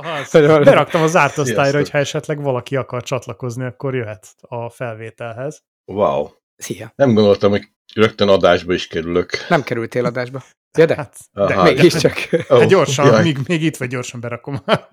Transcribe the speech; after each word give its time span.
Az, 0.00 0.30
beraktam 0.30 1.02
az 1.02 1.10
zárt 1.10 1.38
osztályra, 1.38 1.76
hogy 1.78 1.90
ha 1.90 1.98
esetleg 1.98 2.42
valaki 2.42 2.76
akar 2.76 3.02
csatlakozni, 3.02 3.64
akkor 3.64 3.94
jöhet 3.94 4.26
a 4.40 4.70
felvételhez. 4.70 5.62
Wow. 5.84 6.28
Szia. 6.56 6.92
Nem 6.96 7.14
gondoltam, 7.14 7.50
hogy 7.50 7.68
rögtön 7.94 8.28
adásba 8.28 8.72
is 8.72 8.86
kerülök. 8.86 9.30
Nem 9.48 9.62
kerültél 9.62 10.04
adásba. 10.04 10.42
Ja, 10.78 10.86
de, 10.86 10.94
Hát, 10.94 11.16
de 11.32 11.42
Aha. 11.42 11.62
mégiscsak. 11.62 12.28
oh, 12.48 12.62
Ó, 12.62 12.64
gyorsan, 12.66 13.06
jaj. 13.06 13.22
még, 13.22 13.38
még 13.46 13.62
itt 13.62 13.76
vagy, 13.76 13.88
gyorsan 13.88 14.20
berakom 14.20 14.60
a 14.66 14.88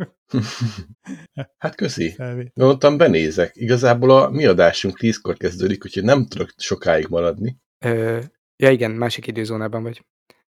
Hát 1.58 1.76
köszi. 1.76 2.16
Gondoltam, 2.54 2.98
benézek. 2.98 3.52
Igazából 3.56 4.12
a 4.12 4.30
mi 4.30 4.46
adásunk 4.46 4.98
tízkor 4.98 5.38
kezdődik, 5.38 5.86
úgyhogy 5.86 6.04
nem 6.04 6.26
tudok 6.28 6.50
sokáig 6.58 7.08
maradni. 7.08 7.58
Ö, 7.86 8.20
ja 8.56 8.70
igen, 8.70 8.92
másik 8.92 9.28
időzónában 9.28 9.84
vagy. 9.84 10.06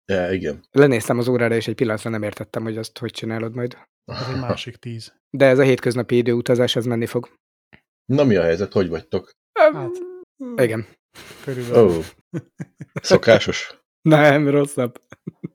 Ja, 0.05 0.31
igen. 0.31 0.63
Lenéztem 0.71 1.17
az 1.17 1.27
órára, 1.27 1.55
és 1.55 1.67
egy 1.67 1.75
pillanatra 1.75 2.09
nem 2.09 2.23
értettem, 2.23 2.63
hogy 2.63 2.77
azt 2.77 2.97
hogy 2.97 3.11
csinálod 3.11 3.55
majd. 3.55 3.77
Ez 4.11 4.27
egy 4.33 4.39
másik 4.39 4.75
tíz. 4.75 5.13
De 5.29 5.45
ez 5.45 5.59
a 5.59 5.63
hétköznapi 5.63 6.17
időutazás, 6.17 6.75
ez 6.75 6.85
menni 6.85 7.05
fog. 7.05 7.33
Na 8.05 8.23
mi 8.23 8.35
a 8.35 8.41
helyzet, 8.43 8.73
hogy 8.73 8.89
vagytok? 8.89 9.31
Hát, 9.59 9.91
Igen. 10.55 10.87
körülbelül. 11.43 11.87
Oh. 11.89 12.03
szokásos. 13.01 13.79
Nem, 14.09 14.49
rosszabb. 14.49 15.01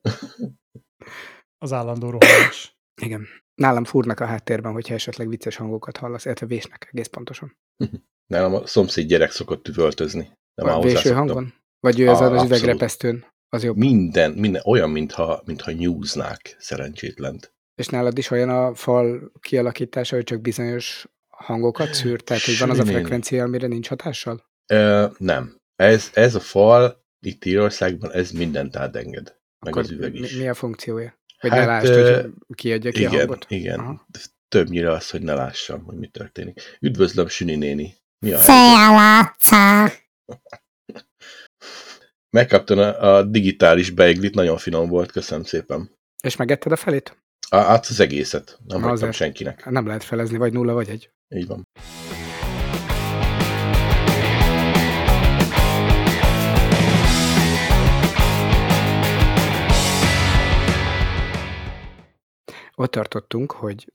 Az 1.65 1.73
állandó 1.73 2.11
rohanás. 2.11 2.77
Igen. 3.03 3.27
Nálam 3.55 3.85
fúrnak 3.85 4.21
a 4.21 4.27
háttérben, 4.27 4.73
hogyha 4.73 4.95
esetleg 4.95 5.29
vicces 5.29 5.57
hangokat 5.57 5.97
hallasz, 5.97 6.25
illetve 6.25 6.47
vésnek 6.47 6.89
egész 6.93 7.07
pontosan. 7.07 7.57
Nálam 8.33 8.55
a 8.55 8.67
szomszéd 8.67 9.07
gyerek 9.09 9.31
szokott 9.31 9.69
üvöltözni. 9.69 10.23
Nem 10.55 10.67
Van 10.67 10.67
már 10.67 10.83
véső 10.83 10.95
hozzászoktam. 10.95 11.27
hang 11.27 11.33
van? 11.33 11.55
Vagy 11.81 12.01
ő 12.01 12.09
ez 12.09 12.21
Ah, 12.21 12.33
az 12.33 12.45
üvegrepesztőn? 12.45 13.27
Az 13.49 13.65
jobb. 13.65 13.77
Minden, 13.77 14.31
minden 14.31 14.63
olyan, 14.65 14.91
mintha, 14.91 15.43
mintha 15.45 15.71
nyúznák 15.71 16.57
szerencsétlent. 16.59 17.53
És 17.75 17.87
nálad 17.87 18.19
is 18.19 18.31
olyan 18.31 18.49
a 18.49 18.75
fal 18.75 19.33
kialakítása, 19.41 20.15
hogy 20.15 20.25
csak 20.25 20.41
bizonyos 20.41 21.07
hangokat 21.29 21.95
szűr? 21.95 22.21
Tehát, 22.21 22.43
hogy 22.43 22.59
van 22.59 22.71
az 22.71 22.79
a 22.79 22.85
frekvencia, 22.85 23.45
amire 23.45 23.67
nincs 23.67 23.89
hatással? 23.89 24.45
Ö, 24.67 25.07
nem. 25.19 25.57
Ez, 25.77 26.11
ez 26.15 26.35
a 26.35 26.41
fal 26.41 27.05
itt 27.21 27.45
Írországban, 27.45 28.13
ez 28.13 28.31
mindent 28.31 28.77
átenged. 28.77 29.37
Meg 29.59 29.73
Akkor 29.73 29.83
az 29.83 29.91
üveg 29.91 30.15
is. 30.15 30.33
Mi, 30.33 30.41
mi 30.43 30.49
a 30.49 30.55
funkciója? 30.55 31.19
Hogy 31.39 31.51
Hát, 31.51 31.59
ne 31.59 31.67
lásd, 31.67 31.95
hogy 31.95 32.31
kiadja 32.55 32.91
ki 32.91 33.05
a 33.05 33.09
Igen, 33.09 33.19
hangot? 33.19 33.47
igen. 33.49 33.79
Aha. 33.79 34.07
Többnyire 34.49 34.91
az, 34.91 35.11
hogy 35.11 35.23
ne 35.23 35.35
lássam, 35.35 35.85
hogy 35.85 35.97
mi 35.97 36.07
történik. 36.07 36.61
Üdvözlöm, 36.81 37.29
Süni 37.29 37.55
néni. 37.55 37.95
Mi 38.19 38.33
a? 38.33 38.39
Szia! 38.39 39.37
Megkaptam 42.39 42.79
a, 42.79 43.17
a 43.17 43.23
digitális 43.23 43.91
beiglit, 43.91 44.35
nagyon 44.35 44.57
finom 44.57 44.89
volt, 44.89 45.13
köszönöm 45.13 45.45
szépen. 45.45 45.91
És 46.23 46.37
megetted 46.37 46.73
a 46.73 46.77
felét? 46.77 47.17
A, 47.49 47.57
át 47.57 47.87
az 47.87 48.01
egészet, 48.01 48.59
nem 48.67 48.83
hagytam 48.83 49.11
senkinek. 49.11 49.71
Nem 49.71 49.87
lehet 49.87 50.05
felezni, 50.05 50.37
vagy 50.37 50.53
nulla, 50.53 50.73
vagy 50.73 50.89
egy. 50.89 51.11
Így 51.29 51.47
van. 51.47 51.63
Ott 62.75 62.91
tartottunk, 62.91 63.53
hogy 63.53 63.93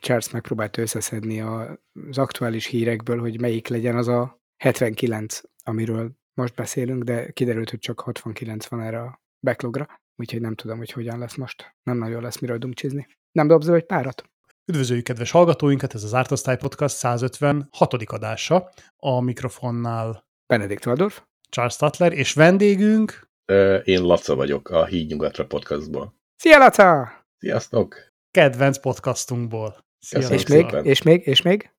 Charles 0.00 0.30
megpróbált 0.30 0.76
összeszedni 0.76 1.40
az 1.40 2.18
aktuális 2.18 2.66
hírekből, 2.66 3.20
hogy 3.20 3.40
melyik 3.40 3.68
legyen 3.68 3.96
az 3.96 4.08
a 4.08 4.40
79, 4.56 5.40
amiről 5.64 6.16
most 6.38 6.54
beszélünk, 6.54 7.02
de 7.02 7.30
kiderült, 7.30 7.70
hogy 7.70 7.78
csak 7.78 8.00
69 8.00 8.66
van 8.66 8.80
erre 8.80 9.00
a 9.00 9.20
backlogra, 9.40 9.86
úgyhogy 10.16 10.40
nem 10.40 10.54
tudom, 10.54 10.78
hogy 10.78 10.90
hogyan 10.92 11.18
lesz 11.18 11.34
most. 11.34 11.74
Nem 11.82 11.98
nagyon 11.98 12.22
lesz 12.22 12.38
miről 12.38 12.58
dumcsizni. 12.58 13.06
Nem 13.32 13.46
dobsz 13.46 13.66
be 13.66 13.74
egy 13.74 13.86
párat? 13.86 14.24
Üdvözöljük 14.66 15.04
kedves 15.04 15.30
hallgatóinkat, 15.30 15.94
ez 15.94 16.04
az 16.04 16.14
Árt 16.14 16.30
Osztály 16.30 16.56
Podcast 16.56 16.96
156. 16.96 17.94
adása. 18.04 18.70
A 18.96 19.20
mikrofonnál 19.20 20.26
Benedikt 20.46 20.86
Waldorf? 20.86 21.22
Charles 21.50 21.74
Statler, 21.74 22.12
és 22.12 22.32
vendégünk 22.32 23.26
Ö, 23.44 23.76
Én 23.76 24.02
Laca 24.02 24.34
vagyok 24.34 24.70
a 24.70 24.84
Híd 24.84 25.10
Nyugatra 25.10 25.46
podcastból. 25.46 26.14
Szia, 26.36 26.58
Laca! 26.58 27.12
Sziasztok! 27.38 28.08
kedvenc 28.30 28.78
podcastunkból. 28.78 29.84
Szia, 29.98 30.28
És 30.28 30.46
még, 30.46 30.66
és 30.82 31.02
még, 31.02 31.26
és 31.26 31.42
még? 31.42 31.70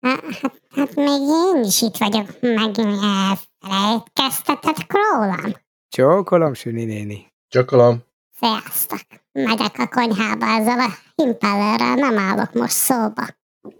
Hát, 0.00 0.24
hát 0.70 0.94
még 0.94 1.20
én 1.20 1.62
is 1.64 1.82
itt 1.82 1.96
vagyok, 1.96 2.40
meg 2.40 2.78
elfelejtkeztetek 2.78 4.92
rólam. 4.92 5.52
Csókolom, 5.88 6.54
Süni 6.54 6.84
néni. 6.84 7.32
Csakalom. 7.48 8.02
Sziasztok! 8.38 9.00
Megyek 9.32 9.78
a 9.78 9.88
konyhába 9.88 10.46
ezzel 10.46 10.80
a 10.80 10.88
impellerrel, 11.14 11.94
nem 11.94 12.18
állok 12.18 12.52
most 12.52 12.72
szóba. 12.72 13.26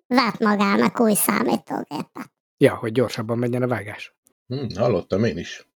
Vett 0.07 0.39
magának 0.39 1.01
új 1.01 1.15
számítógépet. 1.15 2.31
Ja, 2.57 2.77
hogy 2.77 2.93
gyorsabban 2.93 3.39
menjen 3.39 3.63
a 3.63 3.67
vágás. 3.67 4.15
Hm, 4.47 4.67
hallottam 4.77 5.25
én 5.25 5.39
is. 5.39 5.69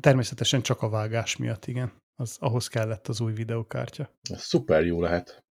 Természetesen 0.00 0.62
csak 0.62 0.82
a 0.82 0.88
vágás 0.88 1.36
miatt, 1.36 1.66
igen. 1.66 1.92
Az, 2.16 2.36
ahhoz 2.40 2.68
kellett 2.68 3.08
az 3.08 3.20
új 3.20 3.32
videokártya. 3.32 4.10
Ez 4.30 4.42
szuper 4.42 4.84
jó 4.84 5.00
lehet. 5.00 5.44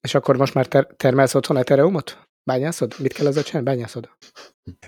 És 0.00 0.14
akkor 0.14 0.36
most 0.36 0.54
már 0.54 0.66
ter- 0.66 0.96
termelsz 0.96 1.34
otthon 1.34 1.56
Ethereumot? 1.56 2.28
Bányászod? 2.44 2.94
Mit 2.98 3.12
kell 3.12 3.26
ezzel 3.26 3.42
csinálni? 3.42 3.68
Bányászod? 3.68 4.08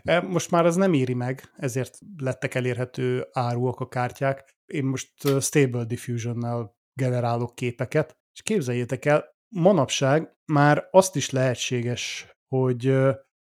E, 0.03 0.21
Most 0.21 0.51
már 0.51 0.67
az 0.67 0.77
nem 0.77 0.93
éri 0.93 1.15
meg, 1.15 1.53
ezért 1.57 1.99
lettek 2.17 2.55
elérhető 2.55 3.29
áruak 3.33 3.81
a 3.81 3.89
kártyák. 3.89 4.57
Én 4.67 4.85
most 4.85 5.41
Stable 5.41 5.85
Diffusion-nel 5.85 6.77
generálok 6.95 7.55
képeket, 7.55 8.17
és 8.35 8.43
képzeljétek 8.43 9.05
el, 9.05 9.25
manapság 9.55 10.37
már 10.53 10.89
azt 10.91 11.17
is 11.17 11.31
lehetséges, 11.31 12.27
hogy 12.49 12.87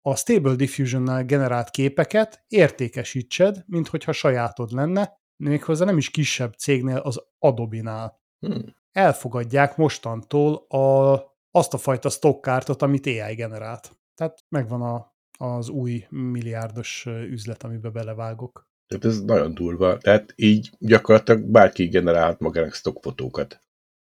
a 0.01 0.15
Stable 0.15 0.55
Diffusion-nel 0.55 1.23
generált 1.23 1.69
képeket 1.69 2.43
értékesítsed, 2.47 3.63
mint 3.67 3.87
hogyha 3.87 4.11
sajátod 4.11 4.71
lenne, 4.71 5.17
méghozzá 5.43 5.85
nem 5.85 5.97
is 5.97 6.09
kisebb 6.09 6.53
cégnél, 6.53 6.97
az 6.97 7.21
Adobe-nál. 7.39 8.21
Hm. 8.39 8.59
Elfogadják 8.91 9.77
mostantól 9.77 10.55
a, 10.55 11.15
azt 11.51 11.73
a 11.73 11.77
fajta 11.77 12.09
stockkártot, 12.09 12.81
amit 12.81 13.05
AI 13.05 13.35
generált. 13.35 13.98
Tehát 14.19 14.45
megvan 14.49 14.81
a, 14.81 15.15
az 15.37 15.69
új 15.69 16.05
milliárdos 16.09 17.05
üzlet, 17.05 17.63
amiben 17.63 17.91
belevágok. 17.91 18.67
Tehát 18.87 19.05
ez 19.05 19.21
nagyon 19.21 19.53
durva. 19.53 19.97
Tehát 19.97 20.33
így 20.35 20.69
gyakorlatilag 20.79 21.41
bárki 21.41 21.87
generálhat 21.87 22.39
magának 22.39 22.73
stockfotókat. 22.73 23.61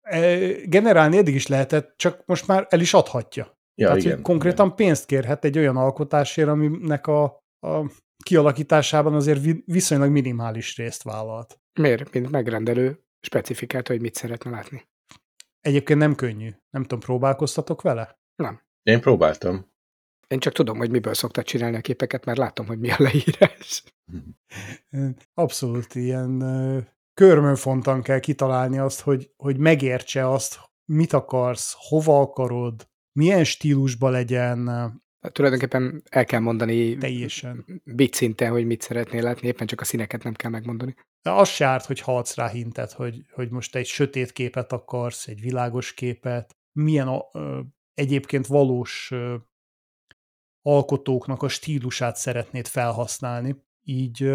E, 0.00 0.36
Generálni 0.66 1.16
eddig 1.16 1.34
is 1.34 1.46
lehetett, 1.46 1.94
csak 1.96 2.22
most 2.26 2.46
már 2.46 2.66
el 2.68 2.80
is 2.80 2.94
adhatja. 2.94 3.58
Ja, 3.74 3.86
Tehát, 3.86 4.02
igen. 4.02 4.22
konkrétan 4.22 4.74
pénzt 4.76 5.06
kérhet 5.06 5.44
egy 5.44 5.58
olyan 5.58 5.76
alkotásért, 5.76 6.48
aminek 6.48 7.06
a, 7.06 7.24
a 7.66 7.90
kialakításában 8.24 9.14
azért 9.14 9.40
vi- 9.42 9.62
viszonylag 9.66 10.10
minimális 10.10 10.76
részt 10.76 11.02
vállalt. 11.02 11.60
Miért? 11.80 12.12
Mint 12.12 12.30
megrendelő 12.30 13.04
specifikálta, 13.20 13.92
hogy 13.92 14.00
mit 14.00 14.14
szeretne 14.14 14.50
látni. 14.50 14.88
Egyébként 15.60 15.98
nem 15.98 16.14
könnyű. 16.14 16.50
Nem 16.70 16.82
tudom, 16.82 17.00
próbálkoztatok 17.00 17.82
vele? 17.82 18.18
Én 18.82 19.00
próbáltam. 19.00 19.72
Én 20.28 20.38
csak 20.38 20.52
tudom, 20.52 20.76
hogy 20.78 20.90
miből 20.90 21.14
szoktad 21.14 21.44
csinálni 21.44 21.76
a 21.76 21.80
képeket, 21.80 22.24
mert 22.24 22.38
látom, 22.38 22.66
hogy 22.66 22.78
mi 22.78 22.90
a 22.90 22.96
leírás. 22.98 23.82
Abszolút 25.34 25.94
ilyen 25.94 26.38
körmönfontan 27.14 28.02
kell 28.02 28.20
kitalálni 28.20 28.78
azt, 28.78 29.00
hogy, 29.00 29.30
hogy 29.36 29.58
megértse 29.58 30.28
azt, 30.30 30.58
mit 30.84 31.12
akarsz, 31.12 31.74
hova 31.76 32.20
akarod, 32.20 32.88
milyen 33.12 33.44
stílusba 33.44 34.08
legyen, 34.08 34.68
Hát 35.24 35.32
Tulajdonképpen 35.32 36.02
el 36.10 36.24
kell 36.24 36.40
mondani 36.40 36.96
teljesen. 36.96 37.82
bit 37.84 38.14
szinten, 38.14 38.50
hogy 38.50 38.66
mit 38.66 38.82
szeretnél 38.82 39.22
látni, 39.22 39.46
éppen 39.46 39.66
csak 39.66 39.80
a 39.80 39.84
színeket 39.84 40.22
nem 40.22 40.32
kell 40.32 40.50
megmondani. 40.50 40.94
De 41.22 41.30
az 41.30 41.48
se 41.48 41.64
árt, 41.64 41.84
hogy 41.84 42.02
adsz 42.04 42.34
rá 42.34 42.48
hintet, 42.48 42.92
hogy, 42.92 43.24
hogy 43.32 43.50
most 43.50 43.76
egy 43.76 43.86
sötét 43.86 44.32
képet 44.32 44.72
akarsz, 44.72 45.26
egy 45.26 45.40
világos 45.40 45.94
képet, 45.94 46.56
milyen 46.72 47.08
a, 47.08 47.28
ö, 47.32 47.60
egyébként 47.94 48.46
valós 48.46 49.08
ö, 49.12 49.34
alkotóknak 50.66 51.42
a 51.42 51.48
stílusát 51.48 52.16
szeretnéd 52.16 52.66
felhasználni. 52.66 53.56
Így, 53.82 54.30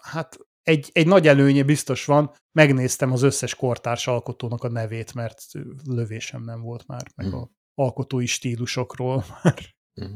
hát 0.00 0.38
egy, 0.62 0.90
egy 0.92 1.06
nagy 1.06 1.26
előnye 1.28 1.62
biztos 1.62 2.04
van, 2.04 2.34
megnéztem 2.52 3.12
az 3.12 3.22
összes 3.22 3.54
kortárs 3.54 4.06
alkotónak 4.06 4.64
a 4.64 4.68
nevét, 4.68 5.14
mert 5.14 5.42
lövésem 5.84 6.42
nem 6.42 6.60
volt 6.60 6.86
már, 6.86 7.02
meg 7.16 7.26
Mhm. 7.26 7.36
a 7.36 7.50
alkotói 7.74 8.26
stílusokról 8.26 9.24
már. 9.42 9.54
Mhm. 9.94 10.12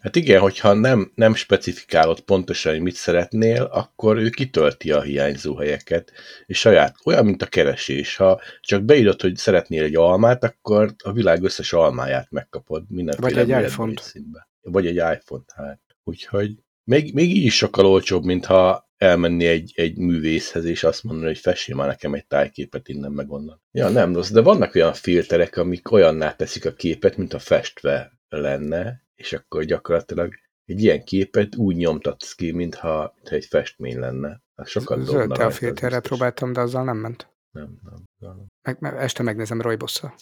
Hát 0.00 0.16
igen, 0.16 0.40
hogyha 0.40 0.72
nem, 0.72 1.12
nem 1.14 1.34
specifikálod 1.34 2.20
pontosan, 2.20 2.72
hogy 2.72 2.82
mit 2.82 2.94
szeretnél, 2.94 3.62
akkor 3.62 4.16
ő 4.16 4.28
kitölti 4.28 4.92
a 4.92 5.00
hiányzó 5.02 5.56
helyeket, 5.56 6.12
és 6.46 6.58
saját, 6.58 6.96
olyan, 7.04 7.24
mint 7.24 7.42
a 7.42 7.46
keresés. 7.46 8.16
Ha 8.16 8.40
csak 8.60 8.82
beírod, 8.82 9.20
hogy 9.20 9.36
szeretnél 9.36 9.82
egy 9.82 9.96
almát, 9.96 10.44
akkor 10.44 10.94
a 11.04 11.12
világ 11.12 11.42
összes 11.42 11.72
almáját 11.72 12.30
megkapod 12.30 12.84
mindenféle 12.88 13.44
Vagy 13.44 13.52
egy 13.92 13.98
színben. 14.00 14.46
Vagy 14.70 14.86
egy 14.86 14.96
iPhone-t, 14.96 15.52
hát. 15.52 15.80
Úgyhogy 16.04 16.64
Még, 16.84 17.14
még 17.14 17.36
így 17.36 17.44
is 17.44 17.56
sokkal 17.56 17.86
olcsóbb, 17.86 18.24
mintha 18.24 18.90
elmenni 18.96 19.46
egy, 19.46 19.72
egy 19.76 19.98
művészhez, 19.98 20.64
és 20.64 20.84
azt 20.84 21.02
mondani, 21.02 21.26
hogy 21.26 21.38
fessél 21.38 21.74
már 21.74 21.86
nekem 21.86 22.14
egy 22.14 22.26
tájképet 22.26 22.88
innen 22.88 23.12
meg 23.12 23.30
onnan. 23.30 23.62
Ja, 23.70 23.88
nem 23.88 24.14
rossz, 24.14 24.30
de 24.30 24.40
vannak 24.40 24.74
olyan 24.74 24.92
filterek, 24.92 25.56
amik 25.56 25.90
olyanná 25.90 26.34
teszik 26.34 26.64
a 26.64 26.72
képet, 26.72 27.16
mint 27.16 27.32
a 27.32 27.38
festve 27.38 28.18
lenne, 28.28 29.04
és 29.14 29.32
akkor 29.32 29.64
gyakorlatilag 29.64 30.34
egy 30.64 30.82
ilyen 30.82 31.04
képet 31.04 31.56
úgy 31.56 31.76
nyomtatsz 31.76 32.32
ki, 32.32 32.50
mintha, 32.50 33.12
mintha 33.14 33.34
egy 33.34 33.44
festmény 33.44 33.98
lenne. 33.98 34.42
Hát 34.56 34.68
sokat 34.68 35.04
Zöld 35.04 35.30
a 35.38 35.46
biztos. 35.46 35.98
próbáltam, 36.00 36.52
de 36.52 36.60
azzal 36.60 36.84
nem 36.84 36.96
ment. 36.96 37.34
Nem, 37.50 37.78
nem, 37.82 38.04
nem. 38.18 38.46
Meg, 38.80 38.94
este 38.94 39.22
megnézem 39.22 39.60
Roybosszal. 39.60 40.14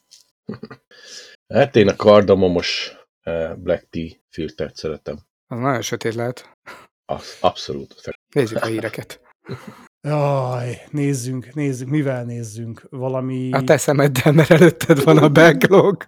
Hát 1.54 1.76
én 1.76 1.88
a 1.88 1.96
kardamomos 1.96 2.96
Black 3.56 3.86
Tea 3.90 4.08
filtert 4.28 4.76
szeretem. 4.76 5.18
Az 5.46 5.58
nagyon 5.58 5.82
sötét 5.82 6.14
lehet. 6.14 6.58
Az, 7.04 7.36
abszolút. 7.40 7.94
Nézzük 8.34 8.62
a 8.62 8.66
híreket. 8.66 9.20
Jaj, 10.00 10.82
nézzünk, 10.90 11.54
nézzünk, 11.54 11.90
mivel 11.90 12.24
nézzünk? 12.24 12.86
Valami... 12.90 13.52
A 13.52 13.62
te 13.62 13.76
szemeddel, 13.76 14.32
mert 14.32 14.50
előtted 14.50 15.02
van 15.02 15.18
a 15.18 15.28
backlog. 15.28 16.06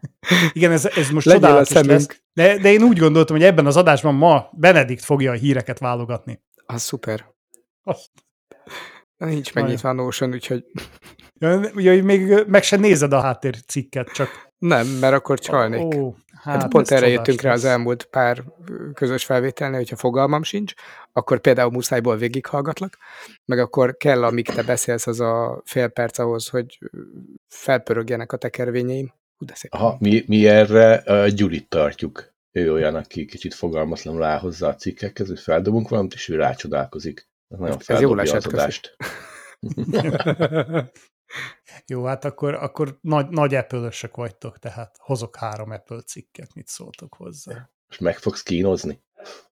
Igen, 0.53 0.73
ez, 0.73 0.87
ez 0.87 1.11
most 1.11 1.27
Legyél 1.27 1.45
a 1.45 1.65
csodálatos 1.65 1.83
lesz. 1.83 2.23
De, 2.33 2.59
de 2.59 2.73
én 2.73 2.83
úgy 2.83 2.99
gondoltam, 2.99 3.37
hogy 3.37 3.45
ebben 3.45 3.67
az 3.67 3.77
adásban 3.77 4.15
ma 4.15 4.49
Benedikt 4.53 5.05
fogja 5.05 5.31
a 5.31 5.35
híreket 5.35 5.79
válogatni. 5.79 6.43
Az 6.67 6.83
szuper. 6.83 7.35
Azt. 7.83 8.11
Nincs 9.17 9.55
megnyitva 9.55 9.89
a 9.89 9.93
Notion, 9.93 10.33
úgyhogy 10.33 10.65
Ja, 11.39 11.71
Ugye, 11.75 12.03
még 12.03 12.45
meg 12.47 12.63
se 12.63 12.77
nézed 12.77 13.13
a 13.13 13.21
háttércikket, 13.21 14.09
csak... 14.09 14.53
nem, 14.59 14.87
mert 14.87 15.15
akkor 15.15 15.39
csalnék. 15.39 15.95
Ó, 15.95 16.15
Hát, 16.43 16.61
hát 16.61 16.71
pont 16.71 16.91
erre 16.91 17.09
jöttünk 17.09 17.41
rá 17.41 17.53
az 17.53 17.63
lesz. 17.63 17.73
elmúlt 17.73 18.05
pár 18.05 18.45
közös 18.95 19.25
felvételnél, 19.25 19.79
hogyha 19.79 19.97
fogalmam 19.97 20.43
sincs, 20.43 20.73
akkor 21.13 21.41
például 21.41 21.71
muszájból 21.71 22.17
végighallgatlak, 22.17 22.99
meg 23.45 23.59
akkor 23.59 23.97
kell, 23.97 24.25
amíg 24.25 24.47
te 24.47 24.63
beszélsz, 24.63 25.07
az 25.07 25.21
a 25.21 25.63
fél 25.65 25.89
perc 25.89 26.19
ahhoz, 26.19 26.49
hogy 26.49 26.79
felpörögjenek 27.49 28.33
a 28.33 28.37
tekervényeim. 28.37 29.13
Hú, 29.39 29.47
de 29.47 29.55
szép. 29.55 29.75
Aha, 29.75 29.97
mi, 30.01 30.25
mi 30.27 30.49
erre 30.49 31.03
uh, 31.07 31.27
Gyurit 31.27 31.69
tartjuk. 31.69 32.35
Ő 32.53 32.73
olyan, 32.73 32.95
aki 32.95 33.25
kicsit 33.25 33.55
fogalmatlanul 33.55 34.23
áll 34.23 34.39
hozzá 34.39 34.69
a 34.69 34.75
cikkekhez, 34.75 35.29
hogy 35.29 35.41
feldobunk 35.41 35.89
valamit, 35.89 36.15
és 36.15 36.29
ő 36.29 36.37
rácsodálkozik. 36.37 37.29
Ez 37.49 37.59
nagyon 37.59 37.77
Ez 37.79 37.85
feldobja 37.85 38.23
esett, 38.23 38.45
az 38.45 38.53
adást. 38.53 38.97
Jó, 41.87 42.05
hát 42.05 42.25
akkor, 42.25 42.55
akkor 42.55 42.99
nagy, 43.01 43.29
nagy 43.29 43.55
apple 43.55 43.91
vagytok, 44.13 44.59
tehát 44.59 44.97
hozok 45.01 45.37
három 45.37 45.71
Apple 45.71 46.01
cikket, 46.01 46.55
mit 46.55 46.67
szóltok 46.67 47.15
hozzá. 47.15 47.71
Most 47.89 48.01
meg 48.01 48.19
fogsz 48.19 48.43
kínozni? 48.43 49.03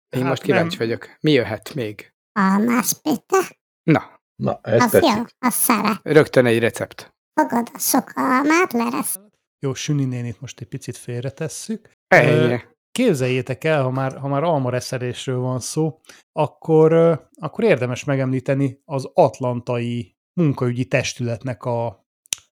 Én 0.10 0.20
Hát 0.22 0.30
most 0.30 0.42
kíváncsi 0.42 0.78
nem. 0.78 0.88
vagyok. 0.88 1.18
Mi 1.20 1.32
jöhet 1.32 1.74
még? 1.74 2.14
Almás 2.32 2.94
pite, 3.02 3.58
Na, 3.84 4.22
Na, 4.36 4.60
ez 4.64 4.82
az 4.84 4.94
jó, 4.94 5.00
tetszik. 5.00 5.36
az 5.40 5.54
szeret. 5.54 6.00
rögtön 6.04 6.46
egy 6.46 6.60
recept. 6.60 7.14
Fogod 7.34 7.68
a 7.74 7.78
sok 7.80 8.12
almát, 8.16 8.74
leresz. 8.74 9.20
Jó, 9.60 9.74
Süni 9.74 10.06
nénit 10.06 10.42
most 10.42 10.60
egy 10.60 10.68
picit 10.68 10.98
félretesszük. 10.98 11.92
Ennyi. 12.08 12.62
Képzeljétek 12.92 13.64
el, 13.64 13.84
ha 13.84 13.90
már, 13.90 14.18
ha 14.18 14.28
már 14.28 14.44
almareszelésről 14.44 15.40
van 15.40 15.60
szó, 15.60 16.00
akkor, 16.32 16.94
akkor 17.40 17.64
érdemes 17.64 18.04
megemlíteni 18.04 18.82
az 18.86 19.10
atlantai 19.14 20.16
munkaügyi 20.42 20.86
testületnek 20.86 21.64
a 21.64 22.06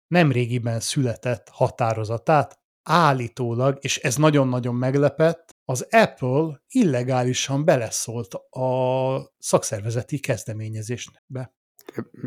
nemrégiben 0.07 0.80
született 0.80 1.50
határozatát. 1.51 2.57
Állítólag, 2.83 3.77
és 3.81 3.97
ez 3.97 4.15
nagyon-nagyon 4.15 4.75
meglepett, 4.75 5.56
az 5.65 5.88
Apple 5.89 6.62
illegálisan 6.68 7.65
beleszólt 7.65 8.33
a 8.50 9.33
szakszervezeti 9.38 10.19
kezdeményezésbe. 10.19 11.53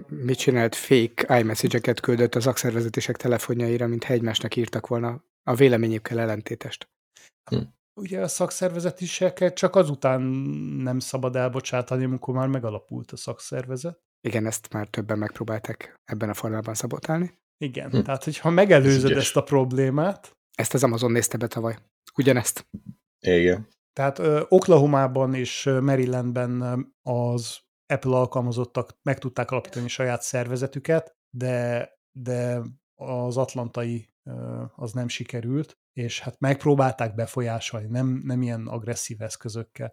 Mit 0.08 0.38
csinált? 0.38 0.74
Fake 0.74 1.38
iMessage-eket 1.38 2.00
küldött 2.00 2.34
az 2.34 2.42
szakszervezetések 2.42 3.16
telefonjaira, 3.16 3.86
mint 3.86 4.04
egymásnak 4.04 4.56
írtak 4.56 4.86
volna 4.86 5.24
a 5.42 5.54
véleményükkel 5.54 6.20
ellentétest. 6.20 6.90
Ugye 7.94 8.20
a 8.20 8.28
szakszervezetiseket 8.28 9.54
csak 9.54 9.76
azután 9.76 10.20
nem 10.82 10.98
szabad 10.98 11.36
elbocsátani, 11.36 12.04
amikor 12.04 12.34
már 12.34 12.48
megalapult 12.48 13.12
a 13.12 13.16
szakszervezet. 13.16 14.00
Igen, 14.24 14.46
ezt 14.46 14.72
már 14.72 14.86
többen 14.88 15.18
megpróbálták 15.18 16.00
ebben 16.04 16.28
a 16.28 16.34
formában 16.34 16.74
szabotálni. 16.74 17.40
Igen, 17.56 17.90
Hm. 17.90 18.00
tehát 18.00 18.24
hogyha 18.24 18.50
megelőzöd 18.50 19.10
ügyes. 19.10 19.24
ezt 19.24 19.36
a 19.36 19.42
problémát, 19.42 20.36
Ezt 20.54 20.74
az 20.74 20.82
Amazon 20.84 21.12
nézte 21.12 21.36
be 21.36 21.46
tavaly. 21.46 21.76
Ugyanezt. 22.16 22.66
Igen. 23.20 23.68
tehát 23.92 24.18
Oklahomában 24.48 25.34
és 25.34 25.64
Marylandben 25.80 26.62
az 27.02 27.58
Apple 27.86 28.16
alkalmazottak 28.16 28.98
meg 29.02 29.18
tudták 29.18 29.50
alapítani 29.50 29.88
saját 29.88 30.22
szervezetüket, 30.22 31.16
de, 31.30 31.88
de 32.12 32.60
az 32.94 33.36
atlantai 33.36 34.08
az 34.76 34.92
nem 34.92 35.08
sikerült, 35.08 35.78
és 35.92 36.20
hát 36.20 36.40
megpróbálták 36.40 37.14
befolyásolni, 37.14 37.86
nem, 37.86 38.20
nem 38.24 38.42
ilyen 38.42 38.66
agresszív 38.66 39.20
eszközökkel. 39.22 39.92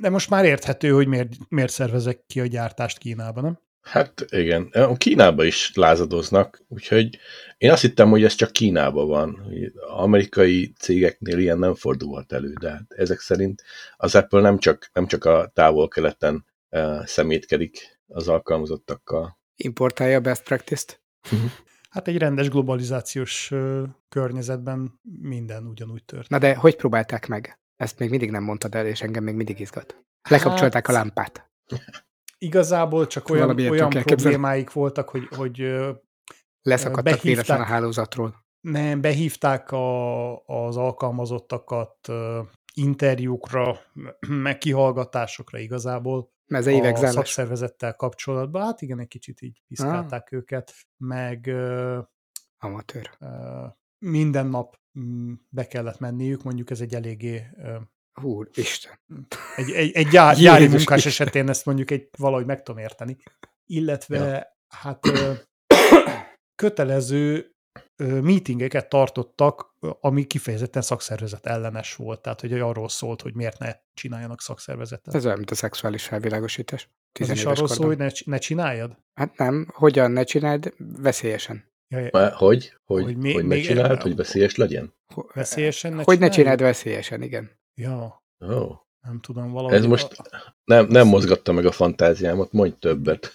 De 0.00 0.08
most 0.08 0.30
már 0.30 0.44
érthető, 0.44 0.90
hogy 0.90 1.06
miért, 1.06 1.32
miért 1.48 1.72
szervezek 1.72 2.24
ki 2.26 2.40
a 2.40 2.46
gyártást 2.46 2.98
Kínában, 2.98 3.42
nem? 3.44 3.58
Hát 3.80 4.24
igen, 4.28 4.62
a 4.72 4.96
Kínába 4.96 5.44
is 5.44 5.72
lázadoznak, 5.74 6.64
úgyhogy 6.68 7.18
én 7.56 7.70
azt 7.70 7.80
hittem, 7.80 8.10
hogy 8.10 8.24
ez 8.24 8.34
csak 8.34 8.52
Kínában 8.52 9.08
van. 9.08 9.52
Amerikai 9.88 10.72
cégeknél 10.78 11.38
ilyen 11.38 11.58
nem 11.58 11.74
fordulhat 11.74 12.32
elő, 12.32 12.52
de 12.60 12.70
hát 12.70 12.86
ezek 12.88 13.18
szerint 13.18 13.62
az 13.96 14.14
Apple 14.14 14.40
nem 14.40 14.58
csak, 14.58 14.90
nem 14.92 15.06
csak 15.06 15.24
a 15.24 15.50
távol-keleten 15.54 16.46
uh, 16.70 17.04
szemétkedik 17.04 18.00
az 18.06 18.28
alkalmazottakkal. 18.28 19.38
Importálja 19.56 20.16
a 20.16 20.20
best 20.20 20.42
practice-t. 20.42 21.02
Hát 21.90 22.08
egy 22.08 22.16
rendes 22.16 22.48
globalizációs 22.48 23.52
környezetben 24.08 25.00
minden 25.20 25.66
ugyanúgy 25.66 26.04
történik. 26.04 26.30
Na 26.30 26.38
de 26.38 26.54
hogy 26.54 26.76
próbálták 26.76 27.26
meg? 27.26 27.58
Ezt 27.80 27.98
még 27.98 28.10
mindig 28.10 28.30
nem 28.30 28.42
mondtad 28.42 28.74
el, 28.74 28.86
és 28.86 29.02
engem 29.02 29.24
még 29.24 29.34
mindig 29.34 29.60
izgat. 29.60 30.04
Lekapcsolták 30.28 30.88
a 30.88 30.92
Hát, 30.92 31.02
lámpát. 31.02 31.50
Igazából 32.38 33.06
csak 33.06 33.28
olyan, 33.28 33.58
olyan 33.60 33.88
problémáik 33.90 34.72
voltak, 34.72 35.08
hogy, 35.08 35.28
hogy 35.36 35.76
Leszakadtak 36.62 37.20
véletlen 37.20 37.60
a 37.60 37.64
hálózatról. 37.64 38.44
nem, 38.60 39.00
behívták 39.00 39.70
a, 39.70 40.36
az 40.46 40.76
alkalmazottakat 40.76 42.08
interjúkra, 42.74 43.78
meg 44.44 44.58
kihallgatásokra 44.58 45.58
igazából 45.58 46.32
Mezeivek 46.46 46.92
a 46.92 46.96
zállás. 46.96 47.14
szakszervezettel 47.14 47.94
kapcsolatban. 47.96 48.62
Hát 48.62 48.80
igen, 48.82 48.98
egy 48.98 49.08
kicsit 49.08 49.40
így 49.40 49.62
piszkálták 49.66 50.28
Ah. 50.30 50.38
őket, 50.38 50.74
meg 50.96 51.50
Amatőr. 52.58 53.10
minden 53.98 54.46
nap 54.46 54.79
be 55.48 55.66
kellett 55.66 55.98
menniük, 55.98 56.42
mondjuk 56.42 56.70
ez 56.70 56.80
egy 56.80 56.94
eléggé 56.94 57.46
ö, 57.56 57.76
Úr, 58.22 58.48
Isten. 58.54 59.00
egy, 59.56 59.70
egy, 59.70 59.92
egy 59.92 60.08
gyár, 60.08 60.36
gyári 60.38 60.62
Jézus 60.62 60.76
munkás 60.76 61.04
Isten. 61.04 61.26
esetén 61.26 61.48
ezt 61.48 61.64
mondjuk 61.64 61.90
egy 61.90 62.08
valahogy 62.18 62.46
meg 62.46 62.62
tudom 62.62 62.80
érteni. 62.80 63.16
Illetve 63.66 64.16
Ja. 64.16 64.46
hát 64.68 65.00
kötelező 66.54 67.54
meetingeket 67.96 68.88
tartottak, 68.88 69.74
ami 70.00 70.24
kifejezetten 70.24 70.82
szakszervezet 70.82 71.46
ellenes 71.46 71.94
volt. 71.94 72.22
Tehát, 72.22 72.40
hogy 72.40 72.52
arról 72.52 72.88
szólt, 72.88 73.22
hogy 73.22 73.34
miért 73.34 73.58
ne 73.58 73.72
csináljanak 73.94 74.40
szakszervezetet. 74.40 75.14
Ez 75.14 75.24
olyan, 75.24 75.36
mint 75.36 75.50
a 75.50 75.54
szexuális 75.54 76.04
felvilágosítás. 76.04 76.90
Ez 77.12 77.30
is 77.30 77.44
arról 77.44 77.68
szól, 77.68 77.86
hogy 77.86 77.98
ne, 77.98 78.08
ne 78.24 78.38
csináljad? 78.38 78.98
Hát 79.14 79.36
nem, 79.36 79.68
hogyan 79.72 80.10
ne 80.10 80.24
csináld, 80.24 80.74
veszélyesen. 80.78 81.69
Ja, 81.94 82.08
Már 82.12 82.32
Hogy? 82.32 82.76
Hogy, 82.84 83.02
Hogy 83.02 83.16
még- 83.16 83.34
hogy 83.34 83.46
ne 83.46 83.60
csináld, 83.60 84.00
hogy 84.02 84.16
veszélyes 84.16 84.56
legyen? 84.56 84.94
Veszélyesen 85.34 85.92
ne 85.92 86.02
Hogy 86.02 86.18
ne 86.18 86.28
csináld? 86.28 86.60
veszélyesen, 86.60 87.22
igen. 87.22 87.50
Ja, 87.74 88.22
Ó, 88.44 88.74
nem 89.06 89.20
tudom, 89.20 89.50
valahogy... 89.50 89.76
ez 89.76 89.84
most 89.86 90.16
nem, 90.64 90.86
nem 90.86 91.06
mozgatta 91.06 91.52
meg 91.52 91.64
a 91.66 91.72
fantáziámat, 91.72 92.52
mondj 92.52 92.74
többet. 92.78 93.32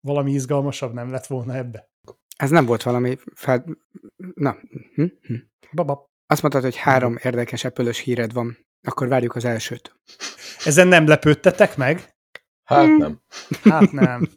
Valami 0.00 0.32
izgalmasabb 0.32 0.92
nem 0.92 1.10
lett 1.10 1.26
volna 1.26 1.54
ebbe. 1.54 1.90
Ez 2.36 2.50
nem 2.50 2.66
volt 2.66 2.82
valami 2.82 3.18
fel... 3.34 3.64
Na, 4.34 4.56
hm? 4.94 5.04
Hm. 5.22 5.34
Baba. 5.72 6.10
Azt 6.26 6.42
mondtad, 6.42 6.62
hogy 6.62 6.76
három 6.76 7.18
érdekes 7.22 7.64
apple 7.64 7.92
híred 8.04 8.32
van. 8.32 8.58
Akkor 8.86 9.08
várjuk 9.08 9.34
az 9.36 9.44
elsőt. 9.44 9.96
Ezen 10.64 10.88
nem 10.88 11.06
lepődtetek 11.06 11.76
meg? 11.76 12.14
Hát 12.62 12.84
Hmm. 12.84 12.96
nem. 12.96 13.20
Hát 13.62 13.92
nem. 13.92 14.28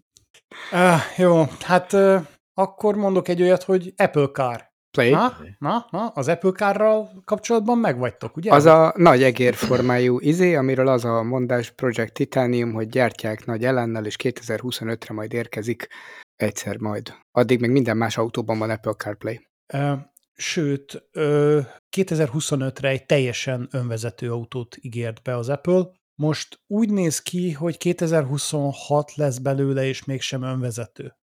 Uh, 0.72 1.18
jó, 1.18 1.44
hát 1.62 1.94
uh, 1.94 2.26
akkor 2.54 2.96
mondok 2.96 3.28
egy 3.28 3.42
olyat, 3.42 3.64
hogy 3.64 3.94
Apple 3.98 4.28
Car. 4.28 4.74
Play. 4.92 5.10
Na, 5.10 5.38
na, 5.60 5.88
na, 5.90 6.08
az 6.08 6.28
Apple 6.28 6.52
Car-ral 6.52 7.22
kapcsolatban 7.26 7.78
megvagytok, 7.78 8.38
ugye? 8.38 8.54
Az 8.54 8.66
a 8.66 8.94
nagy 8.96 9.24
egérformájú 9.24 10.20
izé, 10.20 10.56
amiről 10.56 10.88
az 10.88 11.06
a 11.06 11.24
mondás 11.24 11.72
Project 11.72 12.14
Titanium, 12.14 12.74
hogy 12.74 12.88
gyártják 12.88 13.46
nagy 13.46 13.66
ellennel, 13.66 14.06
és 14.06 14.16
2025-re 14.24 15.14
majd 15.14 15.34
érkezik 15.34 15.88
egyszer 16.36 16.78
majd. 16.78 17.14
Addig 17.32 17.60
még 17.60 17.70
minden 17.70 17.98
más 17.98 18.18
autóban 18.18 18.60
van 18.60 18.70
Apple 18.70 18.94
CarPlay. 18.94 19.40
Uh, 19.74 20.00
Sőt, 20.38 21.08
ö, 21.12 21.60
2025-re 21.98 22.90
egy 22.90 23.06
teljesen 23.06 23.68
önvezető 23.72 24.32
autót 24.32 24.78
ígért 24.82 25.22
be 25.22 25.36
az 25.36 25.50
Apple. 25.50 25.84
Most 26.16 26.60
úgy 26.68 26.90
néz 26.90 27.22
ki, 27.22 27.52
hogy 27.52 27.78
2026 27.78 29.16
lesz 29.16 29.38
belőle, 29.38 29.86
és 29.86 30.06
mégsem 30.06 30.44
önvezető. 30.44 31.16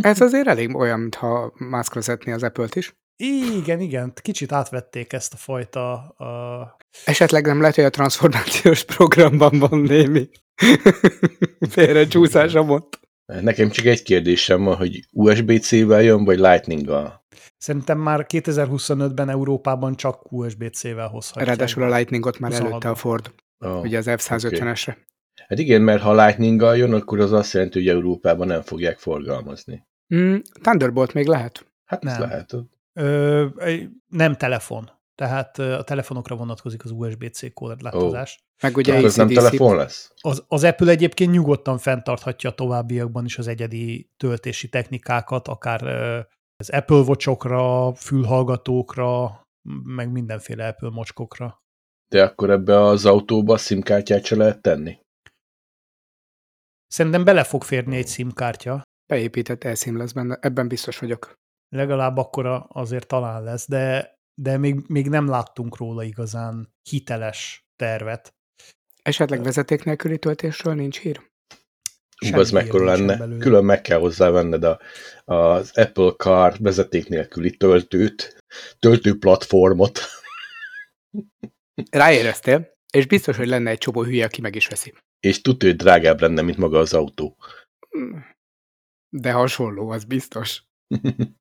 Ez 0.00 0.20
azért 0.20 0.46
elég 0.46 0.76
olyan, 0.76 1.00
mintha 1.00 1.52
Musk 1.58 1.94
vezetné 1.94 2.32
az 2.32 2.42
Apple-t 2.42 2.74
is. 2.74 2.94
Igen, 3.16 3.80
igen, 3.80 4.12
kicsit 4.22 4.52
átvették 4.52 5.12
ezt 5.12 5.32
a 5.32 5.36
fajta... 5.36 5.92
A... 6.08 6.76
Esetleg 7.04 7.46
nem 7.46 7.60
lehet, 7.60 7.74
hogy 7.74 7.84
a 7.84 7.90
transformációs 7.90 8.84
programban 8.84 9.58
van 9.58 9.78
némi 9.78 10.28
félre 11.70 12.06
csúszása 12.06 12.62
volt. 12.62 13.00
Nekem 13.40 13.70
csak 13.70 13.84
egy 13.84 14.02
kérdésem 14.02 14.64
van, 14.64 14.76
hogy 14.76 15.06
USB-C-vel 15.12 16.02
jön, 16.02 16.24
vagy 16.24 16.38
Lightning-gal? 16.38 17.24
Szerintem 17.56 17.98
már 17.98 18.26
2025-ben 18.28 19.28
Európában 19.28 19.96
csak 19.96 20.32
USB-C-vel 20.32 21.08
hozhatják. 21.08 21.46
Ráadásul 21.46 21.82
a 21.82 21.96
Lightningot 21.96 22.38
már 22.38 22.52
26-ban. 22.52 22.64
előtte 22.64 22.88
a 22.88 22.94
Ford, 22.94 23.32
Oh, 23.60 23.80
ugye 23.80 23.98
az 23.98 24.06
F-150-esre. 24.08 24.96
Hát 25.48 25.58
igen, 25.58 25.82
mert 25.82 26.02
ha 26.02 26.24
Lightning-gal 26.24 26.76
jön, 26.76 26.92
akkor 26.92 27.20
az 27.20 27.32
azt 27.32 27.52
jelenti, 27.52 27.78
hogy 27.78 27.88
Európában 27.88 28.46
nem 28.46 28.62
fogják 28.62 28.98
forgalmazni. 28.98 29.86
Mm, 30.14 30.36
Thunderbolt 30.62 31.12
még 31.12 31.26
lehet. 31.26 31.66
Hát 31.84 32.04
ez 32.04 32.12
Nem. 32.12 32.20
lehet. 32.20 32.54
Ö, 32.92 33.46
nem 34.08 34.34
telefon. 34.36 34.90
Tehát 35.14 35.58
a 35.58 35.82
telefonokra 35.82 36.36
vonatkozik 36.36 36.84
az 36.84 36.90
USB-C 36.90 37.52
korlátozás. 37.52 38.44
Meg 38.62 38.76
ugye 38.76 38.94
az 38.94 39.16
nem 39.16 39.28
telefon 39.28 39.76
lesz? 39.76 40.12
Az, 40.20 40.44
az 40.48 40.64
Apple 40.64 40.90
egyébként 40.90 41.32
nyugodtan 41.32 41.78
fenntarthatja 41.78 42.50
a 42.50 42.54
továbbiakban 42.54 43.24
is 43.24 43.38
az 43.38 43.46
egyedi 43.46 44.10
töltési 44.16 44.68
technikákat, 44.68 45.48
akár 45.48 45.82
az 46.56 46.70
Apple 46.70 46.96
watchokra, 46.96 47.94
fülhallgatókra, 47.94 49.40
meg 49.84 50.12
mindenféle 50.12 50.66
Apple 50.66 50.90
mocskokra. 50.90 51.62
De 52.10 52.22
akkor 52.22 52.50
ebbe 52.50 52.80
az 52.80 53.06
autóba 53.06 53.56
SIM-kártyát 53.56 54.24
se 54.24 54.36
lehet 54.36 54.62
tenni? 54.62 54.98
Szerintem 56.86 57.24
bele 57.24 57.44
fog 57.44 57.62
férni 57.62 57.96
egy 57.96 58.08
SIM-kártya, 58.08 58.82
beépített 59.06 59.64
eSIM 59.64 59.96
lesz 59.96 60.12
benne, 60.12 60.38
ebben 60.40 60.68
biztos 60.68 60.98
vagyok. 60.98 61.34
legalább 61.68 62.16
akkora 62.16 62.58
azért 62.60 63.06
talán 63.06 63.42
lesz, 63.42 63.68
de, 63.68 64.14
de 64.34 64.56
még, 64.58 64.84
még 64.88 65.08
nem 65.08 65.28
láttunk 65.28 65.76
róla 65.76 66.02
igazán 66.02 66.72
hiteles 66.88 67.64
tervet. 67.76 68.34
Esetleg 69.02 69.42
vezeték 69.42 69.84
nélküli 69.84 70.18
töltésről 70.18 70.74
nincs 70.74 70.98
hír? 70.98 71.30
Az 72.32 72.50
mekkora 72.50 72.84
lenne. 72.84 73.16
belőle. 73.16 73.42
Külön 73.42 73.64
meg 73.64 73.80
kell 73.80 73.98
hozzá 73.98 74.30
venned 74.30 74.64
a, 74.64 74.80
az 75.24 75.70
Apple 75.74 76.12
Car 76.16 76.56
vezeték 76.58 77.08
nélküli 77.08 77.56
töltőt, 77.56 78.44
töltő 78.78 79.18
platformot. 79.18 80.00
Ráéreztél, 81.90 82.72
és 82.92 83.06
biztos, 83.06 83.36
hogy 83.36 83.46
lenne 83.46 83.70
egy 83.70 83.78
csomó 83.78 84.02
hülye, 84.02 84.24
aki 84.24 84.40
meg 84.40 84.54
is 84.54 84.66
veszi. 84.66 84.94
És 85.20 85.40
tudja, 85.40 85.68
hogy 85.68 85.76
drágább 85.76 86.20
lenne, 86.20 86.42
mint 86.42 86.56
maga 86.56 86.78
az 86.78 86.94
autó. 86.94 87.36
Mm. 87.98 88.18
De 89.08 89.32
hasonló, 89.32 89.90
az 89.90 90.04
biztos. 90.04 90.62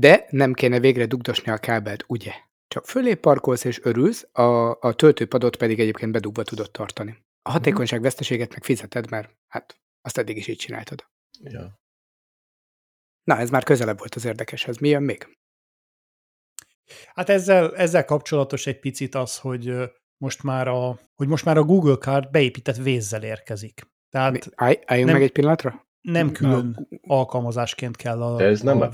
De 0.00 0.26
nem 0.30 0.52
kéne 0.52 0.80
végre 0.80 1.06
dugdosni 1.06 1.52
a 1.52 1.58
kábelt, 1.58 2.04
ugye? 2.06 2.32
Csak 2.68 2.86
fölé 2.86 3.14
parkolsz 3.14 3.64
és 3.64 3.80
örülsz, 3.82 4.28
a, 4.32 4.80
a 4.80 4.94
töltőpadot 4.94 5.56
pedig 5.56 5.80
egyébként 5.80 6.12
bedugva 6.12 6.42
tudod 6.42 6.70
tartani. 6.70 7.24
A 7.42 7.50
hatékonyság 7.50 8.00
veszteséget 8.00 8.50
meg 8.50 8.64
fizeted, 8.64 9.10
mert 9.10 9.36
hát 9.48 9.80
azt 10.00 10.18
eddig 10.18 10.36
is 10.36 10.46
így 10.46 10.56
csináltad. 10.56 11.06
Ja. 11.42 11.78
Na, 13.24 13.38
ez 13.38 13.50
már 13.50 13.64
közelebb 13.64 13.98
volt 13.98 14.14
az 14.14 14.24
érdekeshez. 14.24 14.78
Mi 14.78 14.88
jön 14.88 15.02
még? 15.02 15.38
Hát 17.14 17.28
ezzel, 17.28 17.76
ezzel 17.76 18.04
kapcsolatos 18.04 18.66
egy 18.66 18.78
picit 18.80 19.14
az, 19.14 19.38
hogy 19.38 19.74
most 20.24 20.42
már 20.42 20.68
a, 20.68 20.98
hogy 21.14 21.28
most 21.28 21.44
már 21.44 21.56
a 21.56 21.62
Google 21.64 21.96
Card 21.96 22.30
beépített 22.30 22.76
vézzel 22.76 23.22
érkezik. 23.22 23.80
Tehát 24.10 24.32
Mi? 24.32 24.38
Állj, 24.54 24.78
álljunk 24.86 25.08
nem- 25.10 25.18
meg 25.18 25.26
egy 25.28 25.32
pillanatra? 25.32 25.86
nem 26.00 26.32
külön 26.32 26.88
alkalmazásként 27.06 27.96
kell 27.96 28.22
a, 28.22 28.36
De 28.36 28.44
ez 28.44 28.60
nem 28.60 28.80
a. 28.80 28.88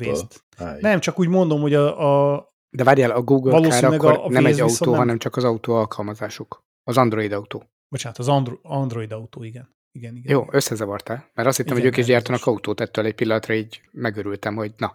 Állj. 0.56 0.80
Nem, 0.80 1.00
csak 1.00 1.18
úgy 1.18 1.28
mondom, 1.28 1.60
hogy 1.60 1.74
a, 1.74 2.34
a 2.34 2.48
De 2.76 2.84
várjál, 2.84 3.10
a 3.10 3.22
Google 3.22 3.68
Car 3.68 3.94
akkor 3.94 4.10
a- 4.10 4.24
a 4.24 4.30
nem 4.30 4.46
egy 4.46 4.60
autó, 4.60 4.90
nem- 4.90 4.98
hanem 4.98 5.18
csak 5.18 5.36
az 5.36 5.44
autó 5.44 5.74
alkalmazásuk. 5.74 6.62
Az 6.82 6.96
Android 6.96 7.32
autó. 7.32 7.62
bocsánat, 7.88 8.18
az 8.18 8.28
Andro- 8.28 8.60
Android 8.62 9.12
autó, 9.12 9.42
igen. 9.42 9.72
Igen, 9.92 10.16
igen. 10.16 10.32
Jó, 10.32 10.46
összezavartál. 10.50 11.30
Mert 11.34 11.48
azt 11.48 11.56
hittem, 11.56 11.76
Igen, 11.76 11.88
hogy 11.88 11.92
ők 11.98 12.04
is 12.04 12.10
gyártanak 12.10 12.46
autót, 12.46 12.80
ettől 12.80 13.04
egy 13.04 13.14
pillanatra 13.14 13.54
így 13.54 13.82
megörültem, 13.90 14.54
hogy 14.54 14.72
na, 14.76 14.94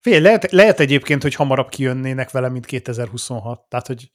Fél, 0.00 0.20
lehet, 0.20 0.50
lehet 0.50 0.80
egyébként, 0.80 1.22
hogy 1.22 1.34
hamarabb 1.34 1.68
kijönnének 1.68 2.30
vele, 2.30 2.48
mint 2.48 2.66
2026. 2.66 3.68
Tehát, 3.68 3.86
hogy 3.86 4.12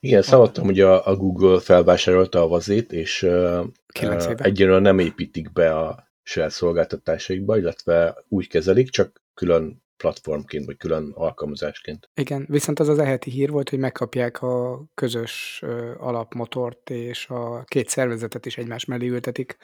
Igen, 0.00 0.22
szavadtam, 0.22 0.64
hogy 0.64 0.80
a, 0.80 1.06
a 1.06 1.16
Google 1.16 1.60
felvásárolta 1.60 2.42
a 2.42 2.48
vazét, 2.48 2.92
és 2.92 3.22
uh, 3.22 3.64
egyenlően 4.36 4.82
nem 4.82 4.98
építik 4.98 5.52
be 5.52 5.78
a 5.78 6.12
saját 6.22 6.50
szolgáltatásaikba, 6.50 7.58
illetve 7.58 8.24
úgy 8.28 8.48
kezelik, 8.48 8.90
csak 8.90 9.22
külön 9.34 9.82
platformként, 9.96 10.64
vagy 10.64 10.76
külön 10.76 11.12
alkalmazásként. 11.14 12.10
Igen, 12.14 12.46
viszont 12.48 12.78
az 12.78 12.88
az 12.88 12.98
eheti 12.98 13.30
hír 13.30 13.50
volt, 13.50 13.70
hogy 13.70 13.78
megkapják 13.78 14.42
a 14.42 14.84
közös 14.94 15.62
alapmotort, 15.98 16.90
és 16.90 17.28
a 17.28 17.64
két 17.64 17.88
szervezetet 17.88 18.46
is 18.46 18.58
egymás 18.58 18.84
mellé 18.84 19.08
ültetik. 19.08 19.56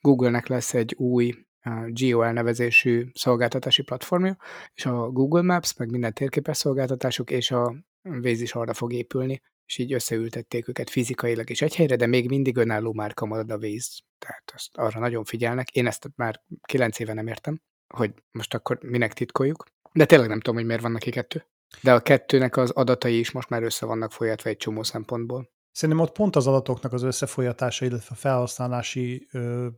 Google-nek 0.00 0.46
lesz 0.46 0.74
egy 0.74 0.94
új 0.98 1.45
Geo 1.86 2.22
elnevezésű 2.22 3.06
szolgáltatási 3.14 3.82
platformja, 3.82 4.36
és 4.74 4.86
a 4.86 5.10
Google 5.10 5.42
Maps, 5.42 5.76
meg 5.76 5.90
minden 5.90 6.12
térképes 6.12 6.56
szolgáltatásuk, 6.56 7.30
és 7.30 7.50
a 7.50 7.74
Waze 8.02 8.42
is 8.42 8.54
arra 8.54 8.74
fog 8.74 8.92
épülni, 8.92 9.42
és 9.66 9.78
így 9.78 9.92
összeültették 9.92 10.68
őket 10.68 10.90
fizikailag 10.90 11.50
is 11.50 11.62
egy 11.62 11.74
helyre, 11.74 11.96
de 11.96 12.06
még 12.06 12.28
mindig 12.28 12.56
önálló 12.56 12.92
márka 12.92 13.26
marad 13.26 13.50
a 13.50 13.56
Waze. 13.56 13.88
Tehát 14.18 14.52
azt 14.54 14.76
arra 14.76 15.00
nagyon 15.00 15.24
figyelnek. 15.24 15.70
Én 15.70 15.86
ezt 15.86 16.10
már 16.16 16.42
kilenc 16.62 16.98
éve 16.98 17.12
nem 17.12 17.26
értem, 17.26 17.60
hogy 17.94 18.14
most 18.30 18.54
akkor 18.54 18.78
minek 18.82 19.12
titkoljuk. 19.12 19.64
De 19.92 20.06
tényleg 20.06 20.28
nem 20.28 20.40
tudom, 20.40 20.54
hogy 20.54 20.66
miért 20.66 20.82
van 20.82 20.92
neki 20.92 21.10
kettő. 21.10 21.46
De 21.82 21.94
a 21.94 22.00
kettőnek 22.00 22.56
az 22.56 22.70
adatai 22.70 23.18
is 23.18 23.30
most 23.30 23.48
már 23.48 23.62
össze 23.62 23.86
vannak 23.86 24.12
folyatva 24.12 24.48
egy 24.50 24.56
csomó 24.56 24.82
szempontból. 24.82 25.50
szerintem 25.70 26.04
ott 26.04 26.12
pont 26.12 26.36
az 26.36 26.46
adatoknak 26.46 26.92
az 26.92 27.02
összefolyatása, 27.02 27.84
illetve 27.84 28.14
felhasználási 28.14 29.28
ö, 29.32 29.68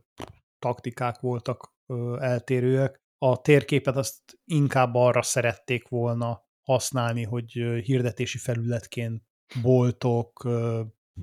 taktikák 0.59 1.19
voltak 1.19 1.77
eltérőek. 2.19 3.01
A 3.17 3.41
térképet 3.41 3.95
azt 3.95 4.19
inkább 4.45 4.93
arra 4.95 5.21
szerették 5.21 5.87
volna 5.87 6.43
használni, 6.61 7.23
hogy 7.23 7.51
hirdetési 7.83 8.37
felületként 8.37 9.23
boltok, 9.61 10.47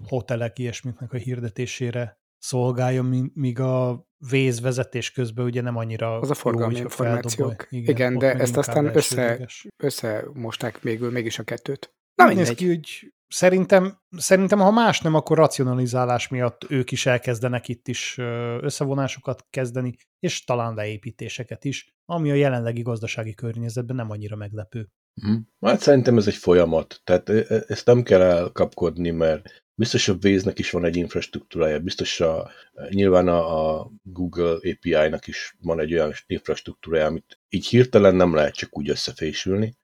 hotelek, 0.08 0.58
ilyesmiknek 0.58 1.12
a 1.12 1.16
hirdetésére 1.16 2.20
szolgáljon, 2.38 3.30
míg 3.35 3.61
a 3.61 4.06
Waze 4.32 4.61
vezetés 4.61 5.12
közben 5.12 5.44
ugye 5.44 5.61
nem 5.61 5.76
annyira 5.76 6.18
Az 6.18 6.30
a 6.30 6.35
forgalmi 6.35 6.75
jó, 6.76 6.80
információk. 6.82 7.66
Igen, 7.70 8.14
ott 8.14 8.20
de 8.20 8.32
ezt 8.35 8.56
aztán 8.56 8.85
össze- 8.85 9.18
elsődleges. 9.18 9.66
Összemosták 9.76 10.80
végül 10.80 11.11
mégis 11.11 11.38
a 11.38 11.42
kettőt. 11.42 11.94
Na 12.14 12.25
Nem 12.25 12.37
néz 12.37 12.49
mindegy. 12.49 12.56
ki, 12.56 12.66
hogy 12.75 13.14
szerintem, 13.28 13.99
szerintem, 14.16 14.59
ha 14.59 14.71
más 14.71 15.00
nem, 15.00 15.14
akkor 15.14 15.37
racionalizálás 15.37 16.28
miatt 16.28 16.71
ők 16.71 16.90
is 16.92 17.06
elkezdenek 17.06 17.68
itt 17.68 17.88
is 17.88 18.18
összevonásokat 18.61 19.47
kezdeni, 19.50 19.97
és 20.18 20.45
talán 20.45 20.75
leépítéseket 20.75 21.64
is, 21.64 21.95
ami 22.04 22.30
a 22.30 22.35
jelenlegi 22.35 22.83
gazdasági 22.83 23.35
környezetben 23.35 23.97
nem 23.97 24.11
annyira 24.11 24.37
meglepő. 24.37 24.88
Hm. 25.21 25.37
Hát 25.61 25.80
szerintem 25.80 26.16
ez 26.16 26.26
egy 26.26 26.35
folyamat, 26.35 27.00
tehát 27.04 27.28
ezt 27.68 27.87
nem 27.87 28.02
kell 28.02 28.21
elkapkodni, 28.21 29.11
mert 29.11 29.64
biztos 29.75 30.09
a 30.09 30.16
Waze-nek 30.23 30.59
is 30.59 30.71
van 30.71 30.85
egy 30.85 30.97
infrastruktúrája, 30.97 31.78
biztos 31.78 32.21
a, 32.21 32.50
nyilván 32.88 33.28
a, 33.28 33.78
a 33.78 33.90
Google 34.02 34.52
API-nak 34.52 35.26
is 35.26 35.56
van 35.61 35.80
egy 35.80 35.92
olyan 35.95 36.12
infrastruktúrája, 36.26 37.06
amit 37.06 37.38
így 37.49 37.66
hirtelen 37.66 38.14
nem 38.14 38.35
lehet 38.35 38.54
csak 38.54 38.78
úgy 38.78 38.88
összefésülni. 38.88 39.76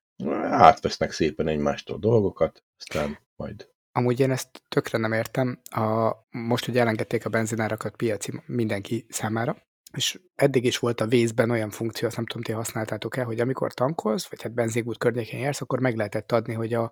Átvesznek 0.43 1.13
szépen 1.13 1.49
egymástól 1.49 1.99
dolgokat, 1.99 2.65
aztán 2.79 3.19
majd 3.43 3.71
Amúgy 3.95 4.21
én 4.21 4.31
ezt 4.31 4.63
tökre 4.69 4.99
nem 4.99 5.13
értem. 5.13 5.61
A, 5.71 6.13
most, 6.31 6.65
hogy 6.65 6.79
elengedték 6.79 7.25
a 7.25 7.31
benzinárakat 7.31 7.97
piaci 7.97 8.43
mindenki 8.47 9.07
számára, 9.09 9.57
és 9.97 10.21
eddig 10.35 10.65
is 10.65 10.79
volt 10.79 11.01
a 11.01 11.07
Waze-ben 11.11 11.51
olyan 11.51 11.71
funkció, 11.71 12.07
azt 12.07 12.17
nem 12.17 12.27
tudom, 12.27 12.43
ti 12.43 12.53
használtátok-e, 12.53 13.23
hogy 13.23 13.41
amikor 13.41 13.75
tankolsz, 13.75 14.27
vagy 14.27 14.43
hát 14.43 14.55
benzingút 14.55 14.99
környékén 14.99 15.41
jársz, 15.41 15.61
akkor 15.61 15.81
meg 15.81 15.97
lehetett 15.97 16.33
adni, 16.33 16.55
hogy 16.55 16.75
a, 16.75 16.83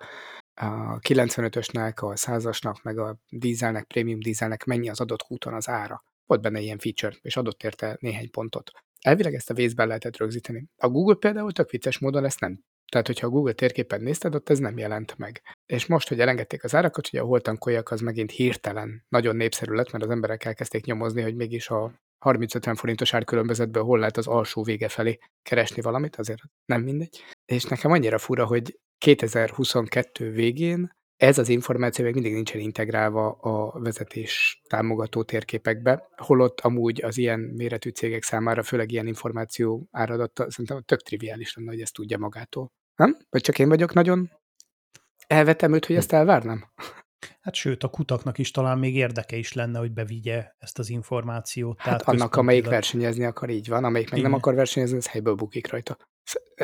a 0.54 0.98
95-ösnek, 0.98 1.94
a 1.94 2.14
100-asnak, 2.14 2.82
meg 2.82 2.98
a 2.98 3.20
dízelnek, 3.28 3.84
prémium 3.84 4.20
dízelnek 4.20 4.64
mennyi 4.64 4.88
az 4.88 5.00
adott 5.00 5.24
úton 5.28 5.54
az 5.54 5.68
ára. 5.68 6.04
Volt 6.26 6.40
benne 6.40 6.60
ilyen 6.60 6.78
feature, 6.78 7.16
és 7.22 7.36
adott 7.36 7.62
érte 7.62 7.96
néhány 8.00 8.30
pontot. 8.30 8.70
Elvileg 9.00 9.34
ezt 9.34 9.50
a 9.50 9.54
Waze-ben 9.54 9.86
lehetett 9.86 10.16
rögzíteni. 10.16 10.68
A 10.76 10.88
Google 10.88 11.14
például 11.14 11.52
tök 11.52 11.70
vicces 11.70 11.98
módon 11.98 12.24
ezt 12.24 12.40
nem. 12.40 12.64
Tehát, 12.90 13.06
hogyha 13.06 13.26
a 13.26 13.30
Google 13.30 13.52
térképen 13.52 14.00
nézted, 14.00 14.34
ott 14.34 14.48
ez 14.48 14.58
nem 14.58 14.78
jelent 14.78 15.18
meg. 15.18 15.42
És 15.66 15.86
most, 15.86 16.08
hogy 16.08 16.20
elengedték 16.20 16.64
az 16.64 16.74
árakat, 16.74 17.08
hogy 17.08 17.18
a 17.18 17.24
hol 17.24 17.40
tankoljak, 17.40 17.90
az 17.90 18.00
megint 18.00 18.30
hirtelen 18.30 19.04
nagyon 19.08 19.36
népszerű 19.36 19.72
lett, 19.72 19.92
mert 19.92 20.04
az 20.04 20.10
emberek 20.10 20.44
elkezdték 20.44 20.84
nyomozni, 20.84 21.22
hogy 21.22 21.34
mégis 21.34 21.68
a 21.68 21.92
30-50 22.24 22.74
forintos 22.76 23.14
árkülönbözetből 23.14 23.82
hol 23.82 23.98
lehet 23.98 24.16
az 24.16 24.26
alsó 24.26 24.62
vége 24.62 24.88
felé 24.88 25.18
keresni 25.42 25.82
valamit, 25.82 26.16
azért 26.16 26.40
nem 26.64 26.82
mindegy. 26.82 27.24
És 27.44 27.64
nekem 27.64 27.90
annyira 27.90 28.18
fura, 28.18 28.46
hogy 28.46 28.78
2022 28.98 30.30
végén 30.30 30.98
ez 31.16 31.38
az 31.38 31.48
információ 31.48 32.04
még 32.04 32.14
mindig 32.14 32.32
nincsen 32.32 32.60
integrálva 32.60 33.30
a 33.30 33.80
vezetés 33.80 34.60
támogató 34.68 35.22
térképekbe, 35.22 36.08
holott 36.16 36.60
amúgy 36.60 37.02
az 37.02 37.18
ilyen 37.18 37.40
méretű 37.40 37.90
cégek 37.90 38.22
számára, 38.22 38.62
főleg 38.62 38.92
ilyen 38.92 39.06
információ 39.06 39.88
áradatta, 39.90 40.50
szerintem 40.50 40.82
tök 40.82 41.02
triviális 41.02 41.54
lenne, 41.54 41.70
hogy 41.70 41.80
ezt 41.80 41.94
tudja 41.94 42.18
magától. 42.18 42.72
Nem? 43.00 43.16
Vagy 43.30 43.40
csak 43.40 43.58
én 43.58 43.68
vagyok 43.68 43.92
nagyon 43.92 44.30
elvettem 45.26 45.72
őt, 45.72 45.86
hogy 45.86 45.96
ezt 45.96 46.12
elvárnám? 46.12 46.64
Hát 47.40 47.54
sőt, 47.54 47.82
a 47.82 47.88
kutaknak 47.88 48.38
is 48.38 48.50
talán 48.50 48.78
még 48.78 48.96
érdeke 48.96 49.36
is 49.36 49.52
lenne, 49.52 49.78
hogy 49.78 49.92
bevigye 49.92 50.52
ezt 50.58 50.78
az 50.78 50.90
információt. 50.90 51.80
Hát 51.80 51.84
Tehát 51.84 52.02
annak, 52.02 52.36
amelyik 52.36 52.66
versenyezni 52.66 53.24
akar, 53.24 53.50
így 53.50 53.68
van, 53.68 53.84
amelyik 53.84 54.10
meg 54.10 54.18
Igen. 54.18 54.30
nem 54.30 54.38
akar 54.40 54.54
versenyezni, 54.54 54.96
ez 54.96 55.08
helyből 55.08 55.34
bukik 55.34 55.70
rajta. 55.70 55.96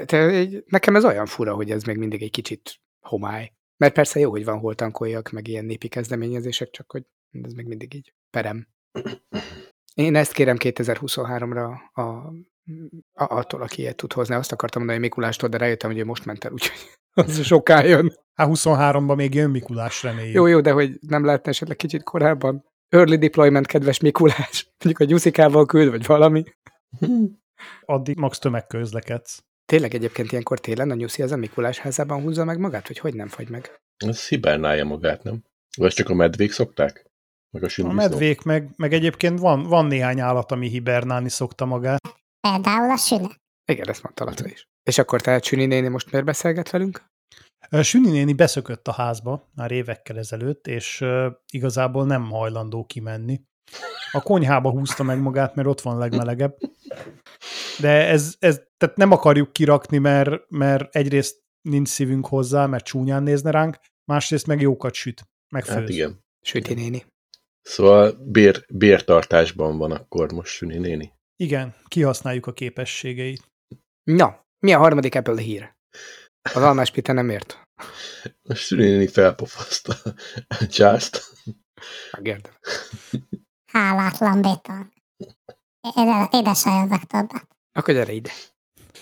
Te, 0.05 0.49
nekem 0.67 0.97
ez 0.97 1.05
olyan 1.05 1.27
fura, 1.27 1.55
hogy 1.55 1.71
ez 1.71 1.83
még 1.83 1.97
mindig 1.97 2.23
egy 2.23 2.31
kicsit 2.31 2.81
homály. 3.01 3.53
Mert 3.77 3.95
persze 3.95 4.21
jó, 4.21 4.31
hogy 4.31 4.45
van 4.45 4.59
hol 4.59 4.75
tankoljak, 4.75 5.31
meg 5.31 5.49
ilyen 5.49 5.65
népi 5.65 5.89
kezdeményezések, 5.89 6.71
csak 6.71 6.91
hogy 6.91 7.05
ez 7.43 7.53
még 7.53 7.67
mindig 7.67 7.95
így 7.95 8.15
perem. 8.31 8.69
Én 9.95 10.15
ezt 10.15 10.33
kérem 10.33 10.57
2023-ra 10.59 11.77
a, 11.93 12.01
a, 12.01 12.33
attól, 13.13 13.63
aki 13.63 13.81
ilyet 13.81 13.97
tud 13.97 14.13
hozni. 14.13 14.35
Azt 14.35 14.53
akartam 14.53 14.83
mondani 14.83 15.05
Mikulástól, 15.05 15.49
de 15.49 15.59
rájöttem, 15.59 15.91
hogy 15.91 15.99
ő 15.99 16.05
most 16.05 16.25
ment 16.25 16.45
el, 16.45 16.53
úgyhogy 16.53 16.77
az 17.27 17.45
soká 17.45 17.85
jön. 17.85 18.19
Hát 18.35 18.49
23-ban 18.53 19.17
még 19.17 19.35
jön 19.35 19.51
Mikulás, 19.51 20.03
reméljük. 20.03 20.35
Jó, 20.35 20.47
jó, 20.47 20.61
de 20.61 20.73
hogy 20.73 20.99
nem 21.01 21.25
lehetne 21.25 21.51
esetleg 21.51 21.77
kicsit 21.77 22.03
korábban? 22.03 22.65
Early 22.89 23.17
deployment, 23.17 23.67
kedves 23.67 24.01
Mikulás. 24.01 24.71
Mondjuk 24.85 25.09
a 25.09 25.13
gyuszikával 25.13 25.67
küld, 25.67 25.91
vagy 25.91 26.07
valami. 26.07 26.45
Addig 27.85 28.19
max 28.19 28.39
tömegközlekedsz. 28.39 29.45
Tényleg 29.67 29.95
egyébként 29.95 30.31
ilyenkor 30.31 30.61
télen 30.61 30.91
a 30.91 30.95
nyuszi 30.95 31.23
az 31.23 31.33
a 31.33 31.37
Mikulás 31.37 31.79
házában 31.79 32.23
húzza 32.23 32.45
meg 32.45 32.59
magát, 32.59 32.87
hogy 32.87 32.99
hogy 32.99 33.15
nem 33.15 33.29
fagy 33.29 33.49
meg? 33.49 33.81
Ez 33.97 34.29
hibernálja 34.29 34.85
magát, 34.85 35.23
nem? 35.23 35.45
Vagy 35.77 35.93
csak 35.93 36.09
a 36.09 36.15
medvék 36.15 36.53
szokták? 36.53 37.07
Meg 37.51 37.63
a, 37.63 37.89
a 37.89 37.93
medvék, 37.93 38.43
meg, 38.43 38.71
meg 38.77 38.93
egyébként 38.93 39.39
van, 39.39 39.63
van 39.63 39.87
néhány 39.87 40.21
állat, 40.21 40.53
ami 40.53 40.69
hibernálni 40.69 41.29
szokta 41.29 41.65
magát. 41.65 42.26
Például 42.51 42.91
a 42.91 42.97
süne. 42.97 43.41
Igen, 43.65 43.89
ezt 43.89 44.03
mondta 44.03 44.25
Laca 44.25 44.47
is. 44.47 44.69
És 44.83 44.99
akkor 44.99 45.21
tehát 45.21 45.45
Süni 45.45 45.67
néni 45.67 45.89
most 45.89 46.11
miért 46.11 46.27
beszélget 46.27 46.71
velünk? 46.71 47.05
Süni 47.83 48.11
néni 48.11 48.33
beszökött 48.33 48.89
a 48.89 48.93
házba 48.93 49.51
már 49.55 49.71
évekkel 49.71 50.19
ezelőtt, 50.19 50.67
és 50.67 51.05
igazából 51.53 52.07
nem 52.07 52.31
hajlandó 52.31 52.85
kimenni. 52.85 53.41
A 54.13 54.21
konyhába 54.21 54.71
húzta 54.71 55.03
meg 55.03 55.21
magát, 55.21 55.55
mert 55.55 55.69
ott 55.69 55.81
van 55.81 55.99
legmelegebb. 55.99 56.57
De 57.81 57.89
ez, 57.89 58.37
ez 58.39 58.63
tehát 58.77 58.97
nem 58.97 59.11
akarjuk 59.11 59.53
kirakni, 59.53 59.99
mert, 59.99 60.51
mert 60.51 60.95
egyrészt 60.95 61.43
nincs 61.61 61.89
szívünk 61.89 62.27
hozzá, 62.27 62.67
mert 62.67 62.85
csúnyán 62.85 63.23
nézne 63.23 63.51
ránk, 63.51 63.79
másrészt 64.05 64.47
meg 64.47 64.61
jókat 64.61 64.95
süt, 64.95 65.29
meg 65.49 65.65
főz. 65.65 65.75
Hát 65.75 65.89
igen. 65.89 66.25
Süti 66.41 66.75
néni. 66.75 67.05
Szóval 67.63 68.13
bér, 68.25 68.65
bértartásban 68.69 69.79
van 69.79 69.93
akkor 69.93 70.33
most 70.33 70.53
Süni 70.53 70.79
néni. 70.79 71.15
Igen, 71.37 71.75
kihasználjuk 71.89 72.47
a 72.47 72.53
képességeit. 72.53 73.43
Na, 74.03 74.45
mi 74.59 74.73
a 74.73 74.79
harmadik 74.79 75.15
Apple 75.15 75.41
hír? 75.41 75.75
Az 76.55 76.63
almás 76.63 76.91
pite 76.91 77.13
nem 77.13 77.31
ért. 77.31 77.63
A 78.49 78.55
Süni 78.55 78.83
néni 78.83 79.07
felpofaszta 79.07 79.95
Charles-t. 80.69 81.33
Megérdem. 82.13 82.53
Hálátlan 83.73 84.43
béton. 84.43 84.93
Édesajövök 86.31 87.03
többet. 87.03 87.47
Akkor 87.73 87.95
gyere 87.95 88.13
ide. 88.13 88.31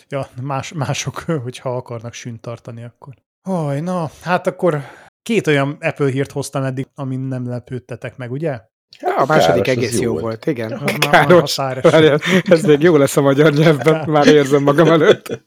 Ja, 0.09 0.29
más, 0.43 0.73
mások, 0.73 1.19
hogyha 1.47 1.77
akarnak 1.77 2.13
sünt 2.13 2.41
tartani, 2.41 2.85
akkor. 2.85 3.15
Haj, 3.49 3.81
na, 3.81 4.11
hát 4.23 4.47
akkor 4.47 4.83
két 5.23 5.47
olyan 5.47 5.71
Apple 5.81 6.11
hírt 6.11 6.33
hoztam 6.33 6.63
eddig, 6.63 6.87
amin 6.95 7.21
nem 7.21 7.47
lepődtetek 7.47 8.17
meg, 8.17 8.31
ugye? 8.31 8.73
Ja, 9.01 9.17
a 9.17 9.27
második 9.27 9.63
káros, 9.63 9.83
egész 9.83 10.01
jó 10.01 10.11
volt, 10.11 10.23
volt. 10.23 10.47
igen. 10.47 10.73
Az 10.73 10.95
káros. 10.99 11.57
Már 11.57 12.21
ez 12.45 12.63
még 12.63 12.83
jó 12.83 12.97
lesz 12.97 13.17
a 13.17 13.21
magyar 13.21 13.53
nyelvben, 13.53 14.11
már 14.11 14.27
érzem 14.27 14.63
magam 14.63 14.89
előtt. 14.89 15.43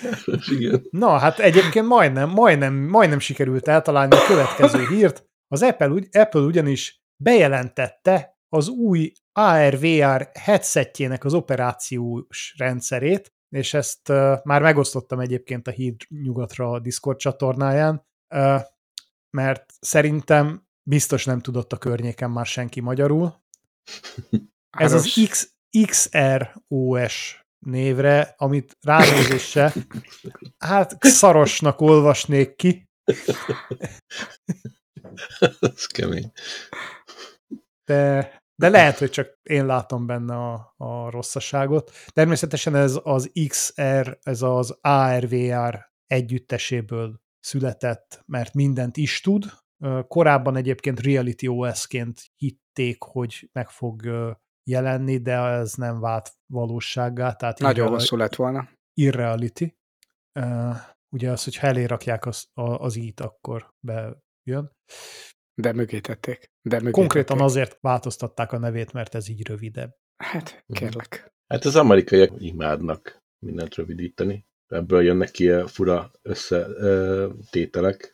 Káros, 0.00 0.48
igen. 0.48 0.86
Na, 0.90 1.18
hát 1.18 1.38
egyébként 1.38 1.86
majdnem, 1.86 2.28
majdnem, 2.30 2.74
majdnem 2.74 3.18
sikerült 3.18 3.68
eltalálni 3.68 4.16
a 4.16 4.26
következő 4.26 4.86
hírt. 4.86 5.24
Az 5.48 5.62
Apple, 5.62 6.02
Apple 6.12 6.40
ugyanis 6.40 7.02
bejelentette 7.16 8.38
az 8.48 8.68
új 8.68 9.12
AR-VR 9.32 10.30
headsetjének 10.32 11.24
az 11.24 11.34
operációs 11.34 12.54
rendszerét, 12.58 13.32
és 13.48 13.74
ezt 13.74 14.08
uh, 14.08 14.38
már 14.44 14.62
megosztottam 14.62 15.20
egyébként 15.20 15.68
a 15.68 15.70
híd 15.70 15.96
nyugatra 16.22 16.70
a 16.70 16.80
Discord 16.80 17.18
csatornáján, 17.18 18.06
uh, 18.34 18.60
mert 19.30 19.64
szerintem 19.80 20.66
biztos 20.88 21.24
nem 21.24 21.40
tudott 21.40 21.72
a 21.72 21.76
környéken 21.76 22.30
már 22.30 22.46
senki 22.46 22.80
magyarul. 22.80 23.42
Ez 24.70 24.92
az 24.92 25.20
X, 25.28 25.52
XROS 25.86 27.44
névre, 27.58 28.34
amit 28.36 28.76
ránézésre, 28.80 29.72
hát 30.58 30.96
szarosnak 31.00 31.80
olvasnék 31.80 32.56
ki. 32.56 32.88
Ez 35.60 35.86
kemény. 35.86 36.32
De 37.84 38.32
de 38.56 38.68
lehet, 38.68 38.98
hogy 38.98 39.10
csak 39.10 39.38
én 39.42 39.66
látom 39.66 40.06
benne 40.06 40.34
a, 40.34 40.74
a 40.76 41.10
rosszaságot. 41.10 41.90
Természetesen 42.08 42.74
ez 42.74 42.98
az 43.02 43.30
XR, 43.48 44.18
ez 44.22 44.42
az 44.42 44.78
ARVR 44.80 45.90
együtteséből 46.06 47.20
született, 47.40 48.22
mert 48.26 48.54
mindent 48.54 48.96
is 48.96 49.20
tud. 49.20 49.44
Korábban 50.08 50.56
egyébként 50.56 51.00
Reality 51.00 51.46
OS-ként 51.46 52.20
hitték, 52.36 53.02
hogy 53.02 53.48
meg 53.52 53.68
fog 53.68 54.02
jelenni, 54.70 55.18
de 55.18 55.32
ez 55.32 55.74
nem 55.74 56.00
vált 56.00 56.32
valósággá. 56.52 57.32
Tehát 57.32 57.58
Nagyon 57.58 57.88
hosszú 57.88 58.16
lett 58.16 58.34
volna. 58.34 58.68
Irreality. 58.94 59.76
Ugye 61.14 61.30
az, 61.30 61.44
hogyha 61.44 61.66
elérakják 61.66 62.26
az, 62.26 62.48
az 62.54 62.96
ít, 62.96 63.20
akkor 63.20 63.74
bejön. 63.86 64.72
De 65.54 65.72
mögé 65.72 66.00
tették. 66.00 66.50
De 66.68 66.78
mögé 66.78 66.90
Konkrétan 66.90 67.36
tették. 67.36 67.50
azért 67.50 67.78
változtatták 67.80 68.52
a 68.52 68.58
nevét, 68.58 68.92
mert 68.92 69.14
ez 69.14 69.28
így 69.28 69.46
rövidebb. 69.46 69.96
Hát, 70.16 70.64
mhm. 70.66 70.78
kérlek. 70.78 71.32
Hát 71.46 71.64
az 71.64 71.76
amerikaiak 71.76 72.30
imádnak 72.38 73.22
mindent 73.46 73.74
rövidíteni. 73.74 74.46
Ebből 74.66 75.02
jönnek 75.02 75.30
ki 75.30 75.50
a 75.50 75.66
fura 75.66 76.10
összetételek. 76.22 78.13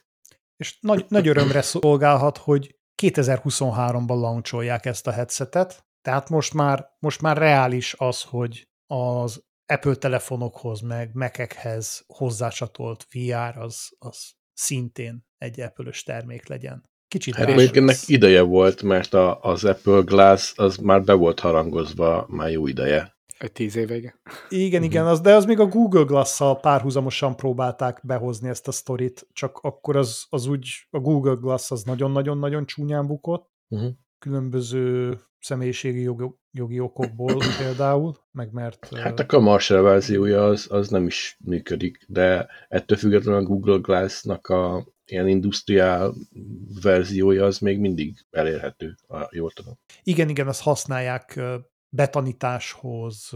És 0.61 0.77
nagy, 0.81 1.05
nagy 1.09 1.29
örömre 1.29 1.62
szolgálhat, 1.62 2.38
hogy 2.38 2.79
2023-ban 3.03 4.20
launcholják 4.20 4.87
ezt 4.87 5.07
a 5.07 5.11
headsetet, 5.11 5.87
tehát 6.03 6.29
most 6.29 6.55
már, 6.55 6.87
most 6.99 7.20
már 7.20 7.37
reális 7.37 7.94
az, 7.99 8.23
hogy 8.23 8.68
az 8.87 9.44
Apple 9.66 9.94
telefonokhoz, 9.94 10.81
meg 10.81 11.11
Mac-ekhez 11.12 12.05
hozzácsatolt 12.07 13.07
VR 13.12 13.59
az, 13.59 13.88
az 13.99 14.33
szintén 14.53 15.27
egy 15.38 15.61
apple 15.61 15.90
termék 16.05 16.49
legyen. 16.49 16.88
Kicsit 17.09 17.35
hát 17.35 17.55
még 17.55 17.77
ennek 17.77 17.96
ideje 18.07 18.40
volt, 18.40 18.83
mert 18.83 19.14
a, 19.14 19.40
az 19.40 19.64
Apple 19.64 20.01
Glass 20.01 20.53
az 20.57 20.77
már 20.77 21.03
be 21.03 21.12
volt 21.12 21.40
harangozva 21.40 22.27
már 22.29 22.51
jó 22.51 22.66
ideje. 22.66 23.19
Egy 23.40 23.53
tíz 23.53 23.76
éve, 23.76 23.96
igen. 23.96 24.14
Igen, 24.48 24.83
igen, 24.83 25.07
az, 25.07 25.20
de 25.20 25.35
az 25.35 25.44
még 25.44 25.59
a 25.61 25.66
Google 25.66 26.03
Glass-szal 26.03 26.61
párhuzamosan 26.61 27.37
próbálták 27.37 28.00
behozni 28.03 28.48
ezt 28.48 28.68
a 28.68 28.72
sztorit, 28.72 29.26
csak 29.33 29.59
akkor 29.59 29.96
az, 29.96 30.26
az 30.29 30.46
úgy, 30.46 30.68
a 30.90 30.98
Google 30.98 31.35
Glass 31.35 31.70
az 31.70 31.83
nagyon-nagyon-nagyon 31.83 32.66
csúnyán 32.66 33.07
bukott, 33.07 33.50
uh-huh. 33.68 33.90
különböző 34.18 35.18
személyiségi 35.38 36.00
jogi, 36.00 36.24
jogi 36.50 36.81
okokból 36.81 37.37
például, 37.62 38.14
meg 38.31 38.53
mert... 38.53 38.96
Hát 38.96 39.20
a 39.20 39.26
commercial 39.26 39.83
verziója 39.83 40.46
az, 40.46 40.66
az 40.70 40.88
nem 40.88 41.07
is 41.07 41.37
működik, 41.44 42.05
de 42.09 42.46
ettől 42.68 42.98
függetlenül 42.98 43.40
a 43.40 43.44
Google 43.44 43.79
Glass-nak 43.79 44.46
a 44.46 44.87
ilyen 45.05 45.29
industriál 45.29 46.14
verziója 46.83 47.44
az 47.44 47.59
még 47.59 47.79
mindig 47.79 48.26
elérhető, 48.31 48.94
jól 49.31 49.50
tudom. 49.50 49.74
Igen, 50.03 50.29
igen, 50.29 50.48
azt 50.48 50.62
használják 50.62 51.40
betanításhoz, 51.96 53.31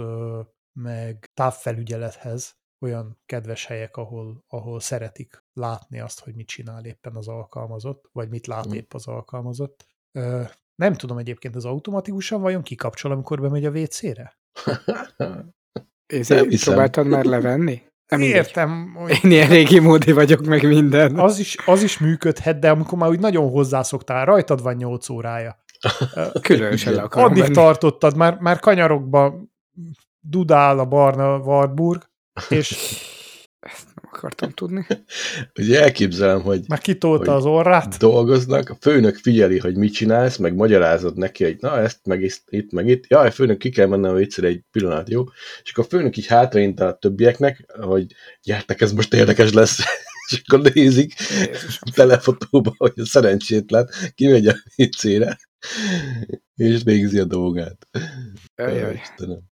meg 0.72 1.30
távfelügyelethez, 1.34 2.56
olyan 2.80 3.20
kedves 3.26 3.66
helyek, 3.66 3.96
ahol, 3.96 4.44
ahol 4.48 4.80
szeretik 4.80 5.44
látni 5.52 6.00
azt, 6.00 6.20
hogy 6.20 6.34
mit 6.34 6.46
csinál 6.46 6.84
éppen 6.84 7.16
az 7.16 7.28
alkalmazott, 7.28 8.08
vagy 8.12 8.28
mit 8.28 8.46
lát 8.46 8.68
mm. 8.68 8.72
épp 8.72 8.94
az 8.94 9.06
alkalmazott. 9.06 9.86
Nem 10.74 10.94
tudom 10.94 11.18
egyébként, 11.18 11.56
az 11.56 11.64
automatikusan 11.64 12.40
vajon 12.40 12.62
kikapcsol, 12.62 13.12
amikor 13.12 13.40
bemegy 13.40 13.64
a 13.64 13.70
WC-re? 13.70 14.38
Én 16.06 16.58
próbáltad 16.64 17.06
már 17.06 17.24
levenni? 17.24 17.82
Nem 18.08 18.20
Értem. 18.20 18.94
Hogy... 18.94 19.20
Én 19.22 19.30
ilyen 19.30 19.48
régi 19.48 19.78
módi 19.78 20.12
vagyok, 20.12 20.44
meg 20.44 20.66
minden. 20.66 21.18
Az 21.18 21.38
is, 21.38 21.56
az 21.66 21.82
is 21.82 21.98
működhet, 21.98 22.58
de 22.58 22.70
amikor 22.70 22.98
már 22.98 23.08
úgy 23.08 23.20
nagyon 23.20 23.50
hozzászoktál, 23.50 24.24
rajtad 24.24 24.62
van 24.62 24.74
8 24.74 25.08
órája. 25.08 25.63
Különösen 26.42 26.92
le 26.94 27.02
akarom 27.02 27.30
Addig 27.30 27.42
menni. 27.42 27.54
tartottad, 27.54 28.16
már, 28.16 28.36
már 28.40 28.58
kanyarokba 28.58 29.40
dudál 30.20 30.78
a 30.78 30.84
barna 30.84 31.36
Wartburg, 31.36 32.02
és 32.48 32.76
akartam 34.12 34.50
tudni. 34.50 34.86
Ugye 35.58 35.82
elképzelem, 35.82 36.42
hogy 36.42 36.60
Már 36.68 36.78
kitolta 36.78 37.30
Hogy 37.30 37.40
az 37.40 37.44
orrát. 37.44 37.96
dolgoznak, 37.96 38.70
a 38.70 38.76
főnök 38.80 39.16
figyeli, 39.16 39.58
hogy 39.58 39.76
mit 39.76 39.92
csinálsz, 39.92 40.36
meg 40.36 40.54
magyarázod 40.54 41.16
neki, 41.16 41.44
hogy 41.44 41.56
na 41.60 41.78
ezt, 41.78 41.98
meg 42.06 42.22
itt, 42.22 42.42
itt, 42.48 42.72
meg 42.72 42.88
itt. 42.88 43.06
Jaj, 43.06 43.30
főnök, 43.30 43.58
ki 43.58 43.70
kell 43.70 43.86
mennem 43.86 44.16
egyszer 44.16 44.44
egy 44.44 44.62
pillanat, 44.70 45.08
jó? 45.10 45.24
És 45.62 45.70
akkor 45.70 45.84
a 45.84 45.96
főnök 45.96 46.16
így 46.16 46.26
hátraint 46.26 46.80
a 46.80 46.92
többieknek, 47.00 47.64
hogy 47.80 48.06
gyertek, 48.42 48.80
ez 48.80 48.92
most 48.92 49.14
érdekes 49.14 49.52
lesz. 49.52 49.78
És 50.30 50.42
akkor 50.46 50.72
nézik 50.72 51.14
Jézusom. 51.30 51.88
a 51.90 51.90
telefotóba, 51.94 52.74
hogy 52.76 52.92
a 52.96 53.06
szerencsétlen 53.06 53.88
kimegy 54.14 54.46
a 54.46 54.54
viccére, 54.76 55.38
és 56.54 56.82
végzi 56.82 57.18
a 57.18 57.24
dolgát. 57.24 57.88
Jaj, 58.56 59.00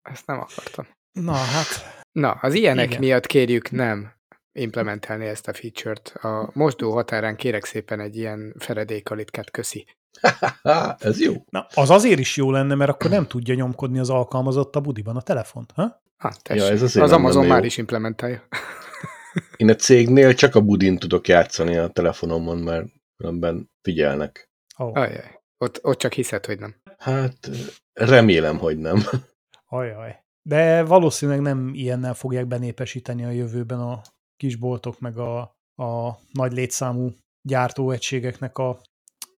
ezt 0.02 0.26
nem 0.26 0.40
akartam. 0.40 0.88
Na 1.12 1.34
hát, 1.34 1.98
Na, 2.12 2.32
az 2.32 2.54
ilyenek 2.54 2.88
Igen. 2.88 3.00
miatt 3.00 3.26
kérjük 3.26 3.72
nem 3.72 4.14
implementálni 4.60 5.26
ezt 5.26 5.48
a 5.48 5.54
feature-t. 5.54 6.08
A 6.08 6.50
mosdó 6.54 6.92
határán 6.94 7.36
kérek 7.36 7.66
szépen 7.66 8.00
egy 8.00 8.16
ilyen 8.16 8.56
feredékalitkát, 8.58 9.52
köszi. 9.52 9.86
Ez 11.00 11.20
jó. 11.22 11.34
na, 11.50 11.68
az 11.74 11.90
azért 11.90 12.20
is 12.20 12.38
jó 12.38 12.52
lenne, 12.52 12.76
mert 12.76 12.92
akkor 12.92 13.10
nem 13.10 13.28
tudja 13.28 13.54
nyomkodni 13.54 14.00
az 14.00 14.10
alkalmazott 14.10 14.76
a 14.76 14.80
budiban 14.80 15.16
a 15.16 15.22
telefont. 15.22 15.72
Ha? 15.76 16.02
Ah, 16.18 16.34
tessék. 16.42 16.62
Ja, 16.62 16.72
ez 16.72 16.82
az 16.82 17.12
Amazon 17.12 17.46
már 17.46 17.60
jó. 17.60 17.66
is 17.66 17.78
implementálja. 17.78 18.44
Én 19.58 19.70
a 19.70 19.76
cégnél 19.76 20.34
csak 20.34 20.56
a 20.56 20.62
budin 20.62 20.98
tudok 20.98 21.28
játszani 21.28 21.78
a 21.78 21.88
telefonomon, 21.88 22.58
mert 22.58 22.88
különben 23.18 23.70
figyelnek. 23.82 24.50
Oh, 24.78 24.98
Ajaj. 24.98 25.40
Ott, 25.58 25.80
ott 25.84 25.98
csak 25.98 26.14
hiszed, 26.14 26.46
hogy 26.46 26.60
nem. 26.60 26.76
Hát 26.98 27.50
remélem, 27.94 28.58
hogy 28.58 28.78
nem. 28.78 29.04
ajaj. 29.66 30.24
De 30.42 30.84
valószínűleg 30.84 31.42
nem 31.42 31.72
ilyennel 31.74 32.14
fogják 32.14 32.48
benépesíteni 32.48 33.26
a 33.26 33.30
jövőben 33.30 33.80
a 33.80 34.02
kisboltok, 34.36 35.00
meg 35.00 35.18
a, 35.18 35.40
a 35.76 36.20
nagy 36.32 36.52
létszámú 36.52 37.12
gyártóegységeknek 37.42 38.58
a 38.58 38.82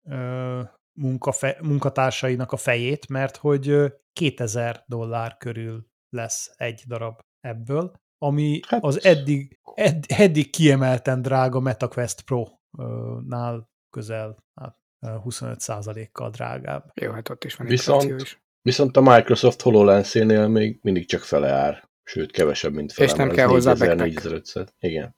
ö, 0.08 0.62
munkafe, 0.92 1.56
munkatársainak 1.62 2.52
a 2.52 2.56
fejét, 2.56 3.08
mert 3.08 3.36
hogy 3.36 3.68
ö, 3.68 3.86
2000 4.12 4.84
dollár 4.86 5.36
körül 5.36 5.86
lesz 6.08 6.52
egy 6.56 6.82
darab 6.86 7.20
ebből, 7.40 7.92
ami 8.22 8.60
hát... 8.66 8.84
az 8.84 9.04
eddig, 9.04 9.58
edd, 9.74 10.02
eddig 10.06 10.50
kiemelten 10.50 11.22
drága 11.22 11.60
MetaQuest 11.60 12.22
Pro-nál 12.22 13.70
közel 13.90 14.44
hát 14.54 14.76
25%-kal 15.06 16.30
drágább. 16.30 16.90
Jó, 16.94 17.10
hát 17.10 17.28
ott 17.28 17.44
is 17.44 17.54
van 17.54 17.66
viszont, 17.66 18.20
is. 18.20 18.42
Viszont 18.62 18.96
a 18.96 19.00
Microsoft 19.00 19.62
HoloLens-énél 19.62 20.48
még 20.48 20.78
mindig 20.82 21.08
csak 21.08 21.20
fele 21.20 21.52
ár, 21.52 21.88
sőt 22.02 22.30
kevesebb, 22.30 22.72
mint 22.72 22.92
fele. 22.92 23.08
És 23.08 23.14
nem 23.14 23.30
kell 23.30 23.46
hozzá 23.46 23.94
4500. 23.94 24.74
Igen. 24.78 25.16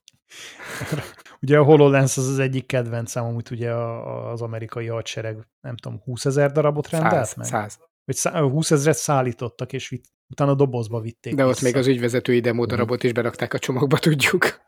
ugye 1.43 1.59
a 1.59 1.65
HoloLens 1.65 2.17
az 2.17 2.29
az 2.29 2.39
egyik 2.39 2.67
kedvencem, 2.67 3.25
amit 3.25 3.51
ugye 3.51 3.75
az 3.75 4.43
amerikai 4.43 4.87
hadsereg, 4.87 5.49
nem 5.61 5.77
tudom, 5.77 6.01
20 6.05 6.25
ezer 6.25 6.53
darabot 6.53 6.89
rendelt 6.89 7.27
100, 7.27 7.35
meg? 7.35 7.47
100 7.47 7.79
hogy 8.05 8.19
20 8.33 8.71
ezret 8.71 8.97
szállítottak, 8.97 9.73
és 9.73 9.89
vitt, 9.89 10.05
utána 10.29 10.55
dobozba 10.55 11.01
vitték. 11.01 11.35
De 11.35 11.47
vissza. 11.47 11.57
ott 11.57 11.63
még 11.63 11.77
az 11.77 11.87
ügyvezetői 11.87 12.41
demo 12.41 12.67
darabot 12.67 12.99
mhm. 12.99 13.07
is 13.07 13.13
berakták 13.13 13.55
a 13.55 13.59
csomagba, 13.59 13.99
tudjuk. 13.99 14.61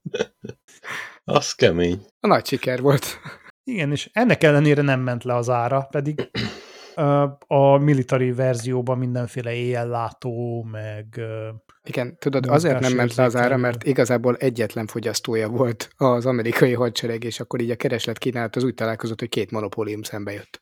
az 1.24 1.52
kemény. 1.52 2.00
A 2.20 2.26
nagy 2.26 2.46
siker 2.46 2.80
volt. 2.80 3.06
Igen, 3.64 3.90
és 3.90 4.10
ennek 4.12 4.42
ellenére 4.42 4.82
nem 4.82 5.00
ment 5.00 5.24
le 5.24 5.34
az 5.34 5.48
ára, 5.48 5.88
pedig 5.90 6.30
a 7.46 7.76
military 7.76 8.32
verzióban 8.32 8.98
mindenféle 8.98 9.52
éjjel 9.52 9.88
látó, 9.88 10.62
meg... 10.62 11.20
Igen, 11.82 12.16
tudod, 12.18 12.46
azért 12.46 12.80
nem 12.80 12.92
ment 12.92 13.14
le 13.14 13.24
az 13.24 13.36
ára, 13.36 13.56
mert 13.56 13.84
igazából 13.84 14.36
egyetlen 14.36 14.86
fogyasztója 14.86 15.48
volt 15.48 15.90
az 15.96 16.26
amerikai 16.26 16.72
hadsereg, 16.72 17.24
és 17.24 17.40
akkor 17.40 17.60
így 17.60 17.70
a 17.70 17.76
kereslet 17.76 18.18
kínálat 18.18 18.56
az 18.56 18.64
úgy 18.64 18.74
találkozott, 18.74 19.18
hogy 19.18 19.28
két 19.28 19.50
monopólium 19.50 20.02
szembe 20.02 20.32
jött. 20.32 20.60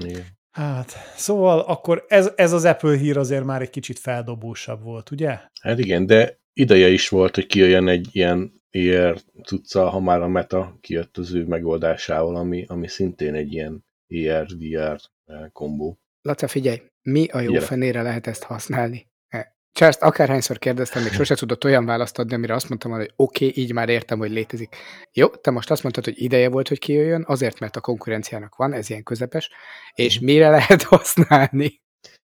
Igen 0.00 0.40
hát, 0.52 0.92
szóval 1.16 1.60
akkor 1.60 2.04
ez, 2.08 2.32
ez 2.36 2.52
az 2.52 2.64
Apple 2.64 2.96
hír 2.96 3.16
azért 3.16 3.44
már 3.44 3.62
egy 3.62 3.70
kicsit 3.70 3.98
feldobósabb 3.98 4.82
volt, 4.82 5.10
ugye? 5.10 5.38
Hát 5.60 5.78
igen, 5.78 6.06
de 6.06 6.40
ideje 6.52 6.88
is 6.88 7.08
volt, 7.08 7.34
hogy 7.34 7.46
kijöjjön 7.46 7.88
egy 7.88 8.08
ilyen 8.12 8.62
IR 8.70 9.20
cucca, 9.44 9.88
ha 9.88 10.00
már 10.00 10.20
a 10.20 10.28
Meta 10.28 10.78
kijött 10.80 11.16
az 11.18 11.34
ő 11.34 11.44
megoldásával, 11.44 12.36
ami, 12.36 12.64
ami 12.68 12.88
szintén 12.88 13.34
egy 13.34 13.52
ilyen 13.52 13.84
IR-VR 14.06 15.00
kombó. 15.52 15.98
Laca, 16.22 16.48
figyelj, 16.48 16.82
mi 17.02 17.26
a 17.26 17.38
jó 17.38 17.46
Figyelek. 17.46 17.68
fenére 17.68 18.02
lehet 18.02 18.26
ezt 18.26 18.42
használni? 18.42 19.11
Charles, 19.72 19.96
akárhányszor 20.00 20.58
kérdeztem, 20.58 21.02
még 21.02 21.12
sose 21.12 21.34
tudott 21.34 21.64
olyan 21.64 21.86
választ 21.86 22.18
adni, 22.18 22.34
amire 22.34 22.54
azt 22.54 22.68
mondtam, 22.68 22.90
hogy 22.90 23.12
oké, 23.16 23.46
okay, 23.46 23.62
így 23.62 23.72
már 23.72 23.88
értem, 23.88 24.18
hogy 24.18 24.30
létezik. 24.30 24.76
Jó, 25.12 25.28
te 25.28 25.50
most 25.50 25.70
azt 25.70 25.82
mondtad, 25.82 26.04
hogy 26.04 26.22
ideje 26.22 26.48
volt, 26.48 26.68
hogy 26.68 26.78
kijöjjön, 26.78 27.24
azért, 27.26 27.58
mert 27.60 27.76
a 27.76 27.80
konkurenciának 27.80 28.56
van, 28.56 28.72
ez 28.72 28.90
ilyen 28.90 29.02
közepes, 29.02 29.50
és 29.94 30.16
Mhm. 30.16 30.24
mire 30.24 30.48
lehet 30.50 30.82
használni? 30.92 31.80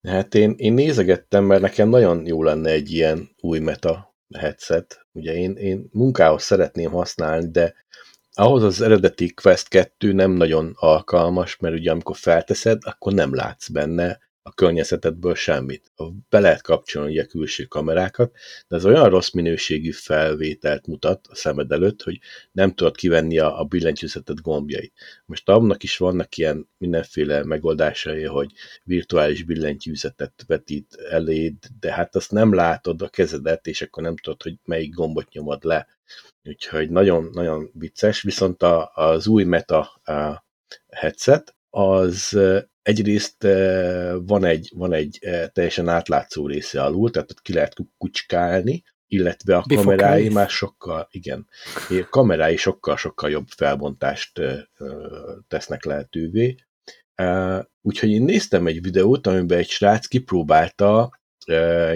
Hát 0.09 0.35
én, 0.35 0.55
én 0.57 0.73
nézegettem, 0.73 1.45
mert 1.45 1.61
nekem 1.61 1.89
nagyon 1.89 2.27
jó 2.27 2.43
lenne 2.43 2.71
egy 2.71 2.91
ilyen 2.93 3.31
új 3.41 3.59
meta 3.59 4.15
headset. 4.39 5.07
Ugye 5.13 5.35
én, 5.35 5.53
én 5.53 5.89
munkához 5.93 6.43
szeretném 6.43 6.91
használni, 6.91 7.51
de 7.51 7.75
ahhoz 8.33 8.63
az 8.63 8.81
eredeti 8.81 9.35
Quest 9.35 9.69
2 9.69 10.13
nem 10.13 10.31
nagyon 10.31 10.73
alkalmas, 10.77 11.57
mert 11.57 11.75
ugye 11.75 11.91
amikor 11.91 12.17
felteszed, 12.17 12.79
akkor 12.85 13.13
nem 13.13 13.35
látsz 13.35 13.69
benne 13.69 14.19
a 14.47 14.53
környezetedből 14.53 15.35
semmit. 15.35 15.93
Be 16.29 16.41
lehet 16.41 16.63
kapcsolni 16.63 17.11
ugye 17.11 17.25
külső 17.25 17.65
kamerákat, 17.65 18.33
de 18.69 18.77
ez 18.77 18.85
olyan 18.85 19.09
rossz 19.09 19.31
minőségű 19.31 19.91
felvételt 19.91 20.87
mutat 20.87 21.27
a 21.27 21.35
szemed 21.35 21.73
előtt, 21.73 22.03
hogy 22.03 22.19
nem 22.53 22.75
tudod 22.75 22.97
kivenni 22.97 23.39
a, 23.39 23.61
a 23.61 23.65
billentyűzetet 23.65 24.41
gombjait. 24.41 24.93
Most 25.25 25.49
abnak 25.49 25.83
is 25.83 25.97
vannak 25.97 26.37
ilyen 26.37 26.69
mindenféle 26.79 27.45
megoldásai, 27.45 28.23
hogy 28.23 28.53
virtuális 28.85 29.43
billentyűzetet 29.43 30.45
vetít 30.47 30.95
eléd, 31.11 31.55
de 31.81 31.93
hát 31.93 32.17
azt 32.17 32.31
nem 32.31 32.55
látod 32.55 33.03
a 33.03 33.09
kezedet, 33.09 33.67
és 33.67 33.83
akkor 33.83 34.03
nem 34.03 34.17
tudod, 34.17 34.43
hogy 34.43 34.59
melyik 34.65 34.95
gombot 34.95 35.33
nyomod 35.33 35.65
le. 35.65 35.87
Úgyhogy 36.45 36.91
nagyon-nagyon 36.91 37.71
vicces, 37.73 38.23
viszont 38.23 38.63
a, 38.63 38.91
az 38.95 39.27
új 39.27 39.45
Meta 39.45 39.81
a 40.05 40.45
headset, 40.89 41.57
az 41.71 42.39
egyrészt 42.83 43.43
van 44.27 44.45
egy, 44.45 44.73
van 44.75 44.93
egy 44.93 45.19
teljesen 45.53 45.89
átlátszó 45.89 46.47
része 46.47 46.83
alul, 46.83 47.11
tehát 47.11 47.31
ott 47.31 47.43
ki 47.43 47.53
lehet 47.53 47.75
ku- 47.75 47.93
kucskálni, 47.99 48.83
illetve 49.07 49.57
a 49.57 49.65
Bifokálni. 49.67 50.01
kamerái 50.01 50.29
már 50.29 50.49
sokkal, 50.49 51.09
igen, 51.11 51.49
a 51.89 52.07
kamerái 52.11 52.57
sokkal-sokkal 52.57 53.31
jobb 53.31 53.47
felbontást 53.49 54.41
tesznek 55.49 55.85
lehetővé. 55.85 56.55
Eh, 57.15 57.61
Úgyhogy 57.83 58.11
én 58.11 58.23
néztem 58.23 58.67
egy 58.67 58.83
videót, 58.83 59.27
amiben 59.27 59.59
egy 59.59 59.69
srác 59.69 60.07
kipróbálta 60.07 61.11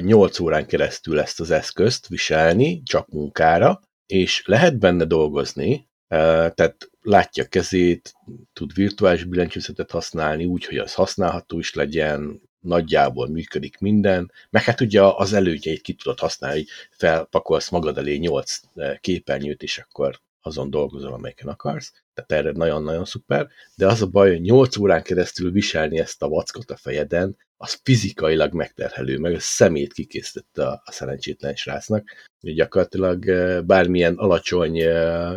8 0.00 0.38
órán 0.40 0.66
keresztül 0.66 1.20
ezt 1.20 1.40
az 1.40 1.50
eszközt 1.50 2.08
viselni, 2.08 2.82
csak 2.82 3.08
munkára, 3.08 3.80
és 4.06 4.42
lehet 4.46 4.78
benne 4.78 5.04
dolgozni, 5.04 5.88
tehát 6.10 6.90
látja 7.02 7.44
kezét, 7.44 8.14
tud 8.52 8.74
virtuális 8.74 9.24
billentyűzetet 9.24 9.90
használni 9.90 10.44
úgy, 10.44 10.64
hogy 10.64 10.78
az 10.78 10.94
használható 10.94 11.58
is 11.58 11.74
legyen, 11.74 12.40
nagyjából 12.60 13.28
működik 13.28 13.78
minden, 13.78 14.32
meg 14.50 14.62
hát 14.62 14.80
ugye 14.80 15.02
az 15.02 15.32
előnyeit 15.32 15.80
ki 15.80 15.92
tudod 15.92 16.18
használni, 16.18 16.56
hogy 16.58 16.68
felpakolsz 16.90 17.70
magad 17.70 17.98
elé 17.98 18.16
8 18.16 18.60
képernyőt, 19.00 19.62
és 19.62 19.78
akkor 19.78 20.20
azon 20.40 20.70
dolgozol, 20.70 21.12
amelyiken 21.12 21.48
akarsz. 21.48 21.92
Tehát 22.14 22.44
erre 22.44 22.56
nagyon-nagyon 22.56 23.04
szuper. 23.04 23.48
De 23.74 23.86
az 23.86 24.02
a 24.02 24.06
baj, 24.06 24.30
hogy 24.30 24.40
8 24.40 24.76
órán 24.76 25.02
keresztül 25.02 25.50
viselni 25.50 25.98
ezt 25.98 26.22
a 26.22 26.28
vackot 26.28 26.70
a 26.70 26.76
fejeden, 26.76 27.36
az 27.62 27.80
fizikailag 27.82 28.52
megterhelő, 28.52 29.18
meg 29.18 29.34
a 29.34 29.40
szemét 29.40 29.92
kikészítette 29.92 30.66
a, 30.66 30.82
a 30.84 30.92
szerencsétlen 30.92 31.54
srácnak. 31.54 32.08
Hogy 32.40 32.54
gyakorlatilag 32.54 33.24
bármilyen 33.66 34.14
alacsony 34.14 34.76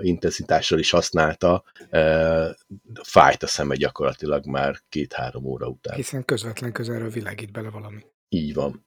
intenzitással 0.01 0.79
is 0.79 0.89
használta, 0.89 1.63
fájt 3.03 3.43
a 3.43 3.47
szeme 3.47 3.75
gyakorlatilag 3.75 4.45
már 4.45 4.79
két-három 4.89 5.45
óra 5.45 5.67
után. 5.67 5.95
Hiszen 5.95 6.25
közvetlen 6.25 6.71
közelről 6.71 7.09
világít 7.09 7.51
bele 7.51 7.69
valami. 7.69 8.05
Így 8.29 8.53
van. 8.53 8.85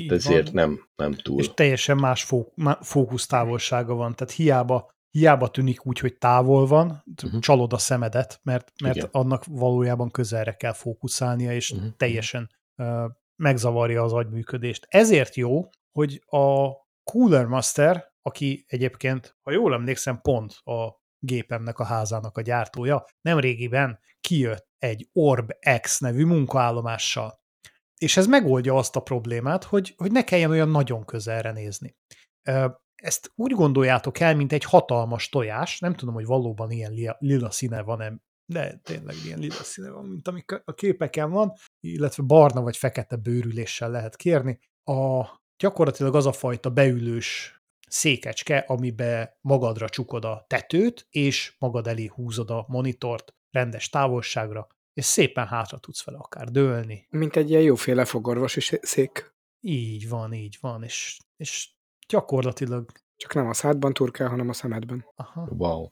Így 0.00 0.12
Ezért 0.12 0.44
van. 0.50 0.54
nem, 0.54 0.88
nem 0.96 1.12
túl. 1.12 1.40
És 1.40 1.50
teljesen 1.54 1.96
más 1.96 2.24
fó, 2.24 2.52
má- 2.54 2.84
fókusztávolsága 2.84 3.94
van, 3.94 4.14
tehát 4.14 4.34
hiába, 4.34 4.90
hiába 5.10 5.50
tűnik 5.50 5.86
úgy, 5.86 5.98
hogy 5.98 6.18
távol 6.18 6.66
van, 6.66 7.04
Mhm. 7.22 7.38
csalod 7.38 7.72
a 7.72 7.78
szemedet, 7.78 8.40
mert, 8.42 8.72
mert 8.82 8.96
Igen. 8.96 9.08
annak 9.12 9.44
valójában 9.44 10.10
közelre 10.10 10.52
kell 10.52 10.72
fókuszálnia, 10.72 11.52
és 11.52 11.72
Mhm. 11.72 11.86
teljesen 11.96 12.50
megzavarja 13.36 14.02
az 14.02 14.12
agyműködést. 14.12 14.86
Ezért 14.88 15.34
jó, 15.34 15.68
hogy 15.92 16.22
a 16.26 16.70
Cooler 17.02 17.46
Master, 17.46 18.12
aki 18.22 18.64
egyébként, 18.66 19.36
ha 19.42 19.50
jól 19.50 19.74
emlékszem, 19.74 20.20
pont 20.20 20.52
a 20.52 21.00
gépemnek 21.18 21.78
a 21.78 21.84
házának 21.84 22.36
a 22.36 22.40
gyártója, 22.40 23.04
nemrégiben 23.20 23.98
kijött 24.20 24.68
egy 24.78 25.08
Orb 25.12 25.52
X 25.80 25.98
nevű 25.98 26.24
munkaállomással. 26.24 27.40
És 27.96 28.16
ez 28.16 28.26
megoldja 28.26 28.74
azt 28.74 28.96
a 28.96 29.00
problémát, 29.00 29.64
hogy, 29.64 29.94
hogy 29.96 30.12
ne 30.12 30.24
kelljen 30.24 30.50
olyan 30.50 30.68
nagyon 30.68 31.04
közelre 31.04 31.52
nézni. 31.52 31.96
Ezt 32.94 33.32
úgy 33.34 33.52
gondoljátok 33.52 34.20
el, 34.20 34.36
mint 34.36 34.52
egy 34.52 34.64
hatalmas 34.64 35.28
tojás, 35.28 35.78
nem 35.78 35.94
tudom, 35.94 36.14
hogy 36.14 36.26
valóban 36.26 36.70
ilyen 36.70 37.16
lila 37.18 37.50
színe 37.50 37.82
van-e, 37.82 38.12
de 38.50 38.80
tényleg 38.82 39.14
ilyen 39.24 39.38
lila 39.38 39.62
színe 39.62 39.90
van, 39.90 40.04
mint 40.04 40.28
amik 40.28 40.62
a 40.64 40.74
képeken 40.74 41.30
van, 41.30 41.52
illetve 41.80 42.22
barna 42.22 42.60
vagy 42.60 42.76
fekete 42.76 43.16
bőrüléssel 43.16 43.90
lehet 43.90 44.16
kérni. 44.16 44.58
A, 44.84 45.24
gyakorlatilag 45.56 46.14
az 46.14 46.26
a 46.26 46.32
fajta 46.32 46.70
beülős 46.70 47.60
székecske, 47.88 48.58
amibe 48.58 49.38
magadra 49.40 49.88
csukod 49.88 50.24
a 50.24 50.44
tetőt, 50.46 51.06
és 51.10 51.54
magad 51.58 51.86
elé 51.86 52.06
húzod 52.06 52.50
a 52.50 52.64
monitort 52.68 53.34
rendes 53.50 53.88
távolságra, 53.88 54.66
és 54.92 55.04
szépen 55.04 55.46
hátra 55.46 55.78
tudsz 55.78 56.04
vele 56.04 56.18
akár 56.18 56.48
dőlni. 56.48 57.06
Mint 57.10 57.36
egy 57.36 57.50
ilyen 57.50 57.62
jóféle 57.62 58.04
fogorvosi 58.04 58.60
szék. 58.80 59.34
Így 59.60 60.08
van, 60.08 60.32
így 60.32 60.58
van, 60.60 60.82
és, 60.82 61.18
és 61.36 61.70
gyakorlatilag... 62.08 62.92
Csak 63.16 63.34
nem 63.34 63.48
a 63.48 63.54
szádban 63.54 63.92
turkál, 63.92 64.28
hanem 64.28 64.48
a 64.48 64.52
szemedben. 64.52 65.04
Aha. 65.14 65.48
Wow. 65.50 65.86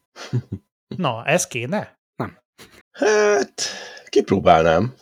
Na, 0.97 1.25
ez 1.25 1.47
kéne? 1.47 1.96
Hát, 2.91 3.63
kipróbálnám. 4.09 4.95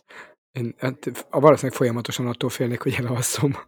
Én 0.52 0.74
hát, 0.78 1.26
valószínűleg 1.30 1.76
folyamatosan 1.76 2.26
attól 2.26 2.50
félnék, 2.50 2.82
hogy 2.82 2.94
elalszom. 2.94 3.56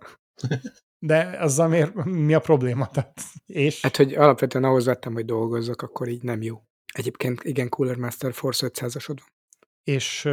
De 1.06 1.36
azzal 1.40 1.68
miért, 1.68 2.04
mi 2.04 2.34
a 2.34 2.40
probléma? 2.40 2.90
Tehát, 2.90 3.20
és? 3.46 3.82
Hát, 3.82 3.96
hogy 3.96 4.14
alapvetően 4.14 4.64
ahhoz 4.64 4.84
vettem, 4.84 5.12
hogy 5.12 5.24
dolgozzak, 5.24 5.82
akkor 5.82 6.08
így 6.08 6.22
nem 6.22 6.42
jó. 6.42 6.62
Egyébként 6.92 7.44
igen, 7.44 7.68
Cooler 7.68 7.96
Master 7.96 8.32
Force 8.32 8.70
500-asod 8.72 9.16
van. 9.16 9.28
és 9.84 10.24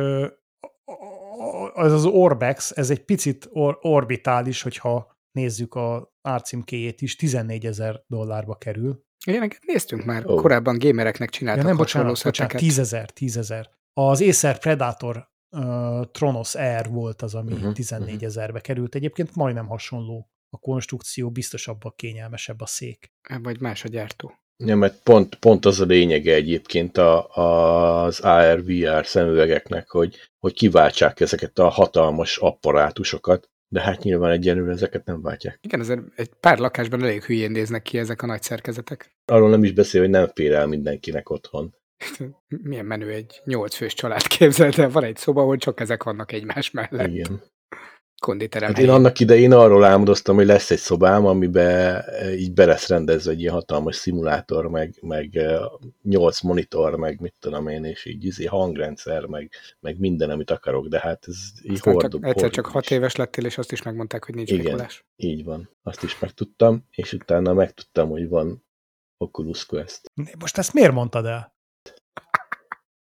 az 1.73 1.91
az 1.91 2.05
Orbex, 2.05 2.71
ez 2.71 2.89
egy 2.89 3.05
picit 3.05 3.47
or, 3.51 3.77
orbitális, 3.81 4.61
hogyha 4.61 5.17
nézzük 5.31 5.75
a 5.75 6.13
árcímkéjét 6.21 7.01
is, 7.01 7.15
14 7.15 7.65
ezer 7.65 8.03
dollárba 8.07 8.55
kerül. 8.55 9.03
Ilyeneket 9.27 9.59
néztünk 9.65 10.05
már. 10.05 10.25
Ó. 10.25 10.35
Korábban 10.35 10.77
gamereknek 10.77 11.31
Ja, 11.31 11.37
csináltak 11.37 11.65
nem, 11.65 11.77
hasonló 11.77 12.07
bocsánat, 12.07 12.23
bocsánat, 12.23 12.51
szeteket. 12.51 12.61
10 12.61 12.79
ezer, 12.79 13.09
10 13.09 13.37
ezer. 13.37 13.69
Az 13.93 14.21
Acer 14.21 14.59
Predator 14.59 15.27
uh, 15.49 16.05
Tronos 16.11 16.55
Air 16.55 16.89
volt 16.89 17.21
az, 17.21 17.35
ami 17.35 17.53
Mhm, 17.53 17.71
14 17.71 18.15
mhm. 18.15 18.25
ezerbe 18.25 18.59
került. 18.59 18.95
Egyébként 18.95 19.35
majdnem 19.35 19.67
hasonló 19.67 20.29
a 20.49 20.57
konstrukció, 20.57 21.31
biztosabb 21.31 21.83
a 21.83 21.93
kényelmesebb 21.95 22.61
a 22.61 22.65
szék. 22.65 23.11
Vagy 23.41 23.59
más 23.59 23.83
a 23.83 23.87
gyártó. 23.87 24.33
Ja, 24.57 24.75
mert 24.75 25.03
pont, 25.03 25.35
pont 25.35 25.65
az 25.65 25.79
a 25.79 25.85
lényege 25.85 26.33
egyébként 26.33 26.97
a, 26.97 27.27
az 28.05 28.19
AR-VR 28.19 29.05
szemüvegeknek, 29.05 29.89
hogy, 29.89 30.15
hogy 30.39 30.53
kiváltsák 30.53 31.19
ezeket 31.19 31.59
a 31.59 31.69
hatalmas 31.69 32.37
apparátusokat, 32.37 33.49
de 33.73 33.81
hát 33.81 34.03
nyilván 34.03 34.31
egyenlőre 34.31 34.71
ezeket 34.71 35.05
nem 35.05 35.21
váltják. 35.21 35.59
Igen, 35.61 35.79
azért 35.79 36.01
egy 36.15 36.29
pár 36.39 36.57
lakásban 36.57 37.03
elég 37.03 37.23
hülyén 37.23 37.51
néznek 37.51 37.81
ki 37.81 37.97
ezek 37.97 38.21
a 38.21 38.25
nagy 38.25 38.41
szerkezetek. 38.41 39.15
Arról 39.25 39.49
nem 39.49 39.63
is 39.63 39.71
beszél, 39.71 40.01
hogy 40.01 40.09
nem 40.09 40.27
fér 40.33 40.51
el 40.51 40.67
mindenkinek 40.67 41.29
otthon. 41.29 41.75
Milyen 42.47 42.85
menő 42.85 43.09
egy 43.09 43.41
nyolc 43.45 43.75
fős 43.75 43.93
család 43.93 44.27
képzeld 44.27 44.79
el, 44.79 44.89
van 44.89 45.03
egy 45.03 45.15
szoba, 45.15 45.41
ahol 45.41 45.57
csak 45.57 45.79
ezek 45.79 46.03
vannak 46.03 46.31
egymás 46.31 46.71
mellett. 46.71 47.07
Igen. 47.07 47.41
Konditerem 48.23 48.73
Hát 48.73 48.83
én 48.83 48.89
annak 48.89 49.19
idején 49.19 49.51
arról 49.51 49.83
álmodoztam, 49.83 50.35
hogy 50.35 50.45
lesz 50.45 50.71
egy 50.71 50.77
szobám, 50.77 51.25
amiben 51.25 52.03
így 52.37 52.53
be 52.53 52.65
lesz 52.65 52.87
rendezve 52.87 53.31
egy 53.31 53.39
ilyen 53.39 53.53
hatalmas 53.53 53.95
szimulátor, 53.95 54.67
meg, 54.67 54.95
meg 55.01 55.35
eh, 55.35 55.59
nyolc 56.01 56.41
monitor, 56.41 56.95
meg 56.95 57.19
mit 57.19 57.33
tudom 57.39 57.67
én, 57.67 57.83
és 57.83 58.05
így 58.05 58.25
izé 58.25 58.45
hangrendszer, 58.45 59.25
meg, 59.25 59.49
meg 59.79 59.99
minden, 59.99 60.29
amit 60.29 60.51
akarok, 60.51 60.87
de 60.87 60.99
hát 60.99 61.25
ez 61.27 61.35
így 61.63 61.71
Aztán 61.71 61.93
hordó. 61.93 62.19
csak, 62.19 62.25
egyszer 62.29 62.49
csak 62.49 62.65
hat 62.65 62.73
horribilis. 62.73 62.97
éves 62.97 63.15
lettél, 63.15 63.45
és 63.45 63.57
azt 63.57 63.71
is 63.71 63.81
megmondták, 63.81 64.25
hogy 64.25 64.35
nincs 64.35 64.51
Igen. 64.51 64.63
Mikulás. 64.63 65.05
Így 65.15 65.43
van. 65.43 65.69
Azt 65.83 66.03
is 66.03 66.19
megtudtam, 66.19 66.87
és 66.91 67.13
utána 67.13 67.53
megtudtam, 67.53 68.09
hogy 68.09 68.29
van 68.29 68.65
Oculus 69.17 69.65
Quest. 69.65 70.01
Most 70.39 70.57
ezt 70.57 70.73
miért 70.73 70.93
mondtad 70.93 71.25
el? 71.25 71.55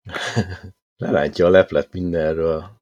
Lerántja 1.05 1.47
a 1.47 1.51
leplet 1.51 1.93
mindenről. 1.93 2.81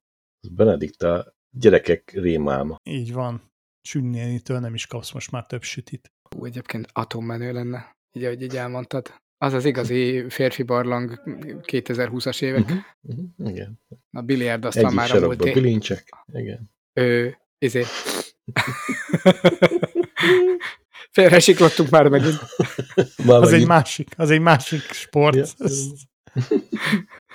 Benedikta 0.51 1.39
gyerekek 1.51 2.11
rémálma. 2.13 2.75
Így 2.83 3.13
van. 3.13 3.51
Sünnénitől 3.81 4.59
nem 4.59 4.73
is 4.73 4.87
kapsz 4.87 5.11
most 5.11 5.31
már 5.31 5.45
több 5.45 5.63
sütit. 5.63 6.11
Ú, 6.37 6.45
egyébként 6.45 6.87
atommenő 6.93 7.53
lenne, 7.53 7.95
így 8.13 8.23
ahogy 8.23 8.41
így 8.41 8.55
elmondtad. 8.57 9.13
Az 9.37 9.53
az 9.53 9.65
igazi 9.65 10.29
férfi 10.29 10.63
barlang 10.63 11.21
2020-as 11.61 12.41
évek. 12.41 12.61
Uh-huh. 12.61 12.77
Uh-huh. 13.01 13.49
Igen. 13.51 13.79
A 14.11 14.21
biliárd 14.21 14.65
aztán 14.65 14.83
Egyik 14.85 14.97
már 14.97 15.11
a 15.15 15.19
múlt 15.19 15.45
év. 15.45 15.53
bilincsek. 15.53 16.09
Igen. 16.33 16.71
Ö, 16.93 17.27
izé. 17.57 17.83
Félresiklottunk 21.11 21.89
már 21.89 22.07
megint. 22.07 22.39
Már 23.25 23.41
Az 23.41 23.45
egy 23.47 23.51
megint- 23.51 23.67
másik, 23.67 24.13
az 24.17 24.29
egy 24.29 24.41
másik 24.41 24.81
sport. 24.81 25.35
Ja. 25.35 25.45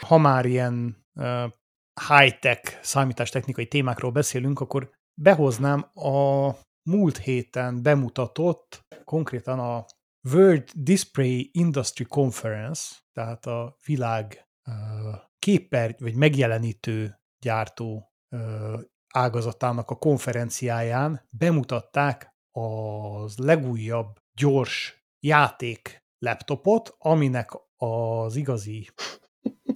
Ha 0.01 0.19
már 0.19 0.47
ilyen 0.47 1.05
uh, 1.15 1.53
high-tech 2.09 2.79
számítástechnikai 2.83 3.67
témákról 3.67 4.11
beszélünk, 4.11 4.61
akkor 4.61 4.91
behoznám 5.21 5.91
a 5.95 6.51
múlt 6.91 7.19
héten 7.19 7.83
bemutatott, 7.83 8.81
konkrétan 9.05 9.59
a 9.59 9.85
World 10.33 10.71
Display 10.75 11.51
Industry 11.53 12.05
Conference, 12.05 12.97
tehát 13.13 13.47
a 13.47 13.77
világ 13.85 14.49
uh, 14.69 14.75
képer 15.39 15.95
vagy 15.99 16.15
megjelenítő 16.15 17.21
gyártó 17.43 18.11
ágazatának 19.15 19.91
a 19.91 19.95
konferenciáján 19.95 21.27
bemutatták 21.31 22.35
az 22.51 23.37
legújabb 23.37 24.17
gyors 24.39 25.05
játék 25.21 26.05
laptopot, 26.19 26.95
aminek 26.99 27.51
az 27.77 28.37
igazi 28.37 28.89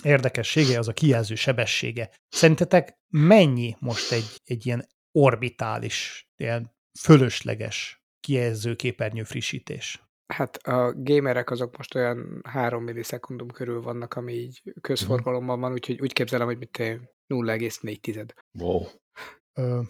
érdekessége 0.05 0.79
az 0.79 0.89
a 0.89 0.93
kijelző 0.93 1.35
sebessége. 1.35 2.11
Szerintetek 2.29 2.99
mennyi 3.09 3.77
most 3.79 4.13
egy, 4.13 4.41
egy 4.45 4.67
ilyen 4.67 4.87
orbitális, 5.13 6.29
ilyen 6.37 6.73
fölösleges 7.01 8.03
kijelző 8.21 8.77
képernyő 8.77 9.23
frissítés? 9.23 10.03
Hát 10.33 10.57
a 10.57 10.93
gamerek 10.97 11.51
azok 11.51 11.77
most 11.77 11.95
olyan 11.95 12.41
3 12.45 12.85
millisekundum 12.85 13.49
körül 13.49 13.83
vannak, 13.83 14.15
ami 14.15 14.33
így 14.33 14.63
közforgalomban 14.81 15.61
van, 15.61 15.73
úgyhogy 15.73 16.01
úgy 16.01 16.13
képzelem, 16.13 16.47
hogy 16.47 16.59
mit 16.59 16.71
te 16.71 17.01
0,4. 17.35 18.29
Wow. 18.59 18.85
Ö, 19.59 19.81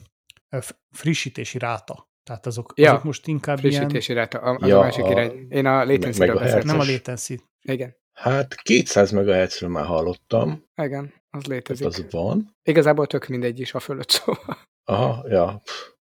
frissítési 0.91 1.59
ráta. 1.59 2.09
Tehát 2.23 2.47
azok, 2.47 2.73
Ja, 2.77 2.91
azok 2.91 3.05
most 3.05 3.27
inkább 3.27 3.59
Frissítési 3.59 4.13
ráta, 4.13 4.39
a, 4.39 4.55
az 4.61 4.69
Ja, 4.69 4.79
a 4.79 4.83
másik 4.83 5.05
a- 5.05 5.11
irány. 5.11 5.47
Én 5.51 5.67
a 5.67 5.85
latency-ről 5.85 6.43
ilyen, 6.43 6.63
nem 6.67 6.81
a 6.81 6.85
latency. 6.85 7.41
Igen, 7.63 7.97
Hát 8.21 8.55
200 8.55 9.11
MHz-ről 9.11 9.71
már 9.71 9.85
hallottam, 9.85 10.65
igen, 10.83 11.15
az 11.31 11.45
létezik. 11.45 11.87
az 11.87 12.05
van. 12.11 12.57
Igazából 12.63 13.07
tök 13.07 13.27
mindegy 13.27 13.61
is 13.61 13.75
a 13.75 13.81
fölött, 13.81 14.11
szóval. 14.11 14.59
Aha, 14.85 15.25
ja. 15.29 15.63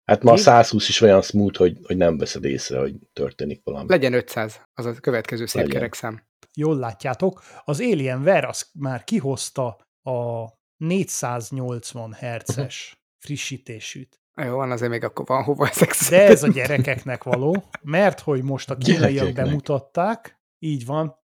Hát 0.06 0.24
ma 0.24 0.32
a 0.32 0.36
Én- 0.36 0.42
120 0.42 0.88
is 0.90 1.02
olyan 1.02 1.22
smooth, 1.22 1.58
hogy, 1.58 1.78
hogy 1.84 1.98
nem 1.98 2.18
veszed 2.18 2.44
észre, 2.44 2.80
hogy 2.80 2.96
történik 3.14 3.62
valami. 3.64 3.90
Legyen 3.90 4.14
500, 4.14 4.62
az 4.74 4.86
a 4.86 4.94
következő 4.94 5.46
szép 5.46 5.62
Legyen. 5.62 5.78
kerek 5.78 5.94
szám. 5.94 6.24
Jól 6.56 6.78
látjátok, 6.78 7.44
az 7.66 7.80
Alienware 7.80 8.48
az 8.48 8.70
már 8.74 9.04
kihozta 9.04 9.78
a 10.04 10.48
480 10.78 12.14
Hz-es 12.14 13.04
frissítésűt. 13.18 14.20
Jó, 14.36 14.56
van, 14.56 14.72
azért 14.72 14.92
még 14.92 15.04
akkor 15.04 15.26
van 15.26 15.44
hova 15.44 15.68
ezek 15.68 15.96
De 16.10 16.28
ez 16.28 16.44
a 16.44 16.48
gyerekeknek 16.48 17.24
való, 17.24 17.64
mert 17.82 18.20
hogy 18.20 18.44
most 18.44 18.70
a 18.70 18.76
kínaiak 18.86 19.34
bemutatták, 19.34 20.40
így 20.60 20.86
van, 20.86 21.20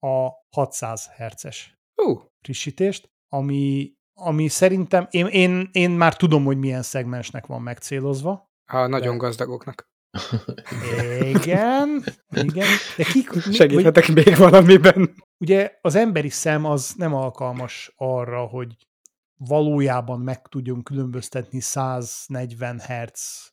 a 0.00 0.28
600 0.50 1.08
Hz-es 1.16 1.78
Ú, 1.94 2.20
frissítést, 2.40 3.10
ami, 3.28 3.92
ami 4.14 4.48
szerintem, 4.48 5.06
én, 5.10 5.26
én, 5.26 5.68
én 5.72 5.90
már 5.90 6.16
tudom, 6.16 6.44
hogy 6.44 6.58
milyen 6.58 6.82
szegmensnek 6.82 7.46
van 7.46 7.62
megcélozva. 7.62 8.50
a 8.72 8.86
nagyon 8.86 9.18
De- 9.18 9.24
gazdagoknak. 9.24 9.86
Igen, 11.20 12.04
igen. 12.30 12.66
De 12.96 13.04
kik, 13.04 13.46
mi, 13.46 13.52
Segíthetek 13.52 14.08
még 14.08 14.36
valamiben. 14.36 15.14
ugye 15.38 15.78
az 15.80 15.94
emberi 15.94 16.28
szem 16.28 16.64
az 16.64 16.94
nem 16.96 17.14
alkalmas 17.14 17.92
arra, 17.96 18.46
hogy 18.46 18.76
valójában 19.36 20.20
meg 20.20 20.42
tudjon 20.48 20.82
különböztetni 20.82 21.60
140 21.60 22.78
Hz 22.80 23.52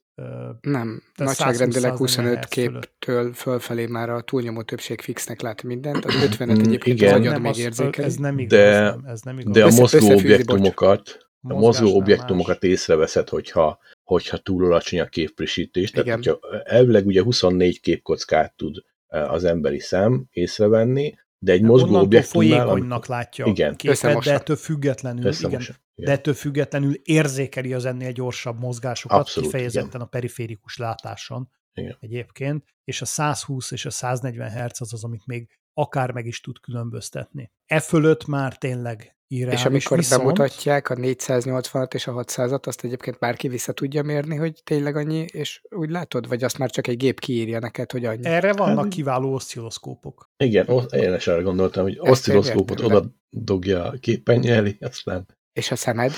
Nem, 0.62 1.04
nagyságrendileg 1.16 1.94
120-140 1.94 1.98
25 1.98 2.38
Hz 2.38 2.48
képtől 2.50 3.34
fölfelé 3.34 3.86
már 3.86 4.10
a 4.10 4.22
túlnyomó 4.22 4.62
többség 4.62 5.02
fixnek 5.02 5.42
lát 5.42 5.64
mindent, 5.64 6.06
az 6.06 6.14
50-et 6.16 6.58
Mm, 6.58 6.60
egyébként 6.60 7.00
igen. 7.00 7.14
az 7.14 7.20
agyad 7.20 7.32
nem, 7.34 7.42
még 7.42 7.58
érzékeli. 7.58 8.08
ez 8.08 8.16
nem 8.16 8.40
igaz, 8.40 8.60
De- 8.60 8.80
nem, 8.80 9.04
ez 9.06 9.22
nem 9.22 9.40
igaz. 9.40 9.54
De 9.54 9.64
a 9.64 9.70
mozgó 9.70 10.14
objektumokat, 10.14 11.28
a 11.42 11.54
mozgó 11.54 11.96
objektumokat 11.96 12.62
más. 12.62 12.72
észreveszed, 12.72 13.30
hogyha, 13.30 13.80
hogyha 14.04 14.38
túl 14.38 14.66
alacsony 14.66 15.00
a 15.00 15.06
képfrissítés. 15.06 15.92
Tehát, 15.92 16.06
Igen. 16.06 16.18
hogyha 16.18 16.40
elvileg 16.64 17.06
ugye 17.06 17.24
24 17.24 17.80
képkockát 17.82 18.54
tud 18.56 18.84
eh, 19.08 19.32
az 19.34 19.44
emberi 19.44 19.80
szem 19.80 20.26
észrevenni, 20.32 21.14
de 21.46 21.52
egy 21.52 21.62
mozgó 21.62 21.88
Onnantól 21.88 22.22
folyékonynak 22.22 23.06
látja 23.06 23.46
Igen. 23.46 23.74
a 23.74 23.76
képet, 23.76 24.24
de 24.24 24.34
ettől 24.34 24.56
függetlenül, 24.56 25.20
igen, 25.20 25.32
Összemos. 25.32 25.72
de 25.96 26.12
ettől 26.12 26.34
függetlenül 26.34 26.94
érzékeli 26.94 27.74
az 27.74 27.86
ennél 27.86 28.12
gyorsabb 28.12 28.60
mozgásokat, 28.60 29.20
Abszolút, 29.20 29.52
kifejezetten 29.52 30.02
a 30.02 30.06
periférikus 30.06 30.78
látáson. 30.78 31.50
Igen. 31.74 31.98
egyébként, 32.00 32.64
és 32.84 33.02
a 33.02 33.06
120 33.06 33.72
és 33.72 33.86
a 33.86 33.90
140 33.90 34.50
Hz 34.50 34.82
az 34.82 34.94
az, 34.94 35.04
amit 35.04 35.26
még 35.26 35.50
akár 35.74 36.12
meg 36.12 36.26
is 36.26 36.42
tud 36.42 36.60
különböztetni. 36.60 37.52
E 37.66 37.80
fölött 37.80 38.26
már 38.26 38.58
tényleg 38.58 39.15
irreális, 39.28 39.60
És 39.60 39.66
amikor 39.66 39.98
viszont, 39.98 40.22
bemutatják 40.22 40.90
a 40.90 40.96
480-at 40.96 41.94
és 41.94 42.08
a 42.08 42.14
600-at, 42.14 42.68
azt 42.68 42.84
egyébként 42.84 43.20
bárki 43.20 43.48
vissza 43.48 43.72
tudja 43.74 44.04
mérni, 44.04 44.36
hogy 44.36 44.62
tényleg 44.64 44.96
annyi, 44.96 45.26
és 45.32 45.62
úgy 45.70 45.90
látod? 45.90 46.28
Vagy 46.28 46.44
azt 46.44 46.58
már 46.58 46.70
csak 46.70 46.88
egy 46.88 46.98
gép 46.98 47.20
kiírja 47.20 47.60
neked, 47.60 47.92
hogy 47.92 48.06
annyi? 48.06 48.26
Erre 48.26 48.54
vannak 48.54 48.84
Hát- 48.84 48.94
kiváló 48.94 49.34
oszcilloszkópok. 49.34 50.30
Igen, 50.38 50.68
én 50.92 51.14
is 51.14 51.28
arra 51.28 51.42
gondoltam, 51.42 51.84
hogy 51.84 51.98
Ezt 52.02 52.10
oszcilloszkópot 52.10 52.80
oda 52.82 53.06
dogja 53.30 53.84
a 53.84 53.92
képernyő 54.00 54.54
elé, 54.54 54.78
aztán 54.80 55.26
És 55.54 55.72
a 55.72 55.76
szemed? 55.76 56.14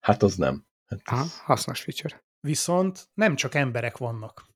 hát 0.00 0.22
az 0.22 0.34
nem. 0.36 0.66
Hát 0.86 1.00
Aha, 1.04 1.22
ez, 1.22 1.38
hasznos 1.38 1.80
feature. 1.80 2.24
Viszont 2.40 3.08
nem 3.14 3.34
csak 3.36 3.54
emberek 3.54 3.96
vannak. 3.96 4.46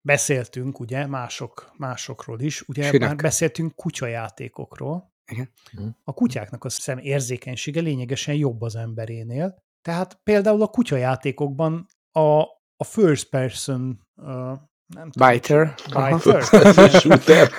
Beszéltünk, 0.00 0.80
ugye, 0.80 1.06
mások, 1.06 1.70
másokról 1.76 2.40
is. 2.40 2.62
Ugye 2.68 2.82
Sünök. 2.86 3.00
már 3.08 3.16
beszéltünk 3.16 3.74
kutyajátékokról. 3.74 5.12
Igen. 5.32 5.50
Mhm. 5.72 5.88
A 6.04 6.12
kutyáknak 6.12 6.64
a 6.64 6.68
szem 6.68 6.98
érzékenysége 6.98 7.80
lényegesen 7.80 8.34
jobb 8.34 8.62
az 8.62 8.76
emberénél. 8.76 9.62
Tehát 9.82 10.20
például 10.22 10.62
a 10.62 10.66
kutyajátékokban 10.66 11.86
a, 12.12 12.40
a 12.76 12.84
first 12.84 13.28
person 13.28 14.06
uh, 14.16 14.58
nem 14.86 15.10
tudom, 15.10 15.30
Biter. 15.30 15.74
Biter. 15.84 16.42
shooter. 17.00 17.50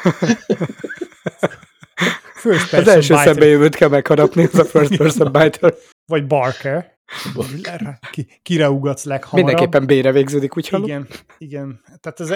First 2.34 2.73
Az 2.73 2.84
person 2.84 2.93
első 2.93 3.13
biter, 3.13 3.25
szembe 3.25 3.45
jövőt 3.45 3.75
kell 3.75 3.89
megharapni, 3.89 4.43
ez 4.43 4.60
a 4.60 4.65
first 4.65 4.97
person 5.01 5.32
biter. 5.32 5.75
vagy 6.06 6.28
Barker. 6.28 6.93
Ki, 8.12 8.39
kire 8.41 8.69
ugatsz 8.69 9.04
leghamarabb. 9.04 9.45
Mindenképpen 9.47 9.99
B-re 9.99 10.12
végződik, 10.12 10.58
úgy 10.58 10.67
hallom. 10.67 10.86
Igen, 10.86 11.08
igen. 11.38 11.82
Tehát 11.99 12.19
ez, 12.19 12.34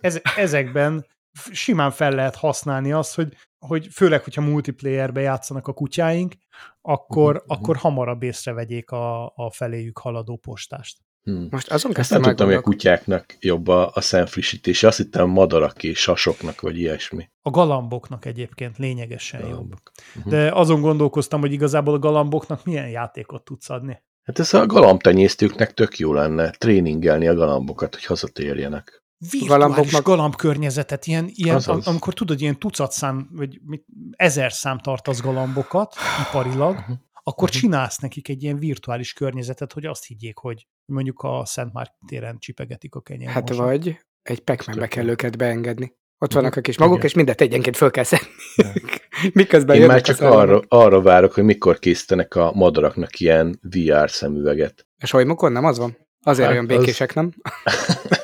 ez, 0.00 0.20
ezekben 0.36 1.06
simán 1.50 1.90
fel 1.90 2.10
lehet 2.10 2.36
használni 2.36 2.92
azt, 2.92 3.14
hogy, 3.14 3.36
hogy 3.66 3.88
főleg, 3.92 4.24
hogyha 4.24 4.40
multiplayerbe 4.40 5.20
játszanak 5.20 5.68
a 5.68 5.72
kutyáink, 5.72 6.34
akkor, 6.82 7.34
mhm. 7.34 7.44
akkor 7.46 7.76
hamarabb 7.76 8.22
észrevegyék 8.22 8.90
a, 8.90 9.26
a 9.26 9.50
feléjük 9.50 9.98
haladó 9.98 10.36
postást. 10.36 10.96
Hmm. 11.22 11.48
Most 11.50 11.70
azon 11.70 11.90
Ezt 11.90 11.98
kezdtem 11.98 12.20
nem 12.20 12.28
tudtam, 12.28 12.46
hogy 12.46 12.56
a 12.56 12.60
kutyáknak 12.60 13.36
jobb 13.40 13.68
a, 13.68 13.90
a 13.94 14.00
szemfrissítése. 14.00 14.86
Azt 14.86 14.96
hittem 14.96 15.28
madaraké, 15.28 15.92
sasoknak, 15.92 16.60
vagy 16.60 16.78
ilyesmi. 16.78 17.28
A 17.42 17.50
galamboknak 17.50 18.24
egyébként 18.24 18.78
lényegesen 18.78 19.40
jobb. 19.40 19.50
Galambok. 19.50 19.92
Mhm. 20.14 20.28
De 20.28 20.50
azon 20.52 20.80
gondolkoztam, 20.80 21.40
hogy 21.40 21.52
igazából 21.52 21.94
a 21.94 21.98
galamboknak 21.98 22.64
milyen 22.64 22.88
játékot 22.88 23.44
tudsz 23.44 23.70
adni. 23.70 24.02
Hát 24.22 24.38
ez 24.38 24.54
a 24.54 24.66
galambtenyésztőknek 24.66 25.74
tök 25.74 25.98
jó 25.98 26.12
lenne 26.12 26.50
tréningelni 26.50 27.28
a 27.28 27.34
galambokat, 27.34 27.94
hogy 27.94 28.04
hazatérjenek. 28.04 29.04
Virtuális 29.18 29.48
Galamboknak- 29.48 30.02
galambkörnyezetet, 30.04 31.06
ilyen, 31.06 31.28
ilyen 31.34 31.56
am, 31.66 31.80
amikor 31.84 32.14
tudod, 32.14 32.40
ilyen 32.40 32.58
tucat 32.58 32.92
szám, 32.92 33.28
vagy 33.32 33.60
mit, 33.64 33.84
ezer 34.10 34.52
szám 34.52 34.78
tartasz 34.78 35.20
galambokat 35.20 35.94
iparilag, 36.28 36.74
Mhm. 36.74 36.92
akkor 37.22 37.48
Mhm. 37.48 37.58
csinálsz 37.58 37.98
nekik 37.98 38.28
egy 38.28 38.42
ilyen 38.42 38.58
virtuális 38.58 39.12
környezetet, 39.12 39.72
hogy 39.72 39.84
azt 39.86 40.04
higgyék, 40.06 40.36
hogy 40.38 40.66
mondjuk 40.84 41.22
a 41.22 41.42
Szent 41.44 41.72
Márk 41.72 41.92
téren 42.06 42.38
csipegetik 42.38 42.94
a 42.94 43.00
kenyér. 43.00 43.28
Hát 43.28 43.54
vagy 43.54 43.98
egy 44.22 44.40
pac 44.40 44.88
kell 44.88 45.08
őket 45.08 45.36
beengedni. 45.36 45.94
Ott 46.18 46.28
Mhm. 46.32 46.38
vannak 46.38 46.56
a 46.56 46.60
kis 46.60 46.78
maguk, 46.78 46.94
Igen. 46.94 47.06
és 47.06 47.14
mindet 47.14 47.40
egyenként 47.40 47.76
föl 47.76 47.90
kell 47.90 48.04
szedni. 48.04 48.26
Miközben 49.32 49.76
Én 49.76 49.86
már 49.86 49.96
a 49.96 50.00
csak 50.00 50.20
arra, 50.20 50.62
arra 50.68 51.00
várok, 51.00 51.32
hogy 51.32 51.44
mikor 51.44 51.78
készítenek 51.78 52.34
a 52.34 52.52
madaraknak 52.54 53.20
ilyen 53.20 53.58
VR 53.62 54.10
szemüveget. 54.10 54.86
A 55.02 55.06
solymokon 55.06 55.52
nem 55.52 55.64
az 55.64 55.78
van? 55.78 55.96
Azért 56.22 56.46
Hát 56.48 56.56
olyan 56.56 56.70
az- 56.70 56.76
békések, 56.78 57.14
nem? 57.14 57.32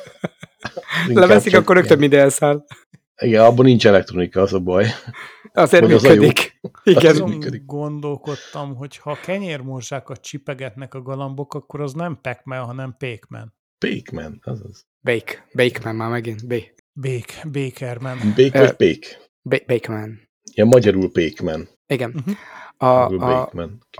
Leveszik, 1.07 1.51
csak 1.51 1.61
akkor 1.61 1.75
rögtön 1.75 1.99
minden 1.99 2.19
elszáll. 2.19 2.65
Igen, 3.17 3.43
abban 3.43 3.65
nincs 3.65 3.87
elektronika, 3.87 4.41
az 4.41 4.53
a 4.53 4.59
baj. 4.59 4.85
Azért 5.53 5.83
Hogy 5.83 5.93
az 5.93 6.03
a 6.03 6.09
működik. 6.09 6.59
Igen. 6.83 7.05
Az- 7.05 7.11
Azon 7.11 7.29
működik. 7.29 7.65
gondolkodtam, 7.65 8.75
hogy 8.75 8.97
ha 8.97 9.17
kenyérmorzsákat 9.25 10.21
csipegetnek 10.21 10.93
a 10.93 11.01
galambok, 11.01 11.53
akkor 11.53 11.81
az 11.81 11.93
nem 11.93 12.19
Pac-Man, 12.21 12.65
hanem 12.65 12.95
Pac-Man. 12.97 13.53
Pékman, 13.77 14.39
azaz. 14.43 14.85
Bake. 15.01 15.47
Bakeman 15.53 15.95
már 15.95 16.09
megint. 16.09 16.47
B. 16.47 16.53
Bake, 16.93 17.47
Bakerman. 17.51 18.17
Bék 18.35 18.53
vagy 18.53 18.73
pék? 18.73 19.17
Ba- 19.41 19.65
Bakeman. 19.67 20.19
Ja, 20.53 20.65
magyarul 20.65 21.11
pékman. 21.11 21.67
Igen. 21.87 22.13
Uh-huh. 22.15 22.35
A, 22.83 23.07
a, 23.07 23.49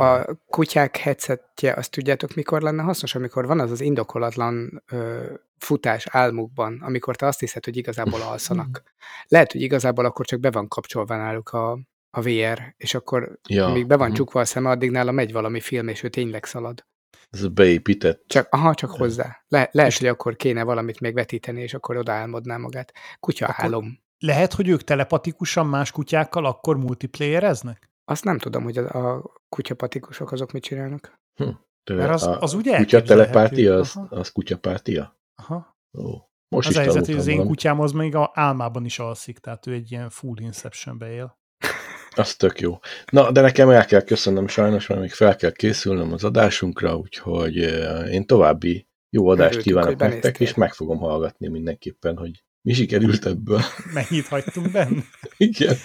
a 0.04 0.26
kutyák 0.48 0.98
headsetje, 0.98 1.74
azt 1.74 1.92
tudjátok, 1.92 2.34
mikor 2.36 2.62
lenne 2.62 2.82
hasznos, 2.82 3.16
amikor 3.16 3.46
van 3.48 3.60
az 3.60 3.72
az 3.72 3.82
indokolatlan 3.82 4.84
ö, 4.92 5.24
futás 5.58 6.08
álmukban, 6.08 6.82
amikor 6.82 7.16
te 7.16 7.26
azt 7.26 7.40
hiszed, 7.40 7.66
hogy 7.66 7.78
igazából 7.78 8.22
alszanak. 8.22 8.84
Lehet, 9.28 9.52
hogy 9.52 9.62
igazából 9.62 10.06
akkor 10.06 10.26
csak 10.26 10.40
be 10.40 10.52
van 10.52 10.68
kapcsolva 10.68 11.16
náluk 11.16 11.50
a, 11.50 11.72
a 12.10 12.22
VR, 12.22 12.74
és 12.78 12.94
akkor 12.94 13.40
Ja, 13.50 13.66
amíg 13.66 13.88
be 13.88 13.98
van 13.98 14.08
mhm. 14.08 14.16
csukva 14.16 14.40
a 14.40 14.46
szeme, 14.46 14.70
addig 14.70 14.92
nála 14.92 15.12
megy 15.12 15.32
valami 15.32 15.60
film, 15.60 15.88
és 15.88 16.04
ő 16.04 16.10
tényleg 16.10 16.46
szalad. 16.46 16.86
Ez 17.30 17.48
beépített. 17.48 18.24
Csak, 18.28 18.48
aha, 18.50 18.74
csak 18.74 18.92
hozzá. 18.92 19.44
Le, 19.48 19.70
lehet, 19.72 19.98
hogy 19.98 20.08
akkor 20.08 20.36
kéne 20.36 20.64
valamit 20.64 21.00
még 21.00 21.14
vetíteni, 21.14 21.62
és 21.62 21.74
akkor 21.74 21.98
odaálmodná 21.98 22.58
magát. 22.58 22.94
Kutya 23.20 23.46
Akkor- 23.46 23.66
álom. 23.66 24.02
Lehet, 24.18 24.54
hogy 24.54 24.68
ők 24.68 24.84
telepatikusan 24.84 25.68
más 25.68 25.92
kutyákkal 25.92 26.46
akkor 26.46 26.78
multiplayereznek? 26.78 27.93
Azt 28.06 28.24
nem 28.24 28.38
tudom, 28.38 28.64
hogy 28.64 28.78
a, 28.78 29.16
a 29.16 29.24
kutyapatikusok 29.50 30.32
azok 30.32 30.52
mit 30.52 30.64
csinálnak. 30.64 31.20
De 31.84 31.94
Mert 31.94 32.10
az- 32.12 32.30
az 32.40 32.54
ugye 32.54 32.78
Kutya 32.78 32.98
elképzelhető. 32.98 33.32
telepátia, 33.32 33.76
az, 33.76 33.96
Aha. 33.96 34.16
az 34.16 34.32
kutyapátia? 34.32 35.18
Aha. 35.36 35.76
Ó, 35.98 36.10
most 36.56 36.68
Az 36.68 36.74
is 36.74 36.80
helyzet, 36.80 37.06
hogy 37.06 37.16
az 37.16 37.28
én 37.28 37.46
kutyám 37.46 37.80
az 37.80 37.92
még 37.92 38.16
a 38.16 38.32
álmában 38.34 38.86
is 38.86 39.00
alszik, 39.00 39.40
tehát 39.40 39.68
ő 39.68 39.74
egy 39.74 39.92
ilyen 39.92 40.10
full 40.10 40.40
Inceptionbe 40.40 41.12
él. 41.12 41.38
Az 42.16 42.36
tök 42.36 42.60
jó. 42.60 42.80
Na, 43.12 43.32
de 43.32 43.42
nekem 43.42 43.70
el 43.70 43.86
kell 43.86 44.02
köszönnöm 44.02 44.48
sajnos, 44.48 44.88
mert 44.88 45.02
még 45.02 45.12
fel 45.12 45.36
kell 45.36 45.52
készülnöm 45.52 46.14
az 46.14 46.24
adásunkra, 46.24 46.96
úgyhogy 46.98 47.58
eh, 47.64 48.14
én 48.14 48.26
további 48.26 48.88
jó 49.10 49.28
adást 49.28 49.52
Örültünk, 49.52 49.76
kívánok 49.78 50.00
nektek, 50.00 50.40
és 50.40 50.54
meg 50.54 50.74
fogom 50.74 50.98
hallgatni 50.98 51.48
mindenképpen, 51.48 52.18
hogy 52.18 52.44
mi 52.64 52.74
sikerült 52.74 53.26
ebből. 53.26 53.62
Mennyit 53.94 54.28
hagytunk 54.28 54.72
benne? 54.72 55.04
Igen. 55.38 55.76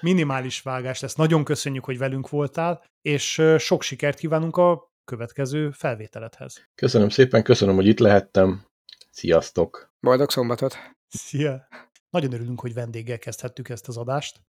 Minimális 0.00 0.60
vágás 0.60 1.00
lesz. 1.00 1.14
Nagyon 1.14 1.44
köszönjük, 1.44 1.84
hogy 1.84 1.98
velünk 1.98 2.28
voltál, 2.28 2.84
és 3.02 3.42
sok 3.58 3.82
sikert 3.82 4.18
kívánunk 4.18 4.56
a 4.56 4.92
következő 5.04 5.70
felvételedhez. 5.70 6.68
Köszönöm 6.74 7.08
szépen, 7.08 7.42
köszönöm, 7.42 7.74
hogy 7.74 7.86
itt 7.86 7.98
lehettem. 7.98 8.66
Sziasztok! 9.10 9.94
Boldog 10.00 10.30
szombatot! 10.30 10.76
Szia! 11.08 11.68
Nagyon 12.10 12.32
örülünk, 12.32 12.60
hogy 12.60 12.74
vendéggel 12.74 13.18
kezdhettük 13.18 13.68
ezt 13.68 13.88
az 13.88 13.96
adást, 13.96 14.40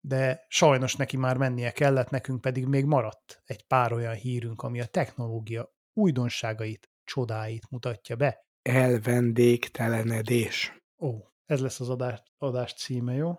de 0.00 0.44
sajnos 0.48 0.96
neki 0.96 1.16
már 1.16 1.36
mennie 1.36 1.70
kellett, 1.70 2.10
nekünk 2.10 2.40
pedig 2.40 2.66
még 2.66 2.84
maradt 2.84 3.42
egy 3.44 3.62
pár 3.62 3.92
olyan 3.92 4.14
hírünk, 4.14 4.62
ami 4.62 4.80
a 4.80 4.86
technológia 4.86 5.74
újdonságait, 5.92 6.90
csodáit 7.04 7.70
mutatja 7.70 8.16
be. 8.16 8.46
Elvendégtelenedés. 8.62 10.78
Ó, 10.98 11.10
ez 11.46 11.60
lesz 11.60 11.80
az 11.80 11.88
adás, 11.88 12.22
adás 12.38 12.74
címe, 12.74 13.14
jó? 13.14 13.34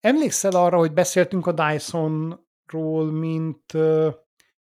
Emlékszel 0.00 0.52
arra, 0.52 0.78
hogy 0.78 0.92
beszéltünk 0.92 1.46
a 1.46 1.52
Dysonról, 1.52 3.12
mint 3.12 3.74
uh, 3.74 4.14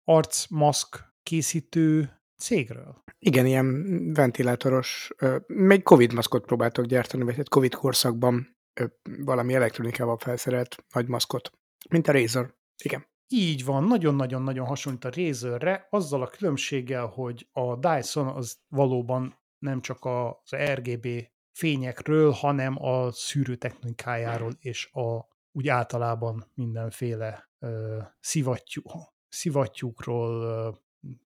arcmaszk 0.03 1.13
készítő 1.23 2.19
cégről? 2.37 3.03
Igen, 3.19 3.45
ilyen 3.45 4.13
ventilátoros, 4.13 5.11
ö, 5.17 5.37
még 5.47 5.83
Covid 5.83 6.13
maszkot 6.13 6.45
próbáltok 6.45 6.85
gyártani, 6.85 7.23
vagy 7.23 7.35
hát 7.35 7.49
Covid 7.49 7.75
korszakban 7.75 8.57
ö, 8.73 8.85
valami 9.19 9.53
elektronikával 9.53 10.17
felszerelt 10.17 10.85
nagy 10.93 11.07
maszkot, 11.07 11.51
mint 11.89 12.07
a 12.07 12.11
Razer. 12.11 12.53
Igen. 12.83 13.07
Így 13.27 13.65
van, 13.65 13.83
nagyon-nagyon-nagyon 13.83 14.65
hasonlít 14.65 15.05
a 15.05 15.11
Razerre, 15.15 15.87
azzal 15.89 16.21
a 16.21 16.27
különbséggel, 16.27 17.05
hogy 17.05 17.47
a 17.51 17.75
Dyson 17.75 18.27
az 18.27 18.57
valóban 18.67 19.39
nem 19.59 19.81
csak 19.81 20.05
az 20.05 20.55
RGB 20.73 21.07
fényekről, 21.59 22.31
hanem 22.31 22.83
a 22.83 23.11
szűrő 23.11 23.55
technikájáról 23.55 24.53
és 24.59 24.91
a 24.91 25.27
úgy 25.51 25.67
általában 25.67 26.51
mindenféle 26.53 27.49
ö, 27.59 27.97
szivattyú, 28.19 28.81
szivattyúkról, 29.27 30.41
ö, 30.41 30.69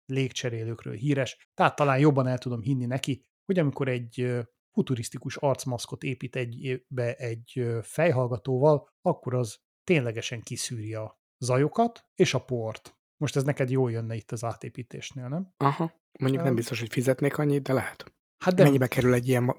légcserélőkről 0.07 0.95
híres. 0.95 1.49
Tehát 1.55 1.77
talán 1.77 1.99
jobban 1.99 2.27
el 2.27 2.39
tudom 2.39 2.61
hinni 2.61 2.87
neki, 2.87 3.25
hogy 3.45 3.59
amikor 3.59 3.89
egy 3.89 4.21
ö, 4.21 4.41
futurisztikus 4.73 5.37
arcmaszkot 5.37 6.03
épít 6.03 6.37
egy, 6.37 6.85
be 6.89 7.15
egy 7.15 7.53
ö, 7.55 7.79
fejhallgatóval, 7.83 8.89
akkor 9.03 9.35
az 9.35 9.59
ténylegesen 9.85 10.41
kiszűri 10.41 10.95
a 10.95 11.21
zajokat 11.39 12.07
és 12.15 12.35
a 12.35 12.45
port. 12.45 12.99
Most 13.17 13.37
ez 13.37 13.45
neked 13.45 13.71
jól 13.71 13.91
jönne 13.91 14.15
itt 14.15 14.33
az 14.33 14.45
átépítésnél, 14.45 15.29
nem? 15.29 15.55
Aha. 15.57 15.93
Mondjuk 16.19 16.43
nem 16.43 16.55
biztos, 16.55 16.79
hogy 16.79 16.93
fizetnék 16.93 17.39
annyit, 17.39 17.63
de 17.63 17.73
lehet. 17.73 18.20
Hát 18.45 18.55
De 18.55 18.63
Mennyibe 18.63 18.87
kerül 18.87 19.15
egy 19.15 19.29
ilyen 19.29 19.57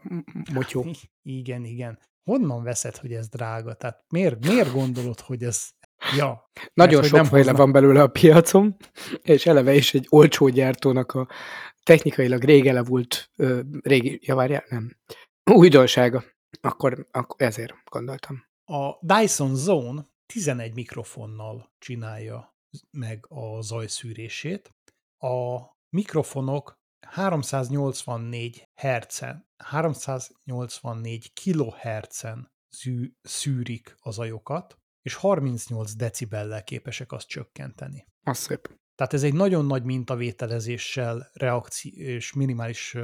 motyó? 0.54 0.86
Igen, 1.24 1.64
igen. 1.66 2.00
Honnan 2.24 2.64
veszed, 2.64 2.98
hogy 2.98 3.14
ez 3.14 3.28
drága? 3.28 3.74
Tehát 3.74 4.04
miért, 4.10 4.46
miért 4.46 4.72
gondolod, 4.72 5.20
hogy 5.20 5.44
ez... 5.44 5.70
Ja, 6.18 6.50
Nagyon 6.74 7.04
sok 7.04 7.26
hoznak- 7.26 7.58
van 7.58 7.72
belőle 7.72 8.02
a 8.02 8.08
piacon, 8.08 8.76
és 9.22 9.46
eleve 9.46 9.74
is 9.74 9.94
egy 9.94 10.08
olcsó 10.10 10.48
gyártónak 10.48 11.12
a 11.12 11.28
technikailag 11.84 12.44
rég 12.44 12.68
elavult, 12.68 13.32
ö, 13.36 13.60
régi, 13.82 14.20
ja 14.22 14.36
várjál, 14.36 14.64
nem, 14.70 14.98
Újdonsága. 15.52 16.24
Akkor, 16.62 17.08
akkor 17.12 17.42
ezért 17.42 17.74
gondoltam. 17.90 18.46
A 18.66 18.98
Dyson 19.02 19.56
Zone 19.56 20.10
11 20.26 20.74
mikrofonnal 20.74 21.72
csinálja 21.80 22.56
meg 22.92 23.26
a 23.30 23.62
zajszűrését. 23.62 24.76
A 25.18 25.60
mikrofonok 25.90 26.81
384 27.08 28.70
Hz-en, 28.76 29.50
384 29.58 31.34
kHz-en 31.34 32.52
szű, 32.70 33.12
szűrik 33.22 33.96
a 34.00 34.12
zajokat, 34.12 34.78
és 35.02 35.14
38 35.14 35.94
decibellel 35.94 36.64
képesek 36.64 37.12
azt 37.12 37.28
csökkenteni. 37.28 38.08
Az 38.24 38.38
szép. 38.38 38.80
Tehát 38.96 39.14
ez 39.14 39.24
egy 39.24 39.34
nagyon 39.34 39.66
nagy 39.66 39.84
mintavételezéssel 39.84 41.30
reakci- 41.34 41.96
és 41.96 42.34
minimális 42.34 42.98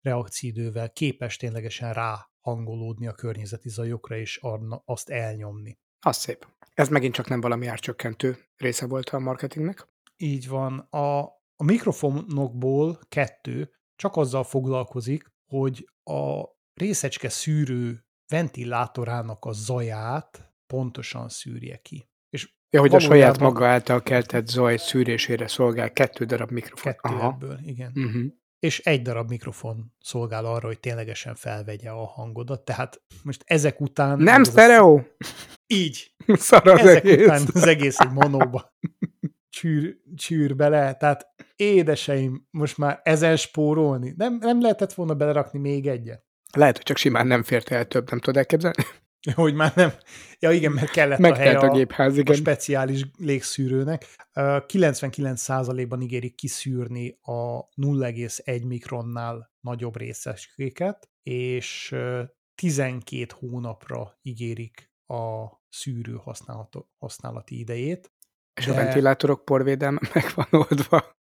reakcióidővel 0.00 0.90
képes 0.90 1.36
ténylegesen 1.36 1.92
ráhangolódni 1.92 3.06
a 3.06 3.12
környezeti 3.12 3.68
zajokra, 3.68 4.16
és 4.16 4.40
azt 4.84 5.10
elnyomni. 5.10 5.78
Az 6.00 6.16
szép. 6.16 6.46
Ez 6.74 6.88
megint 6.88 7.14
csak 7.14 7.28
nem 7.28 7.40
valami 7.40 7.66
árcsökkentő 7.66 8.38
része 8.56 8.86
volt 8.86 9.08
a 9.08 9.18
marketingnek. 9.18 9.88
Így 10.16 10.48
van. 10.48 10.78
A, 10.78 11.28
a 11.56 11.64
mikrofonokból 11.64 12.98
kettő 13.08 13.70
csak 13.96 14.16
azzal 14.16 14.44
foglalkozik, 14.44 15.32
hogy 15.50 15.88
a 16.02 16.44
részecske 16.74 17.28
szűrő 17.28 18.04
ventilátorának 18.28 19.44
a 19.44 19.52
zaját 19.52 20.54
pontosan 20.66 21.28
szűrje 21.28 21.76
ki. 21.76 22.08
És 22.30 22.52
Ja, 22.70 22.80
hogy 22.80 22.94
a 22.94 22.98
saját 22.98 23.38
maga 23.38 23.66
által 23.66 24.02
keltett 24.02 24.46
zaj 24.46 24.76
szűrésére 24.76 25.48
szolgál 25.48 25.92
kettő 25.92 26.24
darab 26.24 26.50
mikrofon. 26.50 26.92
Kettő 26.92 27.14
Aha. 27.14 27.28
ebből, 27.28 27.58
igen. 27.64 27.92
Uh-huh. 27.94 28.22
És 28.58 28.80
egy 28.80 29.02
darab 29.02 29.28
mikrofon 29.28 29.94
szolgál 30.00 30.44
arra, 30.44 30.66
hogy 30.66 30.80
ténylegesen 30.80 31.34
felvegye 31.34 31.90
a 31.90 32.06
hangodat. 32.06 32.64
Tehát 32.64 33.02
most 33.22 33.42
ezek 33.46 33.80
után... 33.80 34.18
Nem 34.18 34.42
sztereó! 34.42 35.06
Így. 35.66 36.14
Szar 36.26 36.68
az 36.68 36.78
ezek 36.80 37.04
egész. 37.04 37.26
után 37.26 37.42
az 37.54 37.66
egész 37.66 37.98
egy 37.98 38.12
monóba 38.12 38.74
csűr, 39.54 39.96
csűr 40.14 40.56
bele. 40.56 40.94
Tehát 40.94 41.26
édeseim, 41.56 42.46
most 42.50 42.78
már 42.78 43.00
ezen 43.02 43.36
spórolni. 43.36 44.14
Nem, 44.16 44.36
nem 44.40 44.60
lehetett 44.60 44.92
volna 44.92 45.14
belerakni 45.14 45.58
még 45.58 45.86
egyet? 45.86 46.24
Lehet, 46.52 46.76
hogy 46.76 46.84
csak 46.84 46.96
simán 46.96 47.26
nem 47.26 47.42
fért 47.42 47.70
el 47.70 47.84
több, 47.84 48.10
nem 48.10 48.18
tudod 48.18 48.36
elképzelni? 48.36 48.82
Hogy 49.34 49.54
már 49.54 49.72
nem. 49.74 49.92
Ja 50.38 50.50
igen, 50.50 50.72
mert 50.72 50.90
kellett 50.90 51.18
a 51.18 51.34
hely 51.34 51.54
a 51.54 51.60
a, 51.60 51.70
gépház, 51.70 52.16
a 52.16 52.20
igen. 52.20 52.34
speciális 52.34 53.04
légszűrőnek. 53.18 54.06
Ö, 54.32 54.58
99%-ban 54.66 56.00
ígérik 56.00 56.34
kiszűrni 56.34 57.18
a 57.22 57.68
0,1 57.68 58.66
mikronnál 58.66 59.52
nagyobb 59.60 59.96
részecskéket, 59.96 61.10
és 61.22 61.92
ö, 61.92 62.22
12 62.54 63.26
hónapra 63.38 64.18
ígérik 64.22 64.92
a 65.06 65.46
szűrő 65.68 66.20
használati 66.98 67.58
idejét. 67.58 68.12
És 68.54 68.66
a 68.66 68.72
de- 68.72 68.82
ventilátorok 68.82 69.44
porvédelme 69.44 70.00
meg 70.14 70.24
van 70.34 70.46
oldva. 70.50 71.16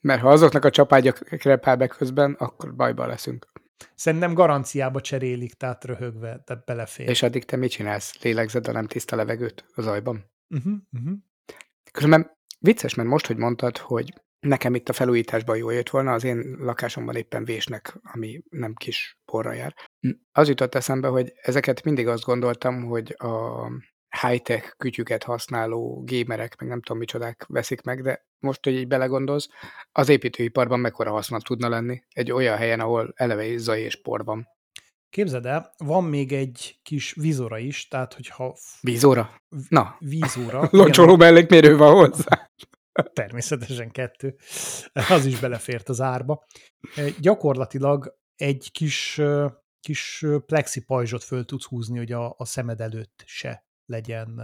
Mert 0.00 0.20
ha 0.20 0.28
azoknak 0.30 0.64
a 0.64 0.70
csapágyak 0.70 1.18
krepál 1.18 1.76
be 1.76 1.86
közben, 1.86 2.32
akkor 2.32 2.74
bajba 2.74 3.06
leszünk. 3.06 3.46
Szerintem 3.94 4.34
garanciába 4.34 5.00
cserélik, 5.00 5.54
tehát 5.54 5.84
röhögve, 5.84 6.42
tehát 6.44 6.64
belefér. 6.64 7.08
És 7.08 7.22
addig 7.22 7.44
te 7.44 7.56
mit 7.56 7.70
csinálsz? 7.70 8.22
Lélegzed 8.22 8.68
a 8.68 8.72
nem 8.72 8.86
tiszta 8.86 9.16
levegőt 9.16 9.64
az 9.74 9.86
ajban? 9.86 10.30
Uh-huh, 10.54 10.72
uh-huh. 10.92 11.18
Különben 11.92 12.30
vicces, 12.58 12.94
mert 12.94 13.08
most, 13.08 13.26
hogy 13.26 13.36
mondtad, 13.36 13.78
hogy 13.78 14.14
nekem 14.40 14.74
itt 14.74 14.88
a 14.88 14.92
felújításban 14.92 15.56
jól 15.56 15.72
jött 15.74 15.90
volna, 15.90 16.12
az 16.12 16.24
én 16.24 16.56
lakásomban 16.58 17.16
éppen 17.16 17.44
vésnek, 17.44 17.98
ami 18.02 18.42
nem 18.50 18.74
kis 18.74 19.18
porra 19.24 19.52
jár. 19.52 19.74
Hm, 20.00 20.10
Az 20.32 20.48
jutott 20.48 20.74
eszembe, 20.74 21.08
hogy 21.08 21.32
ezeket 21.42 21.84
mindig 21.84 22.06
azt 22.08 22.24
gondoltam, 22.24 22.84
hogy 22.84 23.14
a 23.18 23.66
high-tech 24.20 24.76
kütyüket 24.76 25.22
használó 25.22 26.02
gémerek, 26.04 26.60
meg 26.60 26.68
nem 26.68 26.82
tudom 26.82 26.98
micsodák 26.98 27.44
veszik 27.48 27.82
meg, 27.82 28.02
de 28.02 28.26
most, 28.38 28.64
hogy 28.64 28.74
így 28.74 28.86
belegondolsz, 28.86 29.48
az 29.92 30.08
építőiparban 30.08 30.80
mekkora 30.80 31.10
haszna 31.10 31.40
tudna 31.40 31.68
lenni 31.68 32.02
egy 32.12 32.32
olyan 32.32 32.56
helyen, 32.56 32.80
ahol 32.80 33.12
eleve 33.16 33.56
zaj 33.56 33.80
és 33.80 34.00
por 34.00 34.24
van. 34.24 34.48
Képzeld 35.10 35.46
el, 35.46 35.74
van 35.78 36.04
még 36.04 36.32
egy 36.32 36.78
kis 36.82 37.12
vízora 37.12 37.58
is, 37.58 37.88
tehát 37.88 38.14
hogyha 38.14 38.56
Vízóra? 38.80 39.42
Na, 39.68 39.96
vízóra, 39.98 40.68
loncsoló 40.70 41.16
mellékmérő 41.26 41.76
van 41.76 41.94
hozzá. 41.94 42.50
természetesen 43.12 43.90
kettő, 43.90 44.36
az 45.08 45.24
is 45.24 45.40
belefért 45.40 45.88
az 45.88 46.00
árba. 46.00 46.44
Gyakorlatilag 47.20 48.14
egy 48.36 48.68
kis, 48.72 49.20
kis 49.80 50.24
plexi 50.46 50.84
pajzsot 50.84 51.24
föl 51.24 51.44
tudsz 51.44 51.64
húzni, 51.64 51.98
hogy 51.98 52.12
a, 52.12 52.34
a 52.38 52.44
szemed 52.44 52.80
előtt 52.80 53.22
se 53.26 53.65
legyen, 53.86 54.34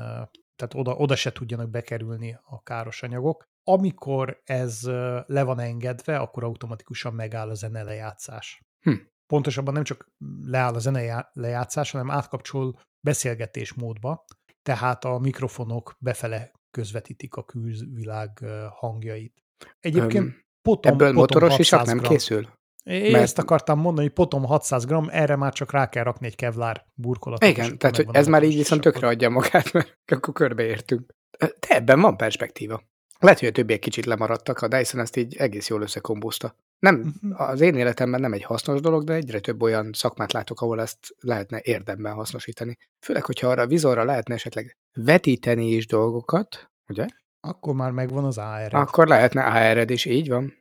tehát 0.56 0.74
oda, 0.74 0.94
oda 0.94 1.16
se 1.16 1.32
tudjanak 1.32 1.70
bekerülni 1.70 2.38
a 2.44 2.62
káros 2.62 3.02
anyagok. 3.02 3.44
Amikor 3.64 4.40
ez 4.44 4.82
le 5.26 5.42
van 5.42 5.58
engedve, 5.58 6.18
akkor 6.18 6.44
automatikusan 6.44 7.14
megáll 7.14 7.48
a 7.48 7.54
zene 7.54 7.82
lejátszás. 7.82 8.60
Hm. 8.80 8.94
Pontosabban 9.26 9.74
nem 9.74 9.84
csak 9.84 10.06
leáll 10.44 10.74
a 10.74 10.78
zene 10.78 11.02
já- 11.02 11.30
lejátszás, 11.32 11.90
hanem 11.90 12.10
átkapcsol 12.10 12.80
beszélgetés 13.06 13.72
módba, 13.74 14.24
tehát 14.62 15.04
a 15.04 15.18
mikrofonok 15.18 15.96
befele 15.98 16.50
közvetítik 16.70 17.34
a 17.34 17.44
külvilág 17.44 18.38
hangjait. 18.70 19.42
Egyébként 19.80 20.24
Öm, 20.24 20.36
potom, 20.62 20.92
Ebből 20.92 21.06
potom 21.06 21.20
motoros 21.20 21.58
isak 21.58 21.78
600 21.78 21.86
nem 21.94 22.04
gram. 22.04 22.12
készül? 22.12 22.48
Én 22.82 23.10
Mert- 23.10 23.24
ezt 23.24 23.38
akartam 23.38 23.78
mondani, 23.80 24.06
hogy 24.06 24.14
potom 24.14 24.44
600 24.44 24.84
gram, 24.84 25.08
erre 25.10 25.36
már 25.36 25.52
csak 25.52 25.72
rá 25.72 25.88
kell 25.88 26.04
rakni 26.04 26.26
egy 26.26 26.34
kevlár 26.36 26.84
burkolatot. 26.94 27.48
Igen, 27.48 27.78
tehát 27.78 27.96
hogy 27.96 28.06
ez 28.12 28.26
már 28.26 28.42
így 28.42 28.56
viszont 28.56 28.80
tökre 28.80 29.06
adja 29.06 29.28
magát, 29.28 29.72
mert 29.72 29.98
akkor 30.06 30.34
körbeértünk. 30.34 31.14
De 31.38 31.48
ebben 31.68 32.00
van 32.00 32.16
perspektíva. 32.16 32.82
Lehet, 33.18 33.38
hogy 33.38 33.48
a 33.48 33.52
többiek 33.52 33.78
kicsit 33.78 34.04
lemaradtak, 34.06 34.60
a 34.60 34.68
Dyson 34.68 35.00
ezt 35.00 35.16
így 35.16 35.36
egész 35.36 35.68
jól 35.68 35.82
összekombózta. 35.82 36.54
Nem, 36.78 36.94
Mhm. 37.20 37.32
az 37.42 37.60
én 37.60 37.74
életemben 37.74 38.20
nem 38.20 38.32
egy 38.32 38.42
hasznos 38.42 38.80
dolog, 38.80 39.04
de 39.04 39.12
egyre 39.12 39.40
több 39.40 39.62
olyan 39.62 39.90
szakmát 39.92 40.32
látok, 40.32 40.60
ahol 40.60 40.80
ezt 40.80 40.98
lehetne 41.20 41.60
érdemben 41.62 42.12
hasznosítani. 42.14 42.76
Főleg, 43.04 43.24
hogyha 43.24 43.48
arra 43.48 43.62
a 43.62 43.66
vizorra 43.66 44.04
lehetne 44.04 44.34
esetleg 44.34 44.76
vetíteni 44.92 45.66
is 45.66 45.86
dolgokat, 45.86 46.70
ugye? 46.88 47.06
Akkor 47.40 47.74
már 47.74 47.90
megvan 47.90 48.24
az 48.24 48.38
AR. 48.38 48.74
Akkor 48.74 49.06
lehetne 49.08 49.42
AR-ed 49.44 49.90
is, 49.90 50.04
így 50.04 50.28
van. 50.28 50.54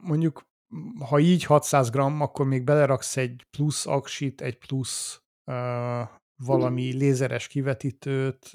Mondjuk, 0.00 0.42
ha 1.08 1.18
így 1.18 1.44
600 1.44 1.90
gram, 1.90 2.20
akkor 2.20 2.46
még 2.46 2.64
beleraksz 2.64 3.16
egy 3.16 3.46
plusz 3.56 3.86
aksit, 3.86 4.40
egy 4.40 4.58
plusz 4.58 5.20
uh, 5.44 6.08
valami 6.36 6.92
lézeres 6.92 7.46
kivetítőt, 7.46 8.50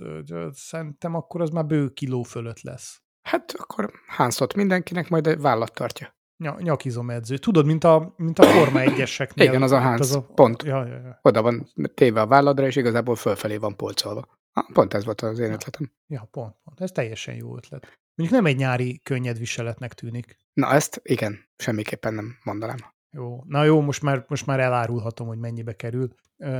szerintem 0.52 1.16
akkor 1.16 1.42
az 1.42 1.50
már 1.50 1.66
bő 1.66 1.90
kiló 1.90 2.24
fölött 2.24 2.62
lesz. 2.62 3.02
Hát 3.22 3.54
akkor 3.58 3.92
hánszot 4.08 4.54
mindenkinek, 4.54 5.10
majd 5.10 5.28
a 5.28 5.38
vállat 5.38 5.74
tartja. 5.74 6.16
Ny- 6.44 6.62
nyakizomedző. 6.62 7.38
Tudod, 7.38 7.66
mint 7.66 7.84
a, 7.84 8.14
mint 8.18 8.40
a 8.40 8.44
Forma 8.44 8.80
1-eseknél. 8.84 9.42
Igen, 9.42 9.62
az 9.62 9.72
a 9.72 9.76
Ott 9.76 9.82
Hans, 9.82 10.18
pont. 10.36 10.64
Ja, 10.64 10.86
ja, 10.86 10.98
ja. 10.98 11.20
Oda 11.22 11.42
van 11.42 11.68
téve 11.94 12.22
a 12.22 12.28
válladra, 12.28 12.66
és 12.66 12.76
igazából 12.76 13.16
fölfelé 13.16 13.58
van 13.58 13.76
polcolva. 13.76 14.40
Ha, 14.52 14.70
pont 14.74 14.94
ez 14.94 15.06
volt 15.06 15.22
az 15.22 15.40
én 15.40 15.52
ötletem. 15.52 15.92
ja, 16.08 16.28
pont, 16.32 16.56
pont. 16.64 16.82
Ez 16.82 16.92
teljesen 16.92 17.36
jó 17.36 17.56
ötlet. 17.56 18.00
Mondjuk 18.16 18.42
nem 18.42 18.52
egy 18.52 18.58
nyári 18.58 19.00
könnyed 19.04 19.38
viseletnek 19.38 19.94
tűnik. 19.94 20.38
Na 20.54 20.74
ezt 20.74 21.02
igen, 21.04 21.50
semmiképpen 21.58 22.14
nem 22.14 22.38
mondanám. 22.44 22.78
Jó. 23.12 23.44
Na 23.46 23.64
jó, 23.64 23.82
most 23.82 24.02
már, 24.02 24.26
most 24.28 24.46
már 24.46 24.60
elárulhatom, 24.60 25.28
hogy 25.28 25.38
mennyibe 25.38 25.76
kerül. 25.76 26.14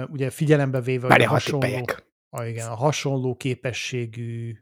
Ugye 0.08 0.30
figyelembe 0.30 0.82
véve, 0.82 1.02
hogy 1.02 1.10
Várj, 1.10 1.24
a 1.24 1.28
ha 1.28 1.34
hasonló, 1.34 1.86
a, 2.30 2.44
igen, 2.44 2.68
a 2.68 2.76
hasonló 2.76 3.36
képességű, 3.36 4.58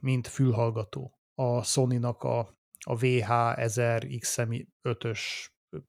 mint 0.00 0.28
fülhallgató. 0.28 1.18
A 1.34 1.62
Sony-nak 1.62 2.22
a, 2.22 2.38
a 2.86 2.96
VH1000XM5-ös, 2.96 5.20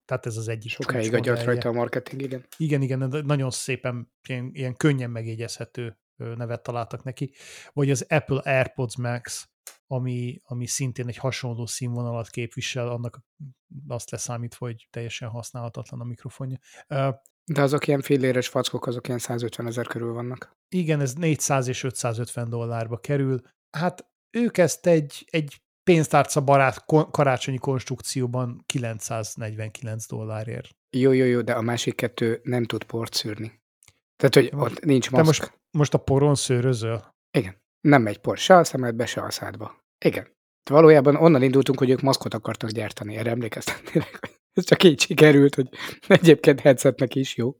tehát 0.06 0.26
ez 0.26 0.38
az 0.38 0.48
egyik 0.48 0.72
Sokáig 0.72 1.14
agyalt 1.14 1.44
rajta 1.44 1.70
a 1.70 1.72
marketing, 1.72 2.22
igen. 2.22 2.46
Igen, 2.58 2.82
igen, 2.82 3.24
nagyon 3.26 3.50
szépen, 3.50 4.12
ilyen, 4.28 4.50
ilyen 4.54 4.76
könnyen 4.76 5.10
megjegyezhető 5.10 5.98
nevet 6.16 6.64
találtak 6.64 7.04
neki. 7.04 7.34
Vagy 7.74 7.92
az 7.92 8.06
Apple 8.10 8.42
AirPods 8.44 8.98
Max, 8.98 9.50
ami, 9.88 10.40
ami 10.44 10.66
szintén 10.68 11.08
egy 11.08 11.18
hasonló 11.18 11.66
színvonalat 11.66 12.30
képvisel, 12.30 12.88
annak 12.90 13.22
azt 13.88 14.12
leszámítva, 14.12 14.66
hogy 14.66 14.88
teljesen 14.90 15.30
használhatatlan 15.30 16.00
a 16.00 16.04
mikrofonja. 16.04 16.58
De 17.46 17.62
azok 17.62 17.88
ilyen 17.88 18.02
filléres 18.02 18.48
fackok, 18.48 18.88
azok 18.88 19.08
ilyen 19.08 19.20
150 19.20 19.68
ezer 19.68 19.88
körül 19.88 20.14
vannak. 20.14 20.58
Igen, 20.70 21.00
ez 21.02 21.14
400 21.14 21.68
és 21.68 21.84
550 21.84 22.50
dollárba 22.50 22.98
kerül. 22.98 23.42
Hát 23.78 24.10
ők 24.38 24.58
ezt 24.58 24.88
egy, 24.88 25.28
egy 25.32 25.62
pénztárca 25.84 26.42
barát 26.42 26.86
karácsonyi 27.12 27.58
konstrukcióban 27.58 28.64
949 28.66 30.06
dollárért. 30.06 30.70
Jó, 30.98 31.12
jó, 31.12 31.26
jó, 31.26 31.42
de 31.42 31.54
a 31.54 31.62
másik 31.62 31.96
kettő 31.96 32.40
nem 32.44 32.66
tud 32.66 32.84
port 32.84 33.14
szűrni. 33.14 33.62
Tehát, 34.16 34.36
hogy 34.36 34.60
Most- 34.60 34.76
ott 34.76 34.84
nincs 34.84 35.12
maszk. 35.12 35.26
most, 35.26 35.60
most 35.72 35.94
a 35.94 35.98
poron 35.98 36.36
szőrözöl? 36.36 37.16
Igen. 37.32 37.61
Nem 37.82 38.02
megy 38.02 38.18
por 38.18 38.38
se 38.38 38.56
a 38.56 38.64
szemedbe, 38.64 39.06
se 39.06 39.22
a 39.22 39.32
szádba. 39.32 39.84
Igen. 40.06 40.28
Valójában 40.70 41.16
onnan 41.16 41.44
indultunk, 41.44 41.80
hogy 41.80 41.90
ők 41.90 42.02
maszkot 42.02 42.34
akartak 42.34 42.70
gyártani. 42.70 43.16
Erre 43.16 43.30
emlékeztetnének, 43.30 44.42
ez 44.54 44.64
csak 44.64 44.84
így 44.84 45.00
sikerült, 45.00 45.56
hogy 45.56 45.70
egyébként 46.08 46.60
headsetnek 46.60 47.16
is 47.16 47.36
jó. 47.36 47.56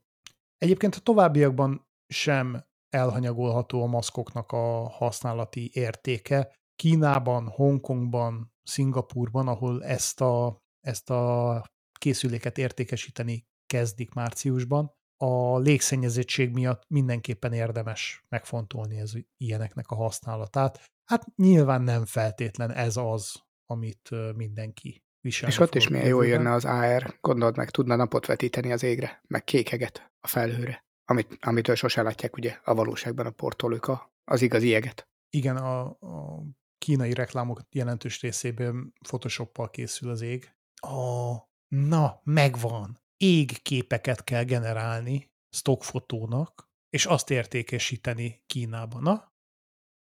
Egyébként 0.58 0.94
a 0.94 1.00
továbbiakban 1.00 1.86
sem 2.06 2.64
elhanyagolható 2.88 3.82
a 3.82 3.86
maszkoknak 3.86 4.52
a 4.52 4.88
használati 4.88 5.70
értéke. 5.72 6.54
Kínában, 6.74 7.48
Hongkongban, 7.48 8.52
Szingapurban, 8.62 9.48
ahol 9.48 9.84
ezt 9.84 10.20
a, 10.20 10.62
ezt 10.80 11.10
a 11.10 11.64
készüléket 11.98 12.58
értékesíteni 12.58 13.46
kezdik 13.66 14.14
márciusban, 14.14 14.92
a 15.22 15.58
légszennyezettség 15.58 16.52
miatt 16.52 16.84
mindenképpen 16.88 17.52
érdemes 17.52 18.24
megfontolni 18.28 18.98
ez 18.98 19.12
ilyeneknek 19.36 19.90
a 19.90 19.94
használatát. 19.94 20.90
Hát 21.04 21.26
nyilván 21.36 21.82
nem 21.82 22.04
feltétlen 22.04 22.70
ez 22.72 22.96
az, 22.96 23.42
amit 23.66 24.10
mindenki 24.36 25.04
visel. 25.20 25.48
És 25.48 25.58
ott 25.58 25.74
is 25.74 25.88
milyen 25.88 26.06
jól 26.06 26.26
jönne 26.26 26.52
az 26.52 26.64
AR, 26.64 27.18
gondold 27.20 27.56
meg, 27.56 27.70
tudna 27.70 27.96
napot 27.96 28.26
vetíteni 28.26 28.72
az 28.72 28.82
égre, 28.82 29.22
meg 29.26 29.44
kékeget 29.44 30.12
a 30.20 30.26
felhőre, 30.26 30.84
amit, 31.04 31.36
amitől 31.40 31.74
sose 31.74 32.02
látják 32.02 32.36
ugye 32.36 32.58
a 32.64 32.74
valóságban 32.74 33.26
a 33.26 33.30
portolők 33.30 33.90
az 34.24 34.42
igazi 34.42 34.68
jeget. 34.68 35.08
Igen, 35.30 35.56
a, 35.56 35.80
a 35.84 36.42
kínai 36.78 37.14
reklámok 37.14 37.60
jelentős 37.70 38.20
részében 38.20 38.92
Photoshoppal 39.08 39.70
készül 39.70 40.10
az 40.10 40.20
ég. 40.20 40.54
A, 40.74 41.34
na, 41.68 42.20
megvan. 42.22 43.01
Égképeket 43.22 44.24
kell 44.24 44.44
generálni 44.44 45.30
stockfotónak, 45.56 46.68
és 46.90 47.06
azt 47.06 47.30
értékesíteni 47.30 48.42
Kínában. 48.46 49.02
Na? 49.02 49.32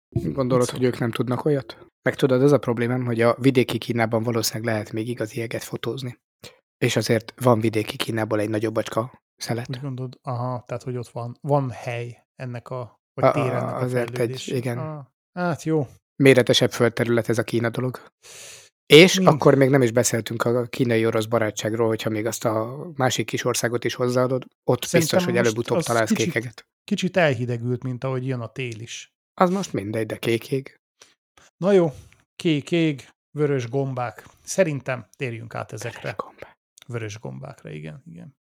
Gondolod, 0.09 0.69
hogy 0.69 0.83
ők 0.83 0.99
nem 0.99 1.11
tudnak 1.11 1.45
olyat? 1.45 1.87
Meg 2.03 2.15
tudod, 2.15 2.43
az 2.43 2.53
a 2.53 2.59
problémám, 2.59 3.05
hogy 3.05 3.21
a 3.21 3.37
vidéki 3.41 3.79
Kínában 3.79 4.23
valószínűleg 4.23 4.75
lehet 4.75 4.93
még 4.93 5.09
igazi 5.09 5.39
jeget 5.39 5.63
fotózni. 5.63 6.19
És 6.79 6.97
azért 6.97 7.41
van 7.41 7.61
vidéki 7.61 7.97
Kínából 7.97 8.41
egy 8.41 8.51
nagyobb 8.51 8.75
bacska 8.75 9.23
szelet. 9.37 9.69
Úgy 9.69 9.81
gondolod, 9.81 10.19
aha, 10.23 10.63
tehát 10.67 10.83
hogy 10.83 10.97
ott 10.97 11.09
van, 11.09 11.39
van 11.41 11.71
hely 11.71 12.27
ennek 12.35 12.69
a, 12.69 13.01
vagy 13.15 13.25
a, 13.25 13.31
tér 13.31 13.53
ennek 13.53 13.63
a 13.63 13.77
Azért 13.77 14.19
egy, 14.19 14.43
igen. 14.47 14.79
Ah, 14.79 15.05
hát 15.33 15.63
jó. 15.63 15.87
Méretesebb 16.23 16.73
földterület 16.73 17.29
ez 17.29 17.39
a 17.39 17.43
Kína 17.43 17.71
dolog. 17.71 18.01
És 18.87 19.15
Mind. 19.15 19.29
akkor 19.29 19.55
még 19.55 19.71
nem 19.71 19.83
is 19.83 19.91
beszéltünk 19.91 20.45
a 20.45 20.67
kínai-orosz 20.67 21.25
barátságról, 21.25 21.89
hogyha 21.89 22.11
még 22.11 22.27
azt 22.27 22.45
a 22.45 22.87
másik 22.95 23.27
kis 23.27 23.45
országot 23.45 23.85
is 23.85 23.95
hozzáadod, 23.95 24.45
ott 24.65 24.85
Szerintem 24.85 25.19
biztos, 25.19 25.25
hogy 25.25 25.37
előbb-utóbb 25.37 25.83
találsz 25.83 26.09
kicsit, 26.09 26.25
kékeget. 26.25 26.67
Kicsit 26.85 27.17
elhidegült, 27.17 27.83
mint 27.83 28.05
ahogy 28.05 28.27
jön 28.27 28.41
a 28.41 28.53
tél 28.53 28.81
is. 28.81 29.13
Az 29.41 29.51
most 29.51 29.73
mindegy, 29.73 30.07
de 30.07 30.17
kék 30.17 30.81
Na 31.57 31.73
jó, 31.73 31.93
kék 32.37 32.71
ég, 32.71 33.09
vörös 33.31 33.69
gombák. 33.69 34.27
Szerintem 34.45 35.07
térjünk 35.17 35.55
át 35.55 35.73
ezekre. 35.73 36.01
Vörös, 36.01 36.17
gombák. 36.17 36.57
vörös 36.87 37.19
gombákra, 37.19 37.71
igen. 37.71 38.03
igen. 38.07 38.37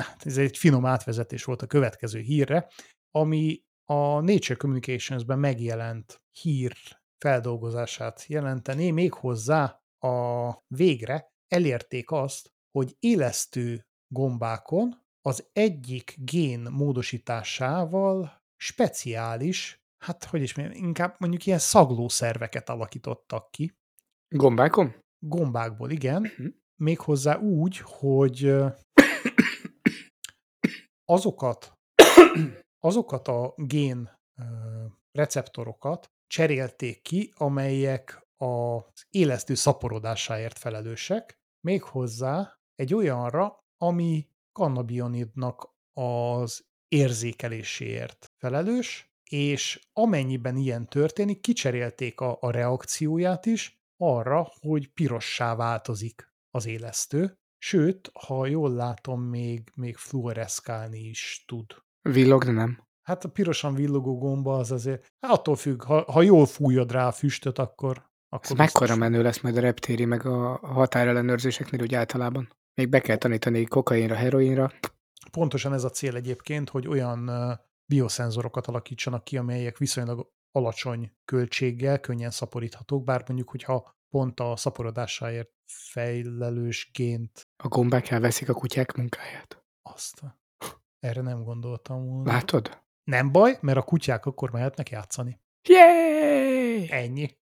Hát 0.00 0.26
ez 0.26 0.36
egy 0.36 0.56
finom 0.56 0.86
átvezetés 0.86 1.44
volt 1.44 1.62
a 1.62 1.66
következő 1.66 2.20
hírre, 2.20 2.70
ami 3.10 3.62
a 3.84 4.20
Nature 4.20 4.54
Communications-ben 4.54 5.38
megjelent 5.38 6.20
hír 6.40 6.72
feldolgozását 7.18 8.24
jelenteni, 8.26 8.90
méghozzá 8.90 9.80
a 10.06 10.62
végre 10.74 11.28
elérték 11.48 12.10
azt, 12.10 12.50
hogy 12.78 12.96
élesztő 12.98 13.86
gombákon 14.14 15.04
az 15.20 15.48
egyik 15.52 16.14
gén 16.18 16.60
módosításával 16.60 18.42
speciális 18.56 19.80
hát 20.06 20.24
hogy 20.24 20.42
is 20.42 20.54
mondjam, 20.54 20.84
inkább 20.84 21.14
mondjuk 21.18 21.46
ilyen 21.46 21.58
szaglószerveket 21.58 22.68
alakítottak 22.68 23.50
ki. 23.50 23.76
Gombákon? 24.28 24.94
Gombákból, 25.18 25.90
igen. 25.90 26.22
Uh-huh. 26.22 26.46
Méghozzá 26.82 27.38
úgy, 27.38 27.78
hogy 27.78 28.54
azokat, 31.04 31.72
azokat 32.78 33.28
a 33.28 33.54
gén 33.56 34.10
receptorokat 35.12 36.10
cserélték 36.26 37.02
ki, 37.02 37.32
amelyek 37.36 38.25
az 38.36 39.06
élesztő 39.10 39.54
szaporodásáért 39.54 40.58
felelősek, 40.58 41.40
méghozzá 41.60 42.58
egy 42.74 42.94
olyanra, 42.94 43.64
ami 43.76 44.28
kannabionidnak 44.52 45.74
az 45.92 46.66
érzékeléséért 46.88 48.32
felelős, 48.36 49.14
és 49.30 49.88
amennyiben 49.92 50.56
ilyen 50.56 50.88
történik, 50.88 51.40
kicserélték 51.40 52.20
a, 52.20 52.38
a 52.40 52.50
reakcióját 52.50 53.46
is 53.46 53.80
arra, 53.96 54.52
hogy 54.60 54.92
pirossá 54.92 55.54
változik 55.54 56.34
az 56.50 56.66
élesztő, 56.66 57.38
sőt, 57.58 58.10
ha 58.26 58.46
jól 58.46 58.72
látom, 58.72 59.22
még, 59.22 59.72
még 59.74 59.96
fluoreszkálni 59.96 60.98
is 60.98 61.44
tud. 61.46 61.66
Villog, 62.02 62.44
de 62.44 62.50
nem. 62.50 62.86
Hát 63.02 63.24
a 63.24 63.28
pirosan 63.28 63.74
villogó 63.74 64.18
gomba 64.18 64.56
az 64.56 64.72
azért, 64.72 65.06
hát 65.20 65.30
attól 65.30 65.56
függ, 65.56 65.82
ha, 65.82 66.12
ha 66.12 66.22
jól 66.22 66.46
fújod 66.46 66.92
rá 66.92 67.06
a 67.06 67.12
füstöt, 67.12 67.58
akkor... 67.58 68.10
akkor 68.28 68.50
Ez 68.50 68.56
mekkora 68.56 68.96
menő 68.96 69.22
lesz 69.22 69.40
majd 69.40 69.56
a 69.56 69.60
reptéri, 69.60 70.04
meg 70.04 70.26
a 70.26 70.58
határellenőrzéseknél 70.62 71.82
úgy 71.82 71.94
általában? 71.94 72.48
Még 72.74 72.88
be 72.88 73.00
kell 73.00 73.16
tanítani 73.16 73.64
kokainra, 73.64 74.14
heroinra. 74.14 74.72
Pontosan 75.30 75.72
ez 75.72 75.84
a 75.84 75.90
cél 75.90 76.16
egyébként, 76.16 76.70
hogy 76.70 76.88
olyan 76.88 77.30
bioszenzorokat 77.86 78.66
alakítsanak 78.66 79.24
ki, 79.24 79.36
amelyek 79.36 79.78
viszonylag 79.78 80.30
alacsony 80.50 81.12
költséggel 81.24 82.00
könnyen 82.00 82.30
szaporíthatók, 82.30 83.04
bár 83.04 83.24
mondjuk, 83.26 83.50
hogyha 83.50 83.94
pont 84.08 84.40
a 84.40 84.56
szaporodásáért 84.56 85.50
fejlelős 85.72 86.90
gént. 86.92 87.48
A 87.62 87.68
gombák 87.68 88.10
elveszik 88.10 88.48
a 88.48 88.54
kutyák 88.54 88.92
munkáját. 88.92 89.64
Azt. 89.82 90.22
Erre 90.98 91.20
nem 91.20 91.42
gondoltam 91.42 92.06
volna. 92.06 92.32
Látod? 92.32 92.82
Nem 93.04 93.32
baj, 93.32 93.58
mert 93.60 93.78
a 93.78 93.82
kutyák 93.82 94.26
akkor 94.26 94.50
mehetnek 94.50 94.90
játszani. 94.90 95.40
Yay! 95.68 96.90
Ennyi. 96.90 97.38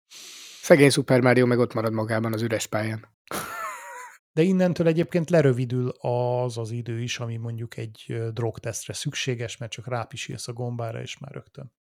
Szegény 0.61 0.89
Super 0.89 1.21
Mario 1.21 1.45
meg 1.45 1.59
ott 1.59 1.73
marad 1.73 1.93
magában 1.93 2.33
az 2.33 2.41
üres 2.41 2.67
pályán. 2.67 3.07
De 4.33 4.41
innentől 4.41 4.87
egyébként 4.87 5.29
lerövidül 5.29 5.89
az 5.89 6.57
az 6.57 6.71
idő 6.71 7.01
is, 7.01 7.19
ami 7.19 7.37
mondjuk 7.37 7.77
egy 7.77 8.23
drogtesztre 8.33 8.93
szükséges, 8.93 9.57
mert 9.57 9.71
csak 9.71 9.87
rápisílsz 9.87 10.47
a 10.47 10.53
gombára, 10.53 11.01
és 11.01 11.17
már 11.17 11.31
rögtön. 11.31 11.73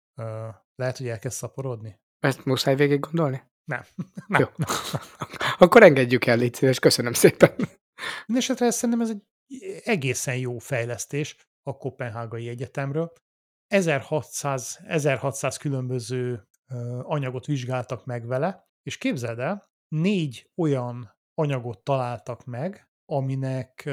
Lehet, 0.74 0.98
hogy 0.98 1.08
elkezd 1.08 1.36
szaporodni? 1.36 2.00
Ezt 2.18 2.44
muszáj 2.44 2.76
végig 2.76 3.00
gondolni? 3.00 3.42
Nem. 3.64 3.84
nem. 4.26 4.40
Jó. 4.40 4.46
Akkor 5.66 5.82
engedjük 5.82 6.26
el, 6.26 6.36
légy 6.36 6.54
szíves, 6.54 6.78
köszönöm 6.78 7.12
szépen. 7.12 7.54
Mindenesetre 8.26 8.70
szerintem 8.70 9.00
ez 9.00 9.10
egy 9.10 9.22
egészen 9.84 10.36
jó 10.36 10.58
fejlesztés 10.58 11.36
a 11.62 11.76
Kopenhágai 11.76 12.48
Egyetemről. 12.48 13.12
1600, 13.66 14.80
1600 14.86 15.56
különböző 15.56 16.48
anyagot 17.02 17.46
vizsgáltak 17.46 18.06
meg 18.06 18.26
vele, 18.26 18.68
és 18.82 18.98
képzeld 18.98 19.38
el, 19.38 19.70
négy 19.88 20.50
olyan 20.56 21.16
anyagot 21.34 21.84
találtak 21.84 22.44
meg, 22.44 22.88
aminek 23.04 23.90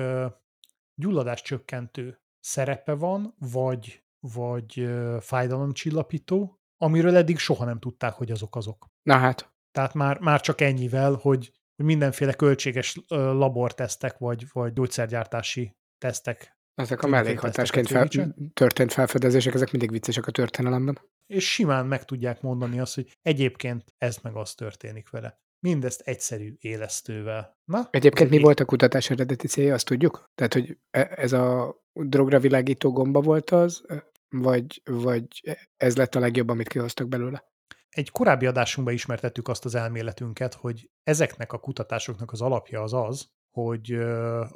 gyulladáscsökkentő 0.95 2.21
szerepe 2.39 2.93
van, 2.93 3.35
vagy, 3.39 4.03
vagy 4.19 4.89
fájdalomcsillapító, 5.19 6.61
amiről 6.77 7.15
eddig 7.15 7.37
soha 7.37 7.65
nem 7.65 7.79
tudták, 7.79 8.13
hogy 8.13 8.31
azok 8.31 8.55
azok. 8.55 8.87
Na 9.03 9.17
hát. 9.17 9.55
Tehát 9.71 9.93
már, 9.93 10.19
már 10.19 10.41
csak 10.41 10.61
ennyivel, 10.61 11.13
hogy 11.13 11.51
mindenféle 11.83 12.33
költséges 12.33 13.01
labortesztek, 13.09 14.17
vagy, 14.17 14.45
vagy 14.51 14.73
gyógyszergyártási 14.73 15.75
tesztek. 15.97 16.57
Ezek 16.75 17.01
a 17.01 17.07
mellékhatásként 17.07 17.87
fel, 17.87 18.07
történt 18.53 18.93
felfedezések, 18.93 19.53
ezek 19.53 19.71
mindig 19.71 19.91
viccesek 19.91 20.27
a 20.27 20.31
történelemben. 20.31 20.99
És 21.27 21.51
simán 21.51 21.85
meg 21.85 22.05
tudják 22.05 22.41
mondani 22.41 22.79
azt, 22.79 22.95
hogy 22.95 23.17
egyébként 23.21 23.93
ez 23.97 24.17
meg 24.17 24.35
az 24.35 24.53
történik 24.53 25.09
vele. 25.09 25.39
Mindezt 25.59 26.01
egyszerű 26.01 26.55
élesztővel. 26.59 27.57
Na, 27.65 27.87
Egyébként 27.91 28.29
mi 28.29 28.39
volt 28.39 28.59
a 28.59 28.65
kutatás 28.65 29.09
eredeti 29.09 29.47
célja, 29.47 29.73
azt 29.73 29.85
tudjuk? 29.85 30.31
Tehát, 30.35 30.53
hogy 30.53 30.77
e, 30.89 31.13
ez 31.15 31.31
a 31.33 31.75
drogra 31.93 32.39
világító 32.39 32.91
gomba 32.91 33.21
volt 33.21 33.49
az, 33.49 33.85
vagy, 34.29 34.81
vagy 34.83 35.57
ez 35.77 35.97
lett 35.97 36.15
a 36.15 36.19
legjobb, 36.19 36.49
amit 36.49 36.67
kihoztak 36.67 37.07
belőle? 37.07 37.45
Egy 37.89 38.11
korábbi 38.11 38.45
adásunkban 38.45 38.95
ismertettük 38.95 39.47
azt 39.47 39.65
az 39.65 39.75
elméletünket, 39.75 40.53
hogy 40.53 40.89
ezeknek 41.03 41.53
a 41.53 41.59
kutatásoknak 41.59 42.31
az 42.31 42.41
alapja 42.41 42.81
az 42.81 42.93
az, 42.93 43.29
hogy 43.51 43.91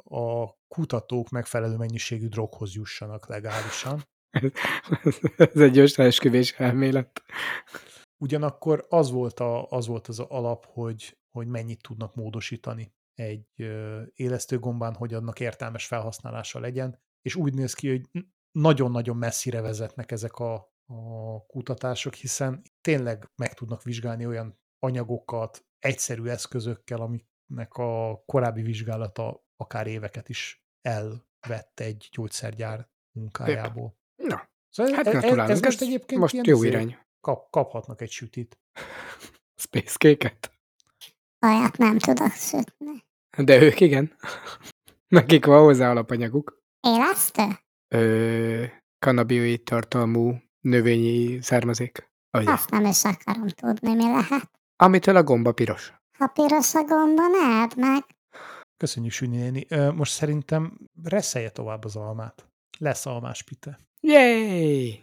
a 0.04 0.56
kutatók 0.68 1.28
megfelelő 1.28 1.76
mennyiségű 1.76 2.28
droghoz 2.28 2.74
jussanak 2.74 3.28
legálisan. 3.28 4.02
Ez 5.36 5.60
egy 5.60 5.78
összeesküvés 5.78 6.52
elmélet. 6.52 7.22
Ugyanakkor 8.18 8.86
az 8.88 9.10
volt, 9.10 9.40
a, 9.40 9.68
az, 9.68 9.86
volt 9.86 10.08
az 10.08 10.18
alap, 10.18 10.66
hogy, 10.66 11.18
hogy 11.30 11.46
mennyit 11.46 11.82
tudnak 11.82 12.14
módosítani 12.14 12.94
egy 13.14 13.46
élesztőgombán, 14.14 14.94
hogy 14.94 15.14
annak 15.14 15.40
értelmes 15.40 15.86
felhasználása 15.86 16.60
legyen, 16.60 17.00
és 17.22 17.34
úgy 17.34 17.54
néz 17.54 17.74
ki, 17.74 17.88
hogy 17.88 18.24
nagyon-nagyon 18.58 19.16
messzire 19.16 19.60
vezetnek 19.60 20.10
ezek 20.10 20.36
a, 20.36 20.54
a 20.86 21.46
kutatások, 21.46 22.14
hiszen 22.14 22.62
tényleg 22.80 23.30
meg 23.36 23.54
tudnak 23.54 23.82
vizsgálni 23.82 24.26
olyan 24.26 24.60
anyagokat 24.78 25.66
egyszerű 25.78 26.26
eszközökkel, 26.26 27.00
amiknek 27.00 27.74
a 27.74 28.22
korábbi 28.26 28.62
vizsgálata 28.62 29.44
akár 29.56 29.86
éveket 29.86 30.28
is 30.28 30.64
elvett 30.80 31.80
egy 31.80 32.08
gyógyszergyár 32.12 32.90
munkájából. 33.16 34.00
Na, 34.16 34.50
Szóval 34.70 34.92
hát 34.92 35.06
ez, 35.06 35.14
ez, 35.14 35.20
gratulálunk. 35.20 35.50
ez 35.50 35.60
most 35.60 35.80
egyébként 35.80 36.20
most 36.20 36.32
ilyen 36.32 36.44
jó 36.48 36.56
izé, 36.56 36.68
irány. 36.68 36.98
Kap, 37.20 37.50
kaphatnak 37.50 38.00
egy 38.00 38.10
sütit. 38.10 38.58
Space 39.64 39.96
cake 39.96 40.38
Olyat 41.46 41.76
nem 41.78 41.98
tudok 41.98 42.32
sütni. 42.32 43.04
De 43.36 43.62
ők 43.62 43.80
igen. 43.80 44.16
Nekik 45.08 45.44
van 45.44 45.62
hozzá 45.62 45.90
alapanyaguk. 45.90 46.58
Élesztő? 46.80 47.42
Ö, 47.94 48.64
kanabioid 48.98 49.62
tartalmú 49.62 50.36
növényi 50.60 51.42
származék. 51.42 52.10
Ugye? 52.38 52.50
Azt 52.50 52.70
nem 52.70 52.84
is 52.84 53.04
akarom 53.04 53.48
tudni, 53.48 53.94
mi 53.94 54.04
lehet. 54.04 54.50
Amitől 54.76 55.16
a 55.16 55.22
gomba 55.22 55.52
piros. 55.52 55.92
Ha 56.18 56.26
piros 56.26 56.74
a 56.74 56.84
gomba, 56.84 57.22
ne 57.26 57.62
edd 57.62 57.70
meg. 57.76 58.04
Köszönjük, 58.76 59.12
Süni 59.12 59.36
néni. 59.36 59.66
Most 59.94 60.12
szerintem 60.12 60.78
reszelje 61.04 61.50
tovább 61.50 61.84
az 61.84 61.96
almát. 61.96 62.46
Lesz 62.78 63.06
almás 63.06 63.42
pite. 63.42 63.78
Yay! 64.06 65.02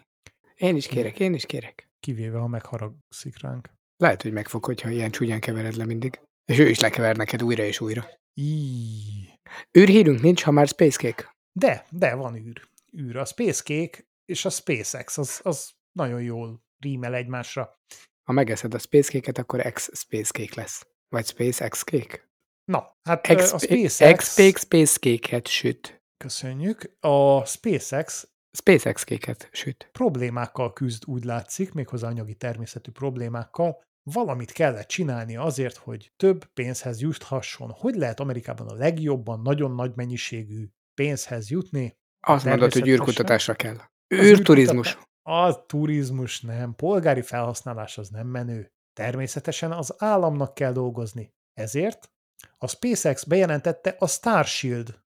Én 0.56 0.76
is 0.76 0.88
kérek, 0.88 1.20
én 1.20 1.34
is 1.34 1.46
kérek. 1.46 1.90
Kivéve, 2.00 2.38
ha 2.38 2.48
megharagszik 2.48 3.42
ránk. 3.42 3.70
Lehet, 3.98 4.22
hogy 4.22 4.32
megfog, 4.32 4.66
hogyha 4.66 4.90
ilyen 4.90 5.12
csúnyán 5.12 5.40
kevered 5.40 5.76
le 5.76 5.86
mindig. 5.86 6.20
És 6.46 6.60
ő 6.60 6.70
is 6.70 6.80
lekever 6.80 7.16
neked 7.18 7.44
újra 7.44 7.64
és 7.64 7.80
újra. 7.80 8.10
Íj. 8.34 9.30
Űrhírünk 9.78 10.22
nincs, 10.22 10.44
ha 10.44 10.52
már 10.52 10.68
Space 10.68 10.98
Cake. 10.98 11.36
De, 11.60 11.86
de 11.90 12.16
van 12.16 12.36
űr. 12.36 12.70
űr. 12.98 13.16
A 13.16 13.26
Space 13.26 13.64
Cake 13.64 14.08
és 14.26 14.46
a 14.46 14.50
SpaceX, 14.50 15.18
az, 15.18 15.40
az 15.44 15.72
nagyon 15.92 16.22
jól 16.22 16.64
rímel 16.80 17.16
egymásra. 17.16 17.76
Ha 18.24 18.34
megeszed 18.34 18.74
a 18.74 18.80
Space 18.80 19.12
Cake-et, 19.12 19.38
akkor 19.38 19.72
X 19.72 19.90
Space 19.94 20.32
Cake 20.32 20.54
lesz. 20.56 20.88
Vagy 21.08 21.26
Space 21.26 21.68
X 21.68 21.84
Cake. 21.84 22.28
Na, 22.66 22.98
hát 23.04 23.36
X, 23.36 23.54
a 23.54 23.56
X 23.56 23.64
SpaceX, 23.64 24.32
Space 24.32 24.60
Space 24.60 25.00
Cake-et 25.00 25.48
süt. 25.48 26.02
köszönjük, 26.18 26.98
a 27.00 27.46
SpaceX 27.46 28.29
SpaceX 28.52 29.04
Cake-et 29.04 29.50
süt. 29.52 29.90
problémákkal 29.92 30.74
küzd, 30.74 31.04
úgy 31.08 31.24
látszik, 31.24 31.74
méghozzá 31.74 32.08
anyagi 32.08 32.36
természetű 32.36 32.92
problémákkal, 32.92 33.84
valamit 34.04 34.52
kellett 34.52 34.88
csinálni 34.88 35.36
azért, 35.36 35.78
hogy 35.78 36.12
több 36.16 36.46
pénzhez 36.46 37.02
juthasson. 37.02 37.72
Hogy 37.72 37.96
lehet 37.96 38.20
Amerikában 38.20 38.68
a 38.68 38.74
legjobban 38.74 39.42
nagyon 39.42 39.72
nagy 39.72 39.96
mennyiségű 39.96 40.66
pénzhez 40.94 41.50
jutni? 41.50 41.98
Azt 42.20 42.46
mondod, 42.46 42.74
hogy 42.74 42.88
űrkutatásra 42.88 43.54
kell. 43.54 43.78
Űrturizmus. 44.14 44.98
A 45.22 45.66
turizmus 45.66 46.42
nem, 46.42 46.76
polgári 46.76 47.22
felhasználás 47.22 47.98
az 47.98 48.10
nem 48.10 48.28
menő. 48.28 48.72
Természetesen 48.94 49.72
az 49.72 49.96
államnak 49.98 50.54
kell 50.54 50.72
dolgozni. 50.72 51.34
Ezért 51.54 52.12
a 52.58 52.68
SpaceX 52.68 53.24
bejelentette 53.24 53.96
a 54.00 54.08
Starshield 54.08 55.00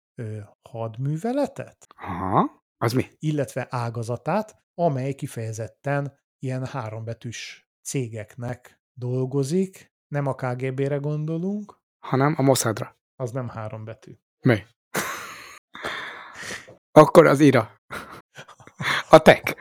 hadműveletet, 0.69 1.87
Aha. 1.97 2.62
Az 2.83 2.93
mi? 2.93 3.07
illetve 3.19 3.67
ágazatát, 3.71 4.57
amely 4.75 5.13
kifejezetten 5.13 6.19
ilyen 6.39 6.67
hárombetűs 6.67 7.69
cégeknek 7.83 8.81
dolgozik. 8.99 9.93
Nem 10.09 10.27
a 10.27 10.35
KGB-re 10.35 10.97
gondolunk, 10.97 11.81
Hanem 11.99 12.35
a 12.39 12.43
Mossadra. 12.43 12.97
az 13.17 13.31
nem 13.31 13.49
hárombetű. 13.49 14.13
Mi? 14.41 14.63
Akkor 16.93 17.27
az 17.27 17.41
IRA. 17.41 17.71
A 19.11 19.19
tech. 19.19 19.57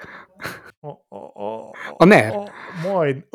A, 0.79 1.15
a, 1.15 1.43
a, 1.43 1.69
A 1.97 2.05
NER. 2.05 2.40
Majd. 2.83 3.25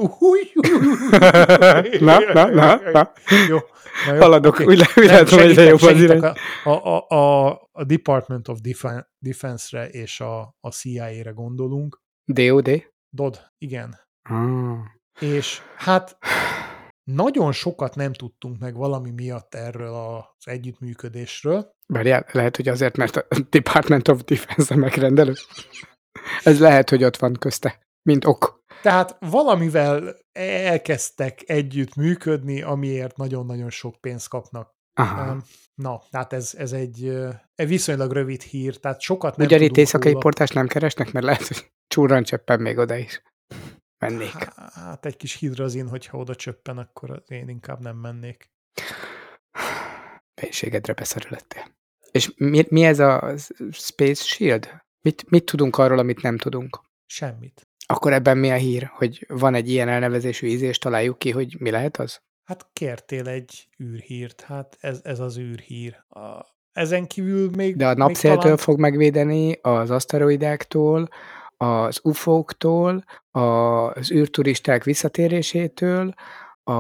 Na, 2.01 2.19
na, 2.33 2.45
na, 2.51 2.81
na. 2.93 3.13
Jó. 3.49 3.59
na 4.07 4.15
jó, 4.15 4.21
Haladok. 4.21 4.55
oké. 4.55 4.65
Úgy, 4.65 4.79
le- 4.79 4.87
úgy 4.97 5.07
Nem, 5.07 5.15
látom, 5.15 5.39
egyre 5.39 5.63
jobb 5.63 5.83
az 5.83 6.01
irány. 6.01 6.21
a, 6.65 6.71
a, 6.71 7.07
a, 7.09 7.51
a, 7.73 7.85
Department 7.85 8.49
of 8.49 8.59
Defen- 8.61 9.09
Defense-re 9.19 9.89
és 9.89 10.21
a, 10.21 10.41
a 10.61 10.71
CIA-re 10.71 11.31
gondolunk. 11.31 12.01
DOD? 12.33 12.71
DOD, 13.17 13.41
igen. 13.59 14.01
Ah. 14.31 14.79
És 15.21 15.61
hát 15.77 16.19
nagyon 17.11 17.53
sokat 17.53 17.95
nem 17.95 18.13
tudtunk 18.13 18.59
meg 18.59 18.75
valami 18.75 19.11
miatt 19.11 19.55
erről 19.55 19.95
az 19.95 20.25
együttműködésről. 20.47 21.71
Várjál, 21.87 22.27
lehet, 22.33 22.57
hogy 22.57 22.69
azért, 22.69 22.97
mert 22.97 23.17
a 23.17 23.27
Department 23.51 24.09
of 24.09 24.25
Defense 24.25 24.75
a 24.75 24.77
megrendelő. 24.77 25.33
Ez 26.43 26.61
lehet, 26.61 26.91
hogy 26.91 27.05
ott 27.05 27.17
van 27.17 27.33
közte, 27.33 27.79
mint 28.03 28.25
ok. 28.25 28.65
Tehát 28.83 29.17
valamivel 29.21 30.17
elkezdtek 30.33 31.43
együtt 31.47 31.95
működni, 31.95 32.63
amiért 32.63 33.17
nagyon-nagyon 33.17 33.71
sok 33.71 34.01
pénzt 34.01 34.29
kapnak. 34.29 34.75
Aha. 34.99 35.43
Na, 35.75 36.03
tehát 36.11 36.33
ez, 36.33 36.55
ez 36.55 36.73
egy, 36.73 37.19
egy 37.55 37.69
viszonylag 37.69 38.13
rövid 38.13 38.43
hír, 38.43 38.77
tehát 38.77 39.01
sokat 39.01 39.37
nem 39.37 39.47
Ugye 39.47 39.59
itt 39.59 39.77
éjszakai 39.77 40.11
róla. 40.11 40.23
portást 40.23 40.55
nem 40.55 40.67
keresnek, 40.67 41.13
mert 41.13 41.27
lehet, 41.27 41.47
hogy 41.47 41.73
csúran 41.87 42.23
cseppen 42.23 42.61
még 42.61 42.79
oda 42.79 42.97
is 42.97 43.23
mennék. 44.05 44.53
Hát 44.75 45.07
egy 45.07 45.17
kis 45.17 45.35
hidrazin, 45.35 45.89
hogyha 45.89 46.19
oda 46.19 46.35
csöppen, 46.35 46.79
akkor 46.79 47.23
én 47.27 47.49
inkább 47.49 47.81
nem 47.81 47.97
mennék. 47.97 48.51
Mélységedre 50.43 50.93
beszerülettél. 50.93 51.65
És 52.11 52.33
mi, 52.37 52.65
mi 52.69 52.85
ez 52.85 52.99
a 52.99 53.35
Space 53.71 54.25
Shield? 54.25 54.85
Mit, 55.01 55.31
mit 55.31 55.45
tudunk 55.45 55.79
arról, 55.79 55.99
amit 55.99 56.23
nem 56.23 56.39
tudunk? 56.39 56.81
Semmit. 57.07 57.69
Akkor 57.87 58.13
ebben 58.13 58.39
mi 58.39 58.51
a 58.51 58.55
hír? 58.55 58.91
Hogy 58.93 59.25
van 59.29 59.55
egy 59.55 59.71
ilyen 59.71 59.89
elnevezésű 59.89 60.47
íz, 60.47 60.63
és 60.63 60.79
találjuk 60.79 61.19
ki, 61.19 61.31
hogy 61.31 61.57
mi 61.59 61.71
lehet 61.71 61.97
az? 61.97 62.21
Hát 62.45 62.67
kértél 62.73 63.29
egy 63.29 63.69
űrhírt, 63.83 64.41
hát 64.41 64.77
ez, 64.81 65.01
ez 65.03 65.21
az 65.21 65.39
űrhír. 65.39 66.05
A, 66.09 66.47
ezen 66.73 67.07
kívül 67.07 67.51
még... 67.57 67.77
De 67.77 67.87
a 67.87 67.95
napszéltől 67.95 68.41
talán- 68.43 68.59
fog 68.59 68.79
megvédeni, 68.79 69.59
az 69.63 69.91
aszteroidáktól, 69.91 71.09
az 71.57 72.01
UFO-któl, 72.03 73.05
az 73.31 74.13
űrturisták 74.13 74.85
visszatérésétől, 74.85 76.15
a... 76.63 76.73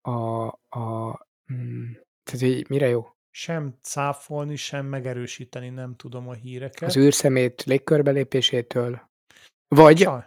a, 0.00 0.46
a 0.68 1.26
mm, 1.52 1.90
tehát, 2.24 2.40
hogy 2.40 2.66
mire 2.68 2.88
jó? 2.88 3.06
sem 3.34 3.78
cáfolni, 3.82 4.56
sem 4.56 4.86
megerősíteni 4.86 5.68
nem 5.68 5.94
tudom 5.96 6.28
a 6.28 6.32
híreket. 6.32 6.88
Az 6.88 6.96
űrszemét 6.96 7.64
légkörbelépésétől, 7.64 9.10
vagy. 9.74 10.02
Ah, 10.02 10.24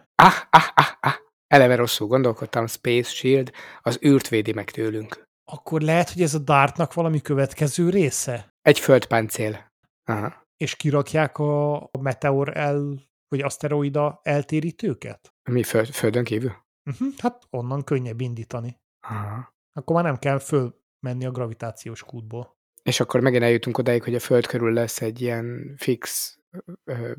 ah, 0.50 0.68
ah, 0.76 0.92
ah. 1.00 1.14
Eleve 1.48 1.76
rosszul 1.76 2.08
gondolkodtam, 2.08 2.68
Space 2.68 3.10
Shield, 3.10 3.52
az 3.82 4.00
űrt 4.06 4.28
védi 4.28 4.54
meg 4.54 4.72
tőlünk. 4.72 5.24
Akkor 5.52 5.82
lehet, 5.82 6.10
hogy 6.10 6.22
ez 6.22 6.34
a 6.34 6.40
Dartnak 6.40 6.94
valami 6.94 7.22
következő 7.22 7.90
része? 7.90 8.54
Egy 8.62 8.80
földpáncél. 8.80 9.68
Aha. 10.04 10.44
És 10.58 10.76
kirakják 10.76 11.38
a 11.38 11.76
a 11.78 11.98
meteor 12.00 12.58
el, 12.58 13.00
vagy 13.28 13.42
aszteroida 13.42 14.20
eltérítőket? 14.24 15.34
Mi 15.50 15.64
föld, 15.64 15.88
földön 15.88 16.24
kívül? 16.24 16.52
Uh-huh, 16.90 17.08
hát 17.18 17.44
onnan 17.50 17.84
könnyebb 17.84 18.22
indítani. 18.22 18.80
Aha. 19.08 19.54
Akkor 19.74 19.96
már 19.96 20.04
nem 20.04 20.18
kell 20.18 20.40
fölmenni 20.40 21.26
a 21.26 21.32
gravitációs 21.32 22.04
kútból. 22.04 22.56
És 22.84 23.00
akkor 23.00 23.20
megint 23.20 23.44
eljutunk 23.44 23.78
odáig, 23.78 24.04
hogy 24.04 24.16
a 24.16 24.20
föld 24.20 24.46
körül 24.46 24.74
lesz 24.74 25.02
egy 25.02 25.22
ilyen 25.22 25.76
fix 25.78 26.38
ö, 26.84 27.12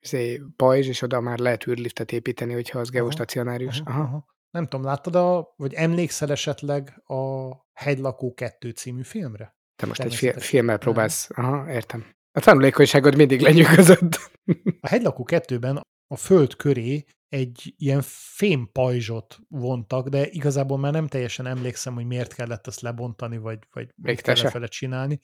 izé, 0.00 0.42
pajzs, 0.56 0.88
és 0.88 1.02
oda 1.02 1.20
már 1.20 1.38
lehet 1.38 1.66
űrliftet 1.66 2.12
építeni, 2.12 2.52
hogyha 2.52 2.78
az 2.78 2.90
geostacionárius. 2.90 3.80
Aha, 3.80 3.90
Aha. 4.00 4.02
aha. 4.08 4.26
Nem 4.50 4.64
tudom, 4.64 4.86
láttad, 4.86 5.14
a, 5.14 5.54
vagy 5.56 5.74
emlékszel 5.74 6.30
esetleg 6.30 7.02
a 7.04 7.50
Hegylakó 7.72 8.34
2 8.34 8.70
című 8.70 9.02
filmre? 9.02 9.56
Te 9.76 9.86
most 9.86 10.00
egy 10.00 10.14
fi- 10.14 10.42
filmmel 10.42 10.78
próbálsz. 10.78 11.30
Aha, 11.34 11.70
értem. 11.72 12.04
A 12.32 12.40
tanulékonyságod 12.40 13.16
mindig 13.16 13.40
lenyűgözött. 13.40 14.32
A 14.80 14.88
Hegylakó 14.88 15.26
2-ben 15.30 15.80
a 16.06 16.16
föld 16.16 16.56
köré 16.56 17.04
egy 17.28 17.74
ilyen 17.76 18.00
fémpajzsot 18.36 19.38
vontak, 19.48 20.08
de 20.08 20.26
igazából 20.26 20.78
már 20.78 20.92
nem 20.92 21.06
teljesen 21.06 21.46
emlékszem, 21.46 21.94
hogy 21.94 22.06
miért 22.06 22.34
kellett 22.34 22.66
azt 22.66 22.80
lebontani, 22.80 23.38
vagy, 23.38 23.58
vagy 23.72 23.90
mit 23.96 24.22
te 24.22 24.34
se? 24.34 24.40
kellett 24.40 24.52
vele 24.52 24.66
csinálni, 24.66 25.20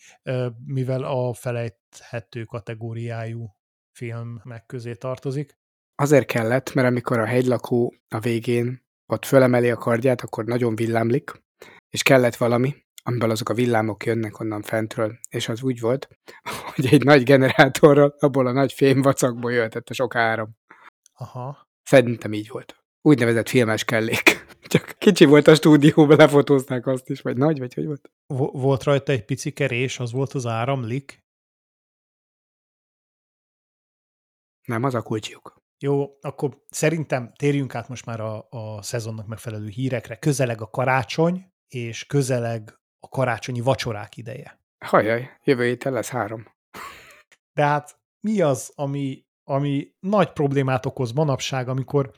mivel 0.65 1.03
a 1.03 1.35
felejthető 1.35 2.45
kategóriájú 2.45 3.57
filmek 4.01 4.67
közé 4.67 4.95
tartozik. 4.95 5.59
Azért 5.95 6.27
kellett, 6.27 6.75
mert 6.75 6.89
amikor 6.89 7.19
a 7.19 7.25
hegylakó 7.25 7.95
a 8.09 8.19
végén 8.19 8.83
ott 9.07 9.25
fölemeli 9.25 9.71
a 9.71 9.77
kardját, 9.77 10.21
akkor 10.21 10.45
nagyon 10.45 10.77
villámlik, 10.77 11.43
és 11.91 12.03
kellett 12.03 12.37
valami, 12.37 12.75
amiből 13.03 13.31
azok 13.31 13.49
a 13.49 13.55
villámok 13.55 14.05
jönnek 14.05 14.41
onnan 14.41 14.63
fentről, 14.63 15.19
és 15.31 15.49
az 15.49 15.63
úgy 15.63 15.81
volt, 15.81 16.09
hogy 16.75 16.87
egy 16.87 17.05
nagy 17.05 17.23
generátorral 17.23 18.15
abból 18.19 18.47
a 18.47 18.53
nagy 18.53 18.73
fémvacakból 18.73 19.53
jöhetett 19.53 19.89
a 19.89 19.95
sok 19.95 20.15
áram. 20.15 20.57
Aha. 21.15 21.69
Szerintem 21.83 22.33
így 22.33 22.49
volt. 22.49 22.77
Úgynevezett 23.03 23.49
filmes 23.49 23.85
kellék. 23.85 24.47
Csak 24.73 24.95
kicsi 24.99 25.25
volt 25.25 25.47
a 25.47 25.55
stúdióban, 25.55 26.17
lefotózták 26.17 26.87
azt 26.87 27.09
is, 27.09 27.21
vagy 27.21 27.37
nagy, 27.37 27.59
vagy 27.59 27.75
hogy 27.75 27.87
volt? 27.87 28.11
Vo- 28.27 28.53
Volt 28.53 28.83
rajta 28.83 29.13
egy 29.13 29.25
pici 29.25 29.51
kerés, 29.51 29.99
az 29.99 30.13
volt 30.13 30.33
az 30.33 30.47
áramlik. 30.47 31.20
Nem, 34.71 34.85
az 34.85 34.95
a 34.95 35.03
kulcsjuk. 35.03 35.57
Jó, 35.79 36.19
akkor 36.21 36.63
szerintem 36.69 37.33
térjünk 37.37 37.75
át 37.75 37.89
most 37.89 38.07
már 38.07 38.21
a, 38.21 38.47
a 38.51 38.83
szezonnak 38.83 39.27
megfelelő 39.27 39.69
hírekre. 39.69 40.17
Közeleg 40.17 40.61
a 40.61 40.71
karácsony, 40.71 41.53
és 41.69 42.07
közeleg 42.07 42.79
a 43.01 43.09
karácsonyi 43.09 43.61
vacsorák 43.61 44.17
ideje. 44.17 44.61
Hajjaj, 44.85 45.31
jövő 45.45 45.65
héten 45.65 45.93
lesz 45.93 46.09
három. 46.09 46.47
De 47.53 47.65
hát 47.65 47.99
mi 48.21 48.41
az, 48.41 48.73
ami 48.75 49.25
ami 49.45 49.95
nagy 50.01 50.33
problémát 50.33 50.87
okoz 50.87 51.13
manapság, 51.13 51.69
amikor 51.69 52.13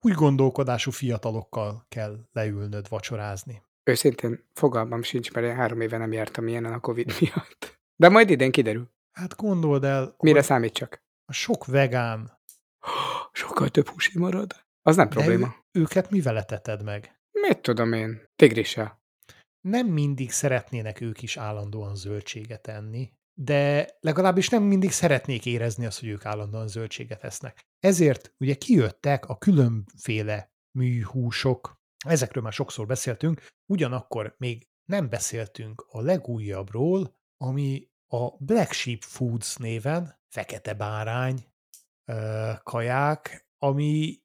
úgy 0.00 0.12
gondolkodású 0.12 0.90
fiatalokkal 0.90 1.86
kell 1.88 2.18
leülnöd 2.32 2.88
vacsorázni. 2.88 3.62
Őszintén 3.84 4.44
fogalmam 4.52 5.02
sincs, 5.02 5.32
mert 5.32 5.46
én 5.46 5.54
három 5.54 5.80
éve 5.80 5.96
nem 5.96 6.12
jártam 6.12 6.48
ilyenen 6.48 6.72
a 6.72 6.80
Covid 6.80 7.12
miatt. 7.20 7.78
De 7.96 8.08
majd 8.08 8.30
idén 8.30 8.50
kiderül. 8.50 8.92
Hát 9.12 9.36
gondold 9.36 9.84
el, 9.84 10.14
Mire 10.18 10.36
hogy 10.36 10.44
számít 10.44 10.72
csak? 10.72 11.03
A 11.24 11.32
sok 11.32 11.66
vegán, 11.66 12.38
Sokkal 13.32 13.68
több 13.68 13.88
húsi 13.88 14.18
marad. 14.18 14.64
Az 14.82 14.96
nem 14.96 15.08
de 15.08 15.14
probléma. 15.14 15.54
ő, 15.72 15.80
őket 15.80 16.10
mivel 16.10 16.36
eteted 16.36 16.82
meg? 16.82 17.20
Mit 17.32 17.60
tudom 17.60 17.92
én? 17.92 18.28
Tigrissel. 18.36 19.02
Nem 19.60 19.86
mindig 19.86 20.30
szeretnének 20.30 21.00
ők 21.00 21.22
is 21.22 21.36
állandóan 21.36 21.96
zöldséget 21.96 22.66
enni, 22.66 23.12
de 23.38 23.88
legalábbis 24.00 24.48
nem 24.48 24.62
mindig 24.62 24.90
szeretnék 24.90 25.46
érezni 25.46 25.86
azt, 25.86 26.00
hogy 26.00 26.08
ők 26.08 26.24
állandóan 26.24 26.68
zöldséget 26.68 27.24
esznek. 27.24 27.60
Ezért 27.80 28.34
ugye 28.38 28.54
kijöttek 28.54 29.26
a 29.26 29.38
különféle 29.38 30.52
műhúsok, 30.78 31.74
ezekről 32.06 32.42
már 32.42 32.52
sokszor 32.52 32.86
beszéltünk, 32.86 33.46
ugyanakkor 33.66 34.34
még 34.38 34.68
nem 34.84 35.08
beszéltünk 35.08 35.86
a 35.88 36.00
legújabbról, 36.00 37.16
ami 37.36 37.88
a 38.06 38.36
Black 38.38 38.72
Sheep 38.72 39.02
Foods 39.02 39.56
néven 39.56 40.22
fekete 40.34 40.74
bárány 40.74 41.46
kaják, 42.62 43.48
ami 43.58 44.22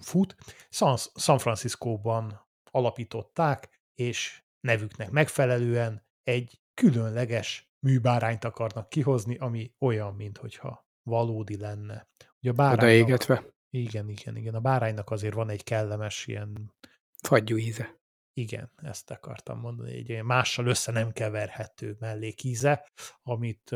fut. 0.00 0.36
San, 0.70 0.96
San 1.14 1.38
Franciscóban 1.38 2.48
alapították, 2.70 3.80
és 3.94 4.42
nevüknek 4.60 5.10
megfelelően 5.10 6.06
egy 6.22 6.60
különleges 6.74 7.70
műbárányt 7.86 8.44
akarnak 8.44 8.88
kihozni, 8.88 9.36
ami 9.36 9.74
olyan, 9.78 10.14
mintha 10.14 10.86
valódi 11.02 11.56
lenne. 11.56 12.08
Ugye 12.40 12.50
a 12.50 12.54
báránynak, 12.54 12.82
Odaégetve. 12.82 13.44
igen, 13.70 14.08
igen, 14.08 14.36
igen. 14.36 14.54
A 14.54 14.60
báránynak 14.60 15.10
azért 15.10 15.34
van 15.34 15.50
egy 15.50 15.64
kellemes 15.64 16.26
ilyen, 16.26 16.74
Fagyú 17.22 17.56
íze. 17.56 18.00
igen, 18.32 18.72
ezt 18.76 19.10
akartam 19.10 19.58
mondani, 19.58 19.92
egy 19.92 20.08
ilyen 20.08 20.24
mással 20.24 20.66
össze 20.66 20.92
nem 20.92 21.12
keverhető 21.12 21.96
mellékíze, 21.98 22.88
amit 23.22 23.74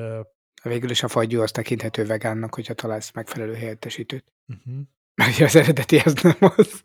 Végül 0.69 0.91
is 0.91 1.03
a 1.03 1.09
fagyú 1.09 1.41
az 1.41 1.51
tekinthető 1.51 2.05
vegánnak, 2.05 2.55
hogyha 2.55 2.75
találsz 2.75 3.13
megfelelő 3.13 3.55
helyettesítőt. 3.55 4.33
uh-huh. 4.49 4.85
Mert 5.15 5.41
az 5.41 5.57
eredeti 5.57 5.99
az 5.99 6.15
nem 6.23 6.37
az. 6.57 6.81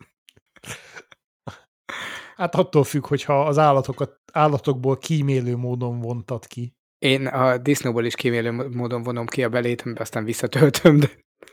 hát 2.36 2.54
attól 2.54 2.84
függ, 2.84 3.06
hogyha 3.06 3.46
az 3.46 3.58
állatokat, 3.58 4.20
állatokból 4.32 4.98
kímélő 4.98 5.56
módon 5.56 6.00
vontad 6.00 6.46
ki. 6.46 6.76
Én 6.98 7.26
a 7.26 7.58
disznóból 7.58 8.04
is 8.04 8.14
kímélő 8.14 8.68
módon 8.68 9.02
vonom 9.02 9.26
ki 9.26 9.44
a 9.44 9.48
belét, 9.48 9.82
amiben 9.82 10.02
aztán 10.02 10.24
visszatöltöm, 10.24 10.98
de 10.98 11.10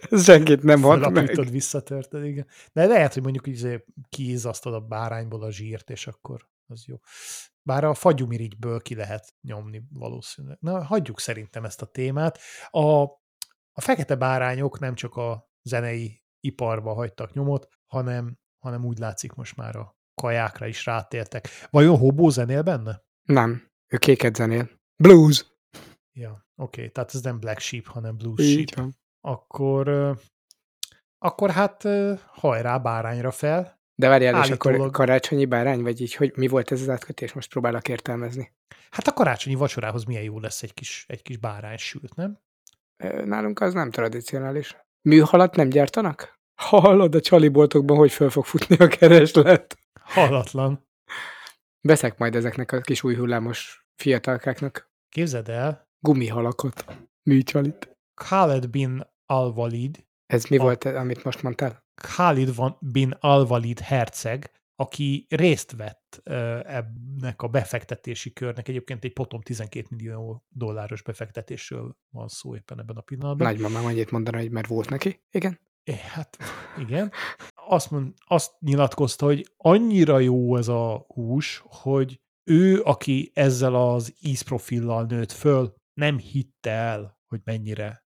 ez 0.09 0.23
senkit 0.29 0.63
nem 0.63 0.81
hat 0.81 1.09
meg. 1.09 1.49
Visszatörted, 1.51 2.25
igen. 2.25 2.47
De 2.73 2.85
lehet, 2.85 3.13
hogy 3.13 3.23
mondjuk 3.23 3.47
így 3.47 3.83
kiizzasztod 4.09 4.73
a 4.73 4.79
bárányból 4.79 5.43
a 5.43 5.51
zsírt, 5.51 5.89
és 5.89 6.07
akkor 6.07 6.47
az 6.67 6.85
jó. 6.87 6.95
Bár 7.69 7.83
a 7.83 7.93
fagyumirigyből 7.93 8.81
ki 8.81 8.95
lehet 8.95 9.35
nyomni 9.41 9.83
valószínűleg. 9.89 10.57
Na, 10.59 10.83
hagyjuk 10.83 11.19
szerintem 11.19 11.65
ezt 11.65 11.81
a 11.81 11.85
témát. 11.85 12.39
A, 12.69 13.01
a 13.71 13.81
fekete 13.81 14.15
bárányok 14.15 14.79
nem 14.79 14.95
csak 14.95 15.15
a 15.15 15.49
zenei 15.61 16.23
iparba 16.39 16.93
hagytak 16.93 17.33
nyomot, 17.33 17.67
hanem, 17.87 18.37
hanem 18.59 18.85
úgy 18.85 18.97
látszik 18.97 19.33
most 19.33 19.55
már 19.55 19.75
a 19.75 19.97
kajákra 20.21 20.67
is 20.67 20.85
rátértek. 20.85 21.47
Vajon 21.69 21.97
Hobó 21.97 22.29
zenél 22.29 22.61
benne? 22.61 23.03
Nem, 23.23 23.71
ő 23.87 23.97
kéket 23.97 24.35
zenél. 24.35 24.69
Blues. 25.03 25.45
Ja, 26.11 26.31
oké, 26.55 26.81
okay. 26.81 26.91
tehát 26.91 27.13
ez 27.13 27.21
nem 27.21 27.39
Black 27.39 27.59
Sheep, 27.59 27.85
hanem 27.85 28.17
Blue 28.17 28.43
Így 28.43 28.69
Sheep. 28.69 28.75
van. 28.75 28.95
Akkor, 29.21 30.17
akkor 31.17 31.49
hát 31.49 31.87
hajrá 32.25 32.77
bárányra 32.77 33.31
fel. 33.31 33.78
De 33.99 34.07
várjál, 34.07 34.43
és 34.43 34.49
akkor 34.49 34.69
Állítólag- 34.71 34.93
karácsonyi 34.93 35.45
bárány, 35.45 35.81
vagy 35.81 36.01
így, 36.01 36.13
hogy 36.15 36.31
mi 36.35 36.47
volt 36.47 36.71
ez 36.71 36.81
az 36.81 36.89
átkötés? 36.89 37.33
Most 37.33 37.49
próbálok 37.49 37.87
értelmezni. 37.87 38.51
Hát 38.89 39.07
a 39.07 39.13
karácsonyi 39.13 39.55
vacsorához 39.55 40.03
milyen 40.03 40.23
jó 40.23 40.39
lesz 40.39 40.63
egy 40.63 40.73
kis, 40.73 41.05
egy 41.07 41.21
kis 41.21 41.37
bárány 41.37 41.77
sült, 41.77 42.15
nem? 42.15 42.39
Nálunk 43.25 43.59
az 43.61 43.73
nem 43.73 43.91
tradicionális. 43.91 44.77
Műhalat 45.01 45.55
nem 45.55 45.69
gyártanak? 45.69 46.39
Hallod, 46.55 47.15
a 47.15 47.21
csaliboltokban 47.21 47.97
hogy 47.97 48.11
föl 48.11 48.29
fog 48.29 48.45
futni 48.45 48.75
a 48.77 48.87
kereslet? 48.87 49.77
Hallatlan. 50.01 50.87
Veszek 51.81 52.17
majd 52.17 52.35
ezeknek 52.35 52.71
a 52.71 52.81
kis 52.81 53.03
új 53.03 53.15
hullámos 53.15 53.85
fiatalkáknak 53.95 54.91
Képzeld 55.09 55.49
el, 55.49 55.87
gumihalakot, 55.99 56.85
műcsalit. 57.23 57.97
Khaled 58.13 58.67
bin 58.69 59.07
al-Walid, 59.25 60.05
Ez 60.25 60.45
mi 60.45 60.57
A- 60.57 60.61
volt, 60.61 60.83
amit 60.85 61.23
most 61.23 61.41
mondtál? 61.43 61.83
Khalid 62.01 62.55
van- 62.55 62.77
bin 62.79 63.15
al-Walid 63.19 63.79
herceg, 63.79 64.51
aki 64.75 65.25
részt 65.29 65.71
vett 65.71 66.21
ennek 66.65 67.41
a 67.41 67.47
befektetési 67.47 68.33
körnek, 68.33 68.67
egyébként 68.67 69.03
egy 69.03 69.13
potom 69.13 69.41
12 69.41 69.87
millió 69.89 70.45
dolláros 70.49 71.01
befektetésről 71.01 71.97
van 72.09 72.27
szó 72.27 72.55
éppen 72.55 72.79
ebben 72.79 72.95
a 72.95 73.01
pillanatban. 73.01 73.47
Nagymamám 73.47 73.85
annyit 73.85 74.11
mondana, 74.11 74.37
hogy 74.37 74.51
mert 74.51 74.67
volt 74.67 74.89
neki. 74.89 75.23
Igen. 75.31 75.59
É, 75.83 75.93
Hát 75.93 76.37
igen. 76.77 77.11
Azt, 77.67 77.91
mond, 77.91 78.13
azt 78.25 78.51
nyilatkozta, 78.59 79.25
hogy 79.25 79.53
annyira 79.57 80.19
jó 80.19 80.57
ez 80.57 80.67
a 80.67 81.05
hús, 81.07 81.63
hogy 81.65 82.19
ő, 82.43 82.81
aki 82.81 83.31
ezzel 83.33 83.75
az 83.75 84.15
ízprofillal 84.21 85.05
nőtt 85.05 85.31
föl, 85.31 85.73
nem 85.93 86.17
hitte 86.17 86.71
el, 86.71 87.19
hogy 87.27 87.41
mennyire 87.43 88.03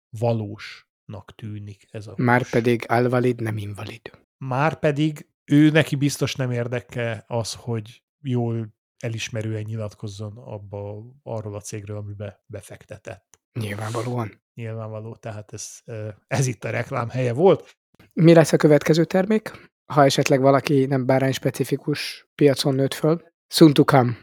valósnak 1.08 1.36
tűnik 1.36 1.88
ez 1.92 2.08
a. 2.08 2.14
Már 2.16 2.50
pedig 2.50 2.86
alvalid, 2.88 3.42
nem 3.42 3.58
invalid. 3.58 4.12
Már 4.38 4.80
pedig 4.80 5.28
ő 5.46 5.70
neki 5.70 5.96
biztos 5.96 6.36
nem 6.36 6.52
érdeke 6.52 7.24
az, 7.28 7.54
hogy 7.54 8.04
jól 8.24 8.76
elismerően 9.04 9.64
nyilatkozzon 9.64 10.38
abba, 10.38 11.04
arról 11.24 11.56
a 11.56 11.62
cégről, 11.62 11.98
amibe 11.98 12.44
befektetett. 12.46 13.40
Nyilvánvalóan. 13.60 14.42
Nyilvánvaló, 14.54 15.16
tehát 15.16 15.54
ez, 15.54 15.80
ez 16.28 16.48
itt 16.48 16.64
a 16.64 16.70
reklám 16.70 17.10
helye 17.10 17.34
volt. 17.34 17.78
Mi 18.14 18.34
lesz 18.34 18.54
a 18.54 18.58
következő 18.58 19.06
termék? 19.06 19.52
Ha 19.94 20.04
esetleg 20.04 20.42
valaki 20.42 20.86
nem 20.86 21.06
bárány 21.06 21.32
specifikus 21.32 22.28
piacon 22.36 22.76
nőtt 22.76 22.94
föl. 22.94 23.22
Soon 23.48 23.74
to 23.74 23.84
come. 23.84 24.18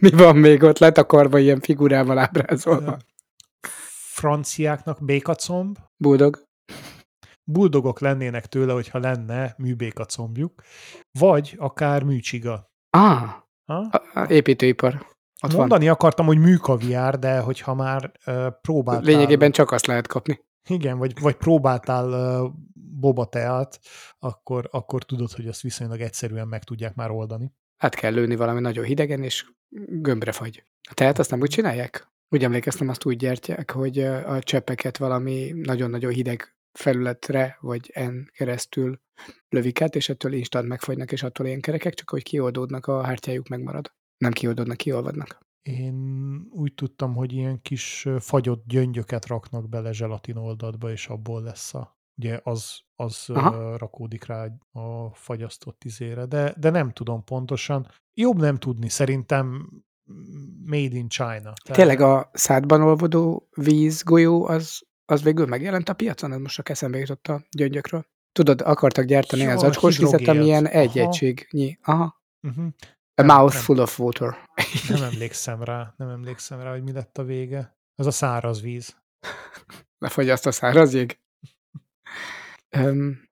Mi 0.00 0.10
van 0.10 0.36
még 0.36 0.62
ott 0.62 0.78
letakarva 0.78 1.38
ilyen 1.38 1.60
figurával 1.60 2.18
ábrázolva? 2.18 2.98
Franciáknak 4.12 5.04
békacomb, 5.04 5.78
Buldog. 5.96 6.42
buldogok 7.44 8.00
lennének 8.00 8.46
tőle, 8.46 8.72
hogyha 8.72 8.98
lenne 8.98 9.54
műbékacombjuk, 9.58 10.62
vagy 11.18 11.54
akár 11.58 12.02
műcsiga. 12.02 12.70
Ah, 12.90 13.30
Ha? 13.64 13.74
a- 14.14 14.26
építőipar. 14.28 15.06
Ott 15.44 15.52
Mondani 15.52 15.88
akartam, 15.88 16.26
hogy 16.26 16.38
műkaviár, 16.38 17.18
de 17.18 17.38
hogyha 17.40 17.74
már 17.74 18.12
uh, 18.26 18.34
van. 18.34 18.58
próbáltál... 18.60 19.04
Lényegében 19.04 19.52
csak 19.52 19.70
azt 19.70 19.86
lehet 19.86 20.06
kapni. 20.06 20.40
Igen, 20.68 20.98
vagy, 20.98 21.20
vagy 21.20 21.34
próbáltál 21.36 22.08
uh, 22.42 22.52
boba 22.74 23.26
teát, 23.26 23.80
akkor, 24.18 24.68
akkor 24.70 25.04
tudod, 25.04 25.32
hogy 25.32 25.46
azt 25.46 25.60
viszonylag 25.60 26.00
egyszerűen 26.00 26.48
meg 26.48 26.64
tudják 26.64 26.94
már 26.94 27.10
oldani. 27.10 27.52
Hát 27.76 27.94
kell 27.94 28.12
lőni 28.12 28.36
valami 28.36 28.60
nagyon 28.60 28.84
hidegen, 28.84 29.22
és 29.22 29.46
gömbre 29.86 30.32
fagy. 30.32 30.64
A 30.90 30.94
teát 30.94 31.18
azt 31.18 31.30
nem 31.30 31.40
úgy 31.40 31.50
csinálják? 31.50 32.10
Úgy 32.32 32.44
emlékeztem, 32.44 32.88
azt 32.88 33.04
úgy 33.04 33.16
gyártják, 33.16 33.70
hogy 33.70 33.98
a 33.98 34.38
cseppeket 34.38 34.98
valami 34.98 35.52
nagyon-nagyon 35.54 36.12
hideg 36.12 36.56
felületre, 36.72 37.56
vagy 37.60 37.90
en 37.94 38.30
keresztül 38.32 39.00
lövik 39.48 39.80
át, 39.80 39.94
és 39.96 40.08
ettől 40.08 40.32
instant 40.32 40.68
megfagynak, 40.68 41.12
és 41.12 41.22
attól 41.22 41.46
ilyen 41.46 41.60
kerekek, 41.60 41.94
csak 41.94 42.10
hogy 42.10 42.22
kioldódnak, 42.22 42.86
a 42.86 43.02
hártyájuk 43.02 43.48
megmarad. 43.48 43.92
Nem 44.16 44.32
kioldódnak, 44.32 44.76
kiolvadnak. 44.76 45.38
Én 45.62 45.96
úgy 46.50 46.74
tudtam, 46.74 47.14
hogy 47.14 47.32
ilyen 47.32 47.62
kis 47.62 48.08
fagyott 48.18 48.64
gyöngyöket 48.66 49.26
raknak 49.26 49.68
bele 49.68 49.92
zselatinoldatba, 49.92 50.90
és 50.90 51.06
abból 51.06 51.42
lesz 51.42 51.74
a... 51.74 52.00
Ugye 52.14 52.40
az, 52.42 52.80
az 52.96 53.30
Aha. 53.30 53.76
rakódik 53.76 54.24
rá 54.24 54.48
a 54.72 55.14
fagyasztott 55.14 55.84
izére, 55.84 56.26
de, 56.26 56.54
de 56.58 56.70
nem 56.70 56.90
tudom 56.90 57.24
pontosan. 57.24 57.88
Jobb 58.14 58.36
nem 58.36 58.56
tudni, 58.56 58.88
szerintem 58.88 59.68
made 60.64 60.96
in 60.96 61.08
China. 61.08 61.40
Tehát, 61.40 61.72
Tényleg 61.72 62.00
a 62.00 62.30
szádban 62.32 62.82
olvodó 62.82 63.48
vízgolyó, 63.50 64.46
az, 64.46 64.82
az 65.04 65.22
végül 65.22 65.46
megjelent 65.46 65.88
a 65.88 65.94
piacon? 65.94 66.32
Ez 66.32 66.38
most 66.38 66.54
csak 66.54 66.68
eszembe 66.68 66.98
jutott 66.98 67.26
a 67.26 67.42
gyöngyökről. 67.50 68.06
Tudod, 68.32 68.60
akartak 68.60 69.04
gyártani 69.04 69.42
Ja, 69.42 69.52
az 69.52 69.62
acskós 69.62 69.98
vizet, 69.98 70.28
amilyen 70.28 70.66
egy 70.66 70.98
Aha. 70.98 71.08
egységnyi. 71.08 71.78
Aha. 71.82 72.22
Uh-huh. 72.42 72.66
A 73.14 73.22
mouth 73.22 73.54
nem. 73.54 73.62
full 73.62 73.78
of 73.78 73.98
water. 73.98 74.36
Nem 74.88 75.02
emlékszem 75.02 75.62
rá, 75.62 75.94
nem 75.96 76.08
emlékszem 76.08 76.60
rá, 76.60 76.70
hogy 76.70 76.82
mi 76.82 76.92
lett 76.92 77.18
a 77.18 77.24
vége. 77.24 77.76
Az 77.94 78.06
a 78.06 78.10
száraz 78.10 78.60
víz. 78.60 78.96
Lefagyaszt 79.98 80.46
a 80.46 80.52
száraz 80.52 80.94
jég. 80.94 81.18
Öm, 82.68 83.28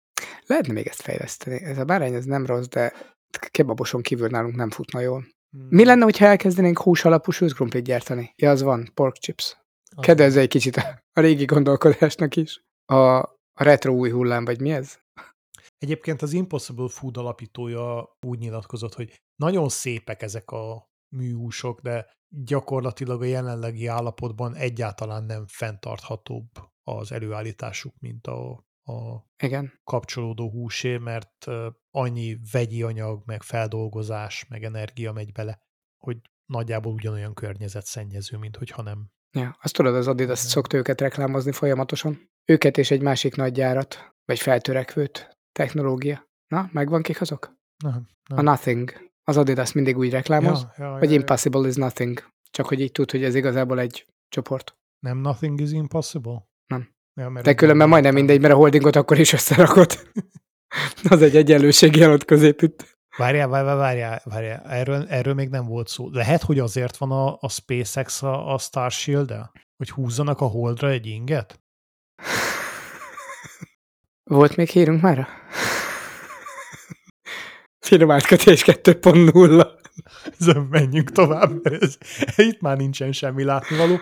lehetne 0.46 0.72
még 0.72 0.86
ezt 0.86 1.02
fejleszteni. 1.02 1.62
Ez 1.62 1.78
a 1.78 1.84
bárány, 1.84 2.14
ez 2.14 2.24
nem 2.24 2.46
rossz, 2.46 2.66
de 2.66 2.92
kebaboson 3.50 4.02
kívül 4.02 4.28
nálunk 4.28 4.56
nem 4.56 4.70
futna 4.70 5.00
jól. 5.00 5.26
Hmm. 5.50 5.66
Mi 5.70 5.84
lenne, 5.84 6.04
hogyha 6.04 6.24
elkezdenénk 6.24 6.78
hús 6.78 7.04
alapú 7.04 7.30
sült 7.30 7.54
krumplit 7.54 7.84
gyártani? 7.84 8.32
Ja, 8.36 8.50
az 8.50 8.62
van, 8.62 8.90
pork 8.94 9.16
chips. 9.16 9.56
Kedvezze 10.00 10.40
egy 10.40 10.48
kicsit 10.48 10.76
a, 10.76 11.02
a 11.12 11.20
régi 11.20 11.44
gondolkodásnak 11.44 12.36
is. 12.36 12.64
A, 12.84 13.18
a 13.52 13.62
retro 13.62 13.92
új 13.92 14.10
hullám, 14.10 14.44
vagy 14.44 14.60
mi 14.60 14.70
ez? 14.70 14.98
Egyébként 15.78 16.22
az 16.22 16.32
Impossible 16.32 16.88
Food 16.88 17.16
alapítója 17.16 18.16
úgy 18.26 18.38
nyilatkozott, 18.38 18.94
hogy 18.94 19.20
nagyon 19.36 19.68
szépek 19.68 20.22
ezek 20.22 20.50
a 20.50 20.90
műhúsok, 21.16 21.80
de 21.80 22.10
gyakorlatilag 22.28 23.22
a 23.22 23.24
jelenlegi 23.24 23.86
állapotban 23.86 24.54
egyáltalán 24.54 25.24
nem 25.24 25.46
fenntarthatóbb 25.46 26.48
az 26.82 27.12
előállításuk, 27.12 27.94
mint 27.98 28.26
a, 28.26 28.64
a 28.90 29.26
Igen. 29.42 29.80
kapcsolódó 29.84 30.50
húsé, 30.50 30.96
mert 30.96 31.46
annyi 31.90 32.38
vegyi 32.52 32.82
anyag, 32.82 33.22
meg 33.24 33.42
feldolgozás, 33.42 34.46
meg 34.48 34.64
energia 34.64 35.12
megy 35.12 35.32
bele, 35.32 35.58
hogy 35.96 36.16
nagyjából 36.44 36.92
ugyanolyan 36.92 37.34
környezetszennyező, 37.34 38.36
mint 38.36 38.56
hogyha 38.56 38.82
nem. 38.82 39.10
Ja, 39.32 39.56
azt 39.60 39.74
tudod, 39.74 39.94
az 39.94 40.06
Adidas 40.06 40.38
szokta 40.38 40.76
őket 40.76 41.00
reklámozni 41.00 41.52
folyamatosan. 41.52 42.30
Őket 42.44 42.78
és 42.78 42.90
egy 42.90 43.02
másik 43.02 43.36
nagy 43.36 43.52
gyárat, 43.52 44.14
vagy 44.24 44.38
feltörekvőt, 44.38 45.38
technológia. 45.52 46.28
Na, 46.46 46.68
megvan 46.72 47.02
kik 47.02 47.20
azok? 47.20 47.58
Nem, 47.84 48.08
nem. 48.28 48.38
A 48.38 48.42
Nothing. 48.42 49.10
Az 49.22 49.36
Adidas 49.36 49.72
mindig 49.72 49.96
úgy 49.96 50.10
reklámoz, 50.10 50.62
ja, 50.62 50.84
ja, 50.84 50.98
ja, 50.98 51.04
ja. 51.04 51.10
Impossible 51.10 51.68
is 51.68 51.74
Nothing. 51.74 52.32
Csak 52.50 52.66
hogy 52.66 52.80
így 52.80 52.92
tud, 52.92 53.10
hogy 53.10 53.24
ez 53.24 53.34
igazából 53.34 53.80
egy 53.80 54.06
csoport. 54.28 54.76
Nem 54.98 55.18
Nothing 55.18 55.60
is 55.60 55.70
Impossible? 55.72 56.48
Nem. 56.66 56.94
Ja, 57.14 57.28
mert 57.28 57.44
De 57.44 57.54
különben 57.54 57.80
nem 57.80 57.88
majdnem 57.88 58.14
mindegy, 58.14 58.40
mert 58.40 58.54
a 58.54 58.56
holdingot 58.56 58.96
akkor 58.96 59.18
is 59.18 59.32
összerakott. 59.32 60.10
az 61.10 61.22
egy 61.22 61.36
egyenlőségi 61.36 61.98
jelent 61.98 62.24
középütt. 62.24 62.98
Várjál, 63.16 63.48
várjál, 63.48 63.76
várjál, 63.76 64.22
várjál. 64.24 64.62
Erről, 64.68 65.06
erről 65.08 65.34
még 65.34 65.48
nem 65.48 65.66
volt 65.66 65.88
szó. 65.88 66.10
Lehet, 66.10 66.42
hogy 66.42 66.58
azért 66.58 66.96
van 66.96 67.10
a, 67.10 67.36
a 67.40 67.48
SpaceX 67.48 68.22
a, 68.22 68.54
a 68.54 68.58
Starshield-el? 68.58 69.52
Hogy 69.76 69.90
húzzanak 69.90 70.40
a 70.40 70.46
Holdra 70.46 70.88
egy 70.88 71.06
inget? 71.06 71.60
Volt 74.30 74.56
még 74.56 74.68
hírünk 74.68 75.00
már? 75.00 75.26
Finom 77.78 78.10
átkötés 78.10 78.62
2.0. 78.66 79.68
Ezen 80.38 80.66
menjünk 80.70 81.10
tovább, 81.10 81.62
mert 81.62 81.82
ez, 81.82 81.96
itt 82.36 82.60
már 82.60 82.76
nincsen 82.76 83.12
semmi 83.12 83.44
látnivaló. 83.44 83.98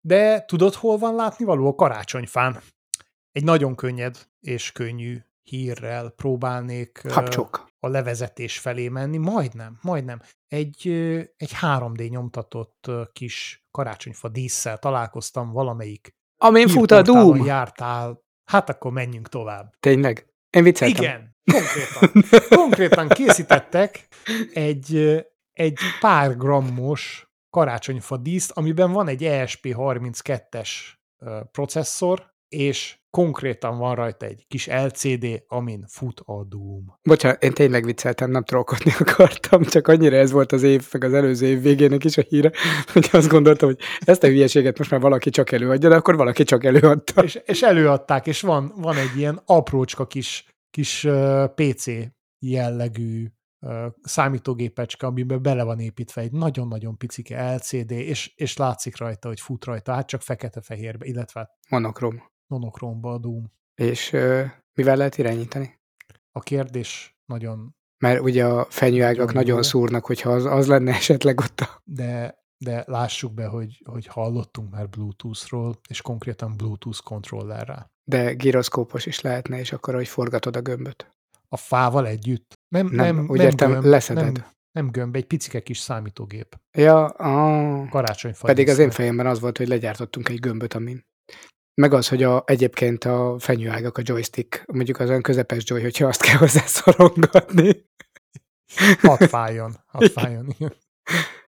De 0.00 0.44
tudod, 0.44 0.74
hol 0.74 0.98
van 0.98 1.14
látnivaló? 1.14 1.66
A 1.66 1.74
karácsonyfán. 1.74 2.60
Egy 3.32 3.44
nagyon 3.44 3.74
könnyed 3.74 4.28
és 4.40 4.72
könnyű 4.72 5.18
hírrel 5.42 6.10
próbálnék 6.10 7.00
Kapcsok. 7.08 7.66
a 7.80 7.88
levezetés 7.88 8.58
felé 8.58 8.88
menni. 8.88 9.16
Majdnem, 9.16 9.78
majdnem. 9.82 10.20
Egy, 10.48 10.88
egy 11.36 11.52
3D 11.60 12.10
nyomtatott 12.10 12.90
kis 13.12 13.66
karácsonyfa 13.70 14.28
dísszel 14.28 14.78
találkoztam 14.78 15.50
valamelyik 15.50 16.16
Amin 16.36 16.68
fut 16.68 16.90
a 16.90 17.02
Doom. 17.02 17.44
jártál. 17.44 18.22
Hát 18.44 18.68
akkor 18.68 18.92
menjünk 18.92 19.28
tovább. 19.28 19.74
Tényleg? 19.80 20.26
Én 20.50 20.62
vicceltem. 20.62 21.02
Igen, 21.04 21.36
konkrétan. 21.52 22.26
Konkrétan 22.58 23.08
készítettek 23.18 24.08
egy, 24.52 24.96
egy 25.52 25.78
pár 26.00 26.36
grammos 26.36 27.27
karácsonyfa 27.50 28.16
díszt, 28.16 28.50
amiben 28.50 28.92
van 28.92 29.08
egy 29.08 29.24
E 29.24 29.44
ESP32-es 29.44 30.70
ö, 31.18 31.40
processzor, 31.50 32.36
és 32.48 32.98
konkrétan 33.10 33.78
van 33.78 33.94
rajta 33.94 34.26
egy 34.26 34.44
kis 34.48 34.66
LCD, 34.66 35.42
amin 35.48 35.84
fut 35.88 36.20
a 36.24 36.44
Doom. 36.44 36.98
Bocsánat, 37.02 37.42
én 37.42 37.52
tényleg 37.52 37.84
vicceltem, 37.84 38.30
nem 38.30 38.44
trollkodni 38.44 38.92
akartam, 39.06 39.62
csak 39.62 39.88
annyira 39.88 40.16
ez 40.16 40.30
volt 40.30 40.52
az 40.52 40.62
év, 40.62 40.88
meg 40.92 41.04
az 41.04 41.14
előző 41.14 41.46
év 41.46 41.62
végének 41.62 42.04
is 42.04 42.16
a 42.16 42.22
híre, 42.28 42.50
hogy 42.92 43.08
azt 43.12 43.28
gondoltam, 43.28 43.68
hogy 43.68 43.80
ezt 44.00 44.22
a 44.22 44.26
hülyeséget 44.26 44.78
most 44.78 44.90
már 44.90 45.00
valaki 45.00 45.30
csak 45.30 45.52
előadja, 45.52 45.88
de 45.88 45.94
akkor 45.94 46.16
valaki 46.16 46.42
csak 46.42 46.64
előadta. 46.64 47.22
És, 47.22 47.40
és 47.44 47.62
előadták, 47.62 48.26
és 48.26 48.40
van, 48.40 48.72
van 48.76 48.96
egy 48.96 49.16
ilyen 49.16 49.42
aprócska 49.44 50.06
kis, 50.06 50.46
kis 50.70 51.04
uh, 51.04 51.44
PC 51.54 51.86
jellegű 52.38 53.26
számítógépecske, 54.02 55.06
amiben 55.06 55.42
bele 55.42 55.62
van 55.62 55.78
építve 55.78 56.20
egy 56.22 56.32
nagyon-nagyon 56.32 56.96
picike 56.96 57.54
LCD, 57.54 57.90
és, 57.90 58.32
és 58.36 58.56
látszik 58.56 58.96
rajta, 58.96 59.28
hogy 59.28 59.40
fut 59.40 59.64
rajta, 59.64 59.92
hát 59.92 60.06
csak 60.06 60.20
fekete-fehérbe, 60.20 61.06
illetve 61.06 61.50
Monokrom. 61.68 62.22
monokromba 62.46 63.12
a 63.12 63.18
Doom. 63.18 63.52
És 63.74 64.12
ö, 64.12 64.44
mivel 64.74 64.96
lehet 64.96 65.18
irányítani? 65.18 65.80
A 66.32 66.40
kérdés 66.40 67.18
nagyon, 67.24 67.76
Mert 67.98 68.20
ugye 68.20 68.46
a 68.46 68.66
fenyőágak 68.70 69.26
Nagyon 69.26 69.34
nagyon 69.34 69.62
szúrnak, 69.62 70.06
hogyha 70.06 70.30
az, 70.30 70.44
az 70.44 70.66
lenne 70.66 70.92
esetleg 70.94 71.40
ott 71.40 71.60
a... 71.60 71.82
de, 71.84 72.38
de 72.58 72.84
lássuk 72.86 73.34
be, 73.34 73.46
hogy, 73.46 73.82
hogy 73.84 74.06
hallottunk 74.06 74.70
már 74.70 74.88
Bluetooth-ról, 74.88 75.80
és 75.88 76.02
konkrétan 76.02 76.56
Bluetooth 76.56 77.02
kontrollerrel. 77.02 77.92
De 78.04 78.34
gyroszkópos 78.34 79.06
is 79.06 79.20
lehetne, 79.20 79.58
és 79.58 79.72
akkor, 79.72 79.94
hogy 79.94 80.08
forgatod 80.08 80.56
a 80.56 80.60
gömböt. 80.60 81.14
A 81.48 81.56
fával 81.56 82.06
együtt. 82.06 82.57
Nem, 82.68 82.86
Nem, 82.86 83.16
nem, 83.16 83.28
úgy 83.28 83.36
nem 83.36 83.46
értem, 83.46 83.70
gömb, 83.70 83.84
leszeded. 83.84 84.32
Nem, 84.32 84.46
nem 84.72 84.90
gömb, 84.90 85.16
egy 85.16 85.26
picike 85.26 85.60
kis 85.60 85.78
számítógép. 85.78 86.56
Ja, 86.78 87.04
ah, 87.06 87.88
Karácsonyfa. 87.88 88.46
pedig 88.46 88.68
az 88.68 88.78
én 88.78 88.90
fejemben 88.90 89.26
az 89.26 89.40
volt, 89.40 89.58
hogy 89.58 89.68
legyártottunk 89.68 90.28
egy 90.28 90.40
gömböt, 90.40 90.74
amin. 90.74 91.06
Meg 91.74 91.92
az, 91.92 92.08
hogy 92.08 92.22
a, 92.22 92.42
egyébként 92.46 93.04
a 93.04 93.36
fenyőágak, 93.38 93.98
a 93.98 94.02
joystick, 94.04 94.64
mondjuk 94.66 95.00
az 95.00 95.08
olyan 95.08 95.22
közepes 95.22 95.62
joy, 95.66 95.82
hogyha 95.82 96.06
azt 96.06 96.22
kell 96.22 96.36
hozzá 96.36 96.60
szorongatni. 96.66 97.86
Hadd 99.00 99.22
fájjon, 99.24 99.74
hadd 99.86 100.08
fájjon. 100.08 100.46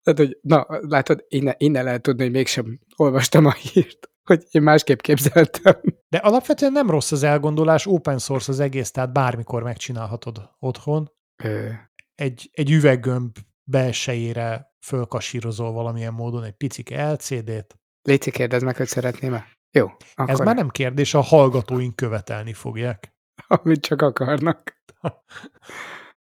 Tehát, 0.03 0.19
hogy 0.19 0.37
na, 0.41 0.65
látod, 0.69 1.25
innen, 1.27 1.55
innen 1.57 1.83
lehet 1.83 2.01
tudni, 2.01 2.23
hogy 2.23 2.31
mégsem 2.31 2.79
olvastam 2.95 3.45
a 3.45 3.51
hírt, 3.53 4.09
hogy 4.23 4.43
én 4.51 4.61
másképp 4.61 4.99
képzeltem. 4.99 5.81
De 6.09 6.17
alapvetően 6.17 6.71
nem 6.71 6.89
rossz 6.89 7.11
az 7.11 7.23
elgondolás, 7.23 7.85
open 7.87 8.17
source 8.17 8.51
az 8.51 8.59
egész, 8.59 8.91
tehát 8.91 9.13
bármikor 9.13 9.63
megcsinálhatod 9.63 10.49
otthon. 10.59 11.11
Ö, 11.43 11.69
Egy, 12.15 12.49
egy 12.51 12.71
üveggömb 12.71 13.37
belsejére 13.63 14.75
fölkasírozol 14.85 15.71
valamilyen 15.71 16.13
módon 16.13 16.43
egy 16.43 16.55
picike 16.55 17.11
LCD-t. 17.11 17.79
Léci, 18.01 18.31
kérdezd 18.31 18.65
meg, 18.65 18.75
hogy 18.75 18.87
szeretném-e? 18.87 19.47
Jó, 19.71 19.87
akkor 20.13 20.29
Ez 20.29 20.39
már 20.39 20.55
nem 20.55 20.69
kérdés, 20.69 21.13
a 21.13 21.21
hallgatóink 21.21 21.95
követelni 21.95 22.53
fogják. 22.53 23.15
amit 23.47 23.81
csak 23.81 24.01
akarnak. 24.01 24.81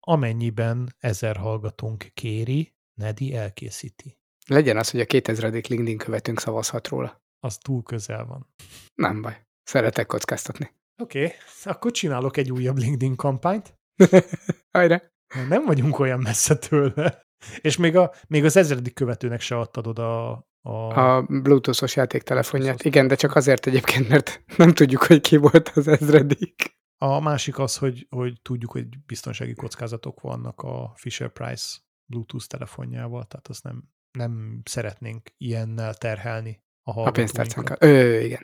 Amennyiben 0.00 0.94
ezer 0.98 1.36
hallgatónk 1.36 2.10
kéri, 2.14 2.76
Nedi 2.94 3.34
elkészíti. 3.34 4.18
Legyen 4.46 4.76
az, 4.76 4.90
hogy 4.90 5.00
a 5.00 5.04
2000. 5.04 5.52
LinkedIn 5.52 5.98
követünk 5.98 6.40
szavazhat 6.40 6.88
róla. 6.88 7.22
Az 7.40 7.58
túl 7.58 7.82
közel 7.82 8.24
van. 8.24 8.54
Nem 8.94 9.22
baj. 9.22 9.46
Szeretek 9.62 10.06
kockáztatni. 10.06 10.70
Oké, 11.02 11.24
okay, 11.24 11.36
akkor 11.64 11.90
csinálok 11.90 12.36
egy 12.36 12.52
újabb 12.52 12.76
LinkedIn 12.76 13.16
kampányt. 13.16 13.74
Hajrá! 14.72 15.02
Nem 15.48 15.64
vagyunk 15.64 15.98
olyan 15.98 16.18
messze 16.18 16.56
tőle. 16.56 17.26
És 17.60 17.76
még, 17.76 17.96
a, 17.96 18.14
még 18.28 18.44
az 18.44 18.56
ezredik 18.56 18.94
követőnek 18.94 19.40
se 19.40 19.58
adtad 19.58 19.86
oda 19.86 20.30
a... 20.60 20.70
A 20.70 21.22
Bluetooth-os 21.22 21.96
játéktelefonját. 21.96 22.84
Igen, 22.84 23.08
de 23.08 23.14
csak 23.14 23.34
azért 23.34 23.66
egyébként, 23.66 24.08
mert 24.08 24.42
nem 24.56 24.72
tudjuk, 24.72 25.02
hogy 25.02 25.20
ki 25.20 25.36
volt 25.36 25.68
az 25.68 25.88
ezredik. 25.88 26.76
a 26.98 27.20
másik 27.20 27.58
az, 27.58 27.76
hogy, 27.76 28.06
hogy 28.10 28.40
tudjuk, 28.42 28.70
hogy 28.70 28.86
biztonsági 29.06 29.54
kockázatok 29.54 30.20
vannak 30.20 30.60
a 30.60 30.92
Fisher-Price 30.94 31.78
Bluetooth 32.06 32.46
telefonjával, 32.46 33.24
tehát 33.24 33.48
azt 33.48 33.62
nem, 33.62 33.84
nem 34.18 34.60
szeretnénk 34.64 35.30
ilyennel 35.36 35.94
terhelni 35.94 36.62
a 36.88 36.90
A 36.90 36.92
hallgatóinkat. 36.92 37.14
pénztárcánkat. 37.14 37.82
Ö, 37.82 38.18
igen. 38.20 38.42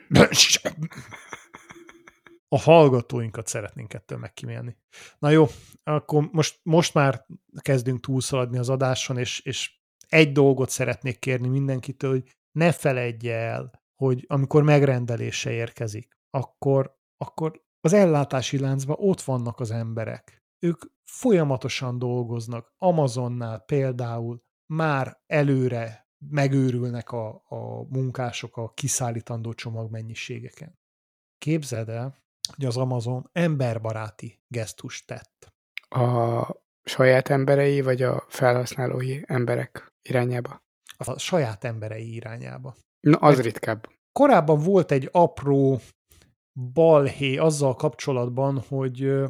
A 2.47 2.59
hallgatóinkat 2.59 3.47
szeretnénk 3.47 3.93
ettől 3.93 4.17
megkímélni. 4.17 4.77
Na 5.19 5.29
jó, 5.29 5.45
akkor 5.83 6.29
most, 6.31 6.59
most 6.63 6.93
már 6.93 7.25
kezdünk 7.61 7.99
túlszaladni 7.99 8.57
az 8.57 8.69
adáson, 8.69 9.17
és, 9.17 9.39
és 9.39 9.79
egy 10.07 10.31
dolgot 10.31 10.69
szeretnék 10.69 11.19
kérni 11.19 11.47
mindenkitől, 11.47 12.11
hogy 12.11 12.35
ne 12.51 12.71
feledje 12.71 13.35
el, 13.35 13.83
hogy 13.95 14.25
amikor 14.27 14.63
megrendelése 14.63 15.51
érkezik, 15.51 16.17
akkor, 16.29 16.97
akkor 17.17 17.63
az 17.81 17.93
ellátási 17.93 18.59
láncban 18.59 18.95
ott 18.99 19.21
vannak 19.21 19.59
az 19.59 19.71
emberek. 19.71 20.43
Ők 20.59 20.81
folyamatosan 21.03 21.99
dolgoznak. 21.99 22.73
Amazonnál 22.77 23.59
például 23.59 24.43
már 24.73 25.21
előre 25.27 26.04
megőrülnek 26.29 27.11
a, 27.11 27.43
a 27.47 27.83
munkások 27.89 28.57
a 28.57 28.71
kiszállítandó 28.73 29.53
csomagmennyiségeken. 29.53 30.79
Képzeld 31.37 31.89
el, 31.89 32.23
hogy 32.55 32.65
az 32.65 32.77
Amazon 32.77 33.29
emberbaráti 33.31 34.39
gesztust 34.47 35.07
tett. 35.07 35.53
A 35.89 36.43
saját 36.83 37.29
emberei, 37.29 37.81
vagy 37.81 38.01
a 38.01 38.25
felhasználói 38.27 39.21
emberek 39.25 39.93
irányába? 40.01 40.63
A 40.97 41.19
saját 41.19 41.63
emberei 41.63 42.13
irányába. 42.13 42.75
Na, 42.99 43.17
az 43.17 43.37
Egy- 43.37 43.45
ritkább. 43.45 43.89
Korábban 44.11 44.59
volt 44.59 44.91
egy 44.91 45.09
apró 45.11 45.79
balhé 46.73 47.37
azzal 47.37 47.75
kapcsolatban, 47.75 48.59
hogy 48.67 49.23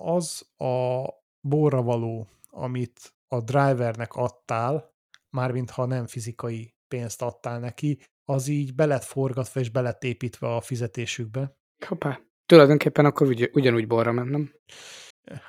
az 0.00 0.46
a 0.56 1.04
borravaló, 1.48 2.28
amit 2.50 3.14
a 3.28 3.40
drivernek 3.40 4.14
adtál, 4.14 4.93
mármint 5.34 5.70
ha 5.70 5.86
nem 5.86 6.06
fizikai 6.06 6.74
pénzt 6.88 7.22
adtál 7.22 7.58
neki, 7.58 8.00
az 8.24 8.48
így 8.48 8.74
belet 8.74 9.04
forgatva 9.04 9.60
és 9.60 9.70
belet 9.70 10.04
építve 10.04 10.54
a 10.54 10.60
fizetésükbe. 10.60 11.56
Hoppá. 11.86 12.20
Tulajdonképpen 12.46 13.04
akkor 13.04 13.26
ugy, 13.26 13.50
ugyanúgy 13.52 13.86
borra 13.86 14.12
mennem. 14.12 14.52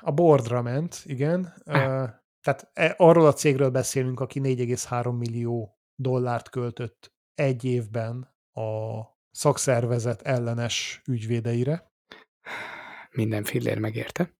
A 0.00 0.12
boardra 0.12 0.62
ment, 0.62 1.02
igen. 1.04 1.54
Ah. 1.64 2.10
Tehát 2.40 2.70
e- 2.72 2.94
arról 2.98 3.26
a 3.26 3.32
cégről 3.32 3.70
beszélünk, 3.70 4.20
aki 4.20 4.40
4,3 4.42 5.18
millió 5.18 5.78
dollárt 5.94 6.48
költött 6.48 7.12
egy 7.34 7.64
évben 7.64 8.34
a 8.52 9.00
szakszervezet 9.30 10.22
ellenes 10.22 11.02
ügyvédeire. 11.08 11.92
Minden 13.10 13.44
fillér 13.44 13.78
megérte. 13.78 14.34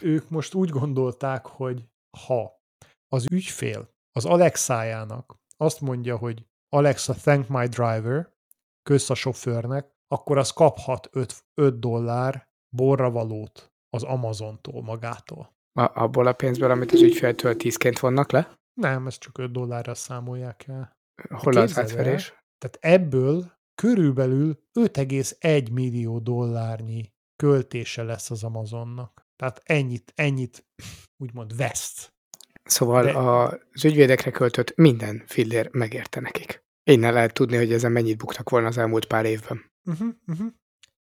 Ők 0.00 0.28
most 0.28 0.54
úgy 0.54 0.68
gondolták, 0.68 1.46
hogy 1.46 1.84
ha 2.18 2.60
az 3.08 3.26
ügyfél 3.30 3.91
az 4.12 4.24
Alexájának 4.24 5.40
azt 5.56 5.80
mondja, 5.80 6.16
hogy 6.16 6.46
Alexa, 6.68 7.14
thank 7.14 7.48
my 7.48 7.66
driver, 7.66 8.32
kösz 8.82 9.10
a 9.10 9.14
sofőrnek, 9.14 9.90
akkor 10.08 10.38
az 10.38 10.50
kaphat 10.50 11.08
5, 11.12 11.44
5 11.54 11.78
dollár 11.78 12.48
borravalót 12.76 13.72
az 13.90 14.02
Amazontól 14.02 14.82
magától. 14.82 15.56
A, 15.72 16.02
abból 16.02 16.26
a 16.26 16.32
pénzből, 16.32 16.70
amit 16.70 16.92
az 16.92 17.00
ügyféltől 17.00 17.56
tízként 17.56 17.98
vonnak 17.98 18.30
le? 18.30 18.58
Nem, 18.80 19.06
ezt 19.06 19.20
csak 19.20 19.38
5 19.38 19.52
dollárra 19.52 19.94
számolják 19.94 20.68
el. 20.68 20.96
Hol 21.28 21.56
az 21.56 21.78
átverés? 21.78 22.28
Tehát 22.58 23.00
ebből 23.00 23.52
körülbelül 23.74 24.62
5,1 24.80 25.72
millió 25.72 26.18
dollárnyi 26.18 27.12
költése 27.36 28.02
lesz 28.02 28.30
az 28.30 28.44
Amazonnak. 28.44 29.26
Tehát 29.36 29.62
ennyit, 29.64 30.12
ennyit 30.16 30.66
úgymond 31.22 31.56
veszt. 31.56 32.14
Szóval 32.64 33.04
De- 33.04 33.18
az 33.18 33.84
ügyvédekre 33.84 34.30
költött 34.30 34.76
minden 34.76 35.22
fillér 35.26 35.68
megérte 35.72 36.20
nekik. 36.20 36.64
Innen 36.84 37.12
lehet 37.12 37.34
tudni, 37.34 37.56
hogy 37.56 37.72
ezen 37.72 37.92
mennyit 37.92 38.18
buktak 38.18 38.50
volna 38.50 38.66
az 38.66 38.78
elmúlt 38.78 39.06
pár 39.06 39.24
évben. 39.24 39.72
Uh-huh, 39.84 40.08
uh-huh. 40.26 40.46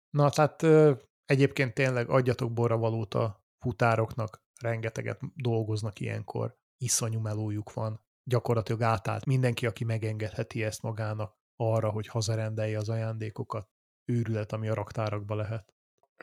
Na, 0.09 0.29
tehát 0.29 0.63
ö, 0.63 0.91
egyébként 1.25 1.73
tényleg 1.73 2.09
adjatok 2.09 2.53
borravalót 2.53 3.13
a 3.13 3.43
futároknak, 3.59 4.41
rengeteget 4.61 5.19
dolgoznak 5.35 5.99
ilyenkor, 5.99 6.55
iszonyú 6.77 7.19
melójuk 7.19 7.73
van, 7.73 8.01
gyakorlatilag 8.23 8.81
átállt 8.81 9.25
mindenki, 9.25 9.65
aki 9.65 9.83
megengedheti 9.83 10.63
ezt 10.63 10.81
magának 10.81 11.35
arra, 11.55 11.89
hogy 11.89 12.07
hazarendelje 12.07 12.77
az 12.77 12.89
ajándékokat, 12.89 13.67
őrület, 14.05 14.51
ami 14.51 14.67
a 14.67 14.73
raktárakba 14.73 15.35
lehet. 15.35 15.73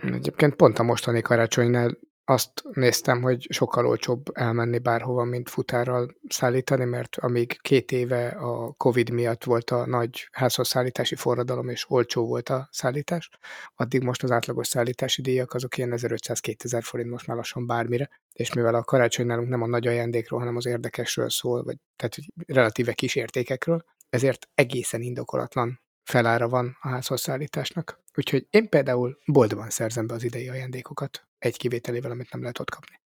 Egyébként 0.02 0.54
pont 0.54 0.78
a 0.78 0.82
mostani 0.82 1.20
karácsonynál 1.20 1.98
azt 2.24 2.62
néztem, 2.72 3.22
hogy 3.22 3.46
sokkal 3.50 3.86
olcsóbb 3.86 4.26
elmenni 4.32 4.78
bárhova, 4.78 5.24
mint 5.24 5.48
futárral 5.48 6.14
szállítani, 6.28 6.84
mert 6.84 7.16
amíg 7.16 7.58
két 7.60 7.92
éve 7.92 8.28
a 8.28 8.72
Covid 8.72 9.10
miatt 9.10 9.44
volt 9.44 9.70
a 9.70 9.86
nagy 9.86 10.28
házhoz 10.32 10.68
szállítási 10.68 11.14
forradalom, 11.14 11.68
és 11.68 11.90
olcsó 11.90 12.26
volt 12.26 12.48
a 12.48 12.68
szállítás, 12.72 13.30
addig 13.74 14.02
most 14.02 14.22
az 14.22 14.30
átlagos 14.30 14.66
szállítási 14.66 15.22
díjak 15.22 15.54
azok 15.54 15.76
ilyen 15.76 15.92
1500-2000 15.96 16.80
forint 16.82 17.10
most 17.10 17.26
már 17.26 17.36
lassan 17.36 17.66
bármire, 17.66 18.10
és 18.32 18.52
mivel 18.52 18.74
a 18.74 18.84
karácsony 18.84 19.26
nálunk 19.26 19.48
nem 19.48 19.62
a 19.62 19.66
nagy 19.66 19.86
ajándékról, 19.86 20.38
hanem 20.38 20.56
az 20.56 20.66
érdekesről 20.66 21.30
szól, 21.30 21.62
vagy 21.62 21.76
tehát 21.96 22.16
relatíve 22.46 22.92
kis 22.92 23.14
értékekről, 23.14 23.84
ezért 24.08 24.48
egészen 24.54 25.00
indokolatlan 25.00 25.83
felára 26.04 26.48
van 26.48 26.76
a 26.80 26.88
házhoz 26.88 27.20
szállításnak. 27.20 28.02
Úgyhogy 28.14 28.46
én 28.50 28.68
például 28.68 29.18
boldogan 29.26 29.70
szerzem 29.70 30.06
be 30.06 30.14
az 30.14 30.24
idei 30.24 30.48
ajándékokat, 30.48 31.26
egy 31.38 31.56
kivételével, 31.56 32.10
amit 32.10 32.32
nem 32.32 32.40
lehet 32.40 32.58
ott 32.58 32.70
kapni. 32.70 33.00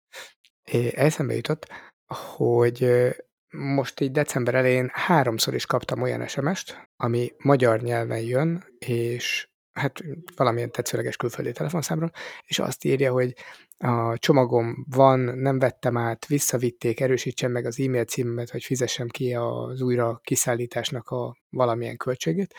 É, 0.65 0.93
eszembe 0.97 1.35
jutott, 1.35 1.67
hogy 2.07 3.07
most 3.51 4.01
így 4.01 4.11
december 4.11 4.55
elején 4.55 4.91
háromszor 4.93 5.55
is 5.55 5.67
kaptam 5.67 6.03
olyan 6.03 6.27
SMS-t, 6.27 6.89
ami 6.97 7.33
magyar 7.39 7.81
nyelven 7.81 8.21
jön, 8.21 8.65
és 8.79 9.49
hát 9.73 10.03
valamilyen 10.37 10.71
tetszőleges 10.71 11.17
külföldi 11.17 11.53
telefonszámról, 11.53 12.11
és 12.47 12.59
azt 12.59 12.85
írja, 12.85 13.13
hogy 13.13 13.35
a 13.79 14.19
csomagom 14.19 14.87
van, 14.91 15.19
nem 15.21 15.59
vettem 15.59 15.97
át, 15.97 16.27
visszavitték, 16.27 17.01
erősítsen 17.01 17.51
meg 17.51 17.65
az 17.65 17.81
e-mail 17.81 18.05
címemet, 18.05 18.51
hogy 18.51 18.65
fizessem 18.65 19.09
ki 19.09 19.35
az 19.35 19.81
újra 19.81 20.21
kiszállításnak 20.23 21.09
a 21.09 21.37
valamilyen 21.51 21.97
költségét. 21.97 22.55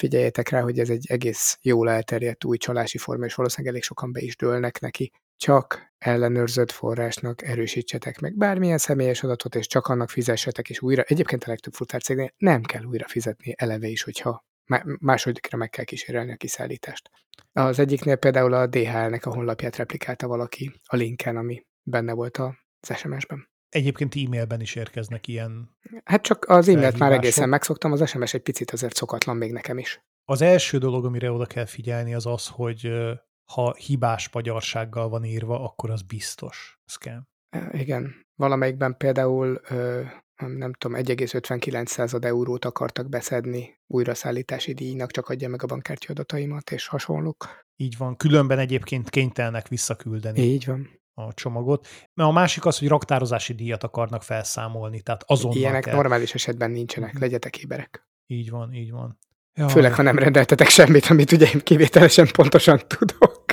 Figyeljetek 0.00 0.48
rá, 0.48 0.60
hogy 0.60 0.78
ez 0.78 0.90
egy 0.90 1.06
egész 1.08 1.58
jól 1.62 1.90
elterjedt 1.90 2.44
új 2.44 2.56
csalási 2.56 2.98
forma, 2.98 3.24
és 3.24 3.34
valószínűleg 3.34 3.72
elég 3.72 3.84
sokan 3.84 4.12
be 4.12 4.20
is 4.20 4.36
dőlnek 4.36 4.80
neki. 4.80 5.12
Csak 5.36 5.92
ellenőrzött 5.98 6.70
forrásnak 6.70 7.42
erősítsetek 7.42 8.20
meg 8.20 8.36
bármilyen 8.36 8.78
személyes 8.78 9.22
adatot, 9.22 9.54
és 9.54 9.66
csak 9.66 9.86
annak 9.86 10.10
fizessetek, 10.10 10.70
és 10.70 10.82
újra. 10.82 11.02
Egyébként 11.02 11.44
a 11.44 11.48
legtöbb 11.48 11.72
futárcégnél 11.72 12.30
nem 12.36 12.62
kell 12.62 12.84
újra 12.84 13.08
fizetni 13.08 13.54
eleve 13.56 13.86
is, 13.86 14.02
hogyha 14.02 14.44
má- 14.64 14.84
másodikra 15.00 15.56
meg 15.56 15.70
kell 15.70 15.84
kísérelni 15.84 16.32
a 16.32 16.36
kiszállítást. 16.36 17.10
Az 17.52 17.78
egyiknél 17.78 18.16
például 18.16 18.52
a 18.52 18.66
DHL-nek 18.66 19.26
a 19.26 19.34
honlapját 19.34 19.76
replikálta 19.76 20.26
valaki 20.26 20.80
a 20.86 20.96
linken, 20.96 21.36
ami 21.36 21.66
benne 21.82 22.12
volt 22.12 22.38
az 22.38 22.96
SMS-ben. 22.96 23.49
Egyébként 23.70 24.14
e-mailben 24.14 24.60
is 24.60 24.74
érkeznek 24.74 25.26
ilyen. 25.28 25.76
Hát 26.04 26.22
csak 26.22 26.48
az 26.48 26.68
e-mailt 26.68 26.98
már 26.98 27.12
egészen 27.12 27.48
megszoktam, 27.48 27.92
az 27.92 28.08
SMS 28.08 28.34
egy 28.34 28.42
picit 28.42 28.70
azért 28.70 28.94
szokatlan 28.94 29.36
még 29.36 29.52
nekem 29.52 29.78
is. 29.78 30.00
Az 30.24 30.40
első 30.40 30.78
dolog, 30.78 31.04
amire 31.04 31.32
oda 31.32 31.46
kell 31.46 31.66
figyelni, 31.66 32.14
az 32.14 32.26
az, 32.26 32.46
hogy 32.46 32.92
ha 33.52 33.74
hibás 33.74 34.30
magyarsággal 34.32 35.08
van 35.08 35.24
írva, 35.24 35.64
akkor 35.64 35.90
az 35.90 36.02
biztos 36.02 36.78
scam. 36.86 37.28
Igen, 37.70 38.26
valamelyikben 38.34 38.96
például 38.96 39.60
nem 40.36 40.72
tudom, 40.72 41.02
1,59 41.02 42.24
eurót 42.24 42.64
akartak 42.64 43.08
beszedni 43.08 43.78
újraszállítási 43.86 44.72
díjnak, 44.72 45.10
csak 45.10 45.28
adja 45.28 45.48
meg 45.48 45.62
a 45.62 45.66
bankkártya 45.66 46.10
adataimat, 46.10 46.70
és 46.70 46.86
hasonlók. 46.86 47.64
Így 47.76 47.96
van. 47.96 48.16
Különben 48.16 48.58
egyébként 48.58 49.10
kénytelenek 49.10 49.68
visszaküldeni 49.68 50.40
Így 50.40 50.66
van. 50.66 50.99
A 51.26 51.32
csomagot. 51.32 51.86
Mert 52.14 52.28
a 52.28 52.32
másik 52.32 52.66
az, 52.66 52.78
hogy 52.78 52.88
raktározási 52.88 53.52
díjat 53.54 53.82
akarnak 53.84 54.22
felszámolni, 54.22 55.00
tehát 55.00 55.24
azonnal 55.26 55.58
Ilyenek 55.58 55.82
kell. 55.84 55.94
normális 55.94 56.34
esetben 56.34 56.70
nincsenek, 56.70 57.12
Mhm. 57.12 57.20
legyetek 57.22 57.58
éberek. 57.58 58.08
Így 58.26 58.50
van, 58.50 58.72
így 58.74 58.90
van. 58.90 59.18
Jaj. 59.54 59.68
Főleg, 59.68 59.94
ha 59.94 60.02
nem 60.02 60.18
rendeltetek 60.18 60.68
semmit, 60.68 61.06
amit 61.06 61.32
ugye 61.32 61.46
én 61.54 61.60
kivételesen 61.60 62.28
pontosan 62.32 62.78
tudok. 62.86 63.44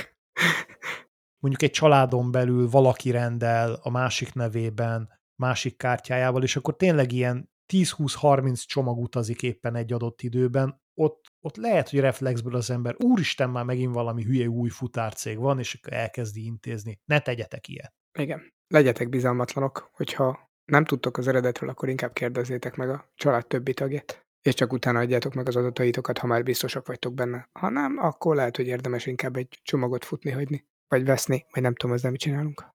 mondjuk 1.38 1.62
egy 1.62 1.70
családon 1.70 2.30
belül 2.30 2.68
valaki 2.70 3.10
rendel 3.10 3.78
a 3.82 3.90
másik 3.90 4.34
nevében, 4.34 5.08
másik 5.36 5.76
kártyájával, 5.76 6.42
és 6.42 6.56
akkor 6.56 6.76
tényleg 6.76 7.12
ilyen 7.12 7.50
10-20-30 7.72 8.62
csomag 8.66 8.98
utazik 8.98 9.42
éppen 9.42 9.74
egy 9.74 9.92
adott 9.92 10.22
időben, 10.22 10.82
ott, 10.94 11.27
ott 11.40 11.56
lehet, 11.56 11.88
hogy 11.88 12.00
reflexből 12.00 12.54
az 12.54 12.70
ember, 12.70 12.94
úristen, 12.98 13.50
már 13.50 13.64
megint 13.64 13.94
valami 13.94 14.22
hülye 14.22 14.46
új 14.46 14.68
futárcég 14.68 15.38
van, 15.38 15.58
és 15.58 15.74
akkor 15.74 15.92
elkezdi 15.92 16.44
intézni. 16.44 17.00
Ne 17.04 17.20
tegyetek 17.20 17.68
ilyet. 17.68 17.94
Igen. 18.18 18.52
Legyetek 18.66 19.08
bizalmatlanok, 19.08 19.90
hogyha 19.92 20.50
nem 20.64 20.84
tudtok 20.84 21.16
az 21.16 21.28
eredetről, 21.28 21.70
akkor 21.70 21.88
inkább 21.88 22.12
kérdezzétek 22.12 22.76
meg 22.76 22.90
a 22.90 23.12
család 23.14 23.46
többi 23.46 23.74
tagját, 23.74 24.26
és 24.42 24.54
csak 24.54 24.72
utána 24.72 24.98
adjátok 24.98 25.34
meg 25.34 25.48
az 25.48 25.56
adataitokat, 25.56 26.18
ha 26.18 26.26
már 26.26 26.42
biztosak 26.42 26.86
vagytok 26.86 27.14
benne. 27.14 27.48
Ha 27.52 27.68
nem, 27.68 27.98
akkor 27.98 28.36
lehet, 28.36 28.56
hogy 28.56 28.66
érdemes 28.66 29.06
inkább 29.06 29.36
egy 29.36 29.60
csomagot 29.62 30.04
futni 30.04 30.30
hagyni, 30.30 30.66
vagy 30.88 31.04
veszni, 31.04 31.46
vagy 31.52 31.62
nem 31.62 31.74
tudom, 31.74 31.96
ezzel 31.96 32.10
mit 32.10 32.20
csinálunk. 32.20 32.66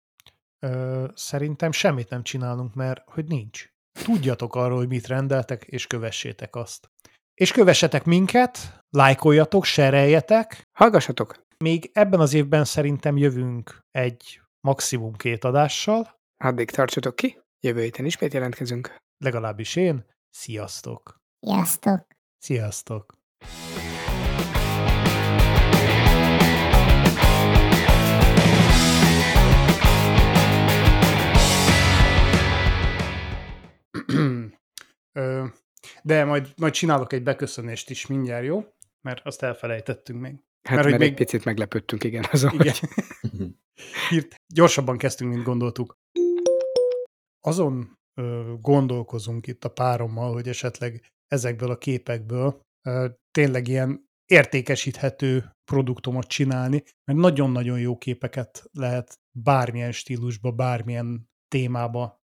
Ö, 0.60 1.06
szerintem 1.16 1.72
semmit 1.72 2.10
nem 2.10 2.24
csinálunk, 2.24 2.74
mert 2.74 3.02
hogy 3.06 3.26
nincs. 3.26 3.72
Tudjatok 4.04 4.56
arról, 4.56 4.78
hogy 4.78 4.88
mit 4.88 5.08
rendeltek, 5.08 5.64
és 5.64 5.88
kövessétek 5.88 6.56
azt. 6.56 6.92
És 7.34 7.52
kövessetek 7.52 8.04
minket, 8.06 8.58
lájkoljatok, 8.90 9.64
sereljetek. 9.66 10.64
Hallgassatok! 10.78 11.42
Még 11.58 11.90
ebben 11.94 12.20
az 12.20 12.34
évben 12.34 12.66
szerintem 12.66 13.18
jövünk 13.18 13.80
egy 13.92 14.42
maximum 14.68 15.14
két 15.14 15.44
adással, 15.44 16.22
Addig 16.44 16.70
tartsatok 16.72 17.16
ki, 17.16 17.40
jövő 17.60 17.82
héten 17.82 18.06
ismét 18.06 18.34
jelentkezünk. 18.34 18.96
legalábbis 19.18 19.76
én. 19.76 20.06
Sziasztok! 20.30 21.16
Sziasztok! 21.40 22.08
Sziasztok! 22.38 23.14
Ö, 35.20 35.46
De 36.06 36.24
majd, 36.24 36.54
majd 36.58 36.74
csinálok 36.74 37.14
egy 37.14 37.24
beköszönést 37.24 37.90
is 37.90 38.08
mindjárt, 38.08 38.46
jó? 38.46 38.64
Mert 39.02 39.26
azt 39.26 39.44
elfelejtettünk 39.44 40.22
még. 40.22 40.32
Hát 40.34 40.76
Mert 40.76 40.76
mert, 40.76 40.84
hogy 40.84 40.94
egy 40.94 41.00
még- 41.00 41.18
picit 41.18 41.46
meglepődtünk, 41.46 42.04
igen, 42.04 42.26
azon, 42.32 42.54
Igen. 42.54 42.74
hogy 43.22 43.50
Hírt, 44.10 44.36
gyorsabban 44.54 44.98
kezdtünk, 44.98 45.32
mint 45.34 45.44
gondoltuk. 45.44 45.94
Azon 47.46 47.98
ö, 48.20 48.54
gondolkozunk 48.62 49.48
itt 49.48 49.64
a 49.64 49.70
párommal, 49.70 50.34
hogy 50.34 50.48
esetleg 50.48 51.06
ezekből 51.28 51.72
a 51.72 51.78
képekből 51.78 52.60
ö, 52.88 53.08
tényleg 53.32 53.68
ilyen 53.68 54.06
értékesíthető 54.32 55.52
produktumot 55.72 56.28
csinálni, 56.28 56.84
mert 57.04 57.20
nagyon-nagyon 57.20 57.80
jó 57.80 57.98
képeket 57.98 58.64
lehet 58.72 59.20
bármilyen 59.38 59.92
stílusba, 59.92 60.52
bármilyen 60.52 61.30
témába 61.48 62.22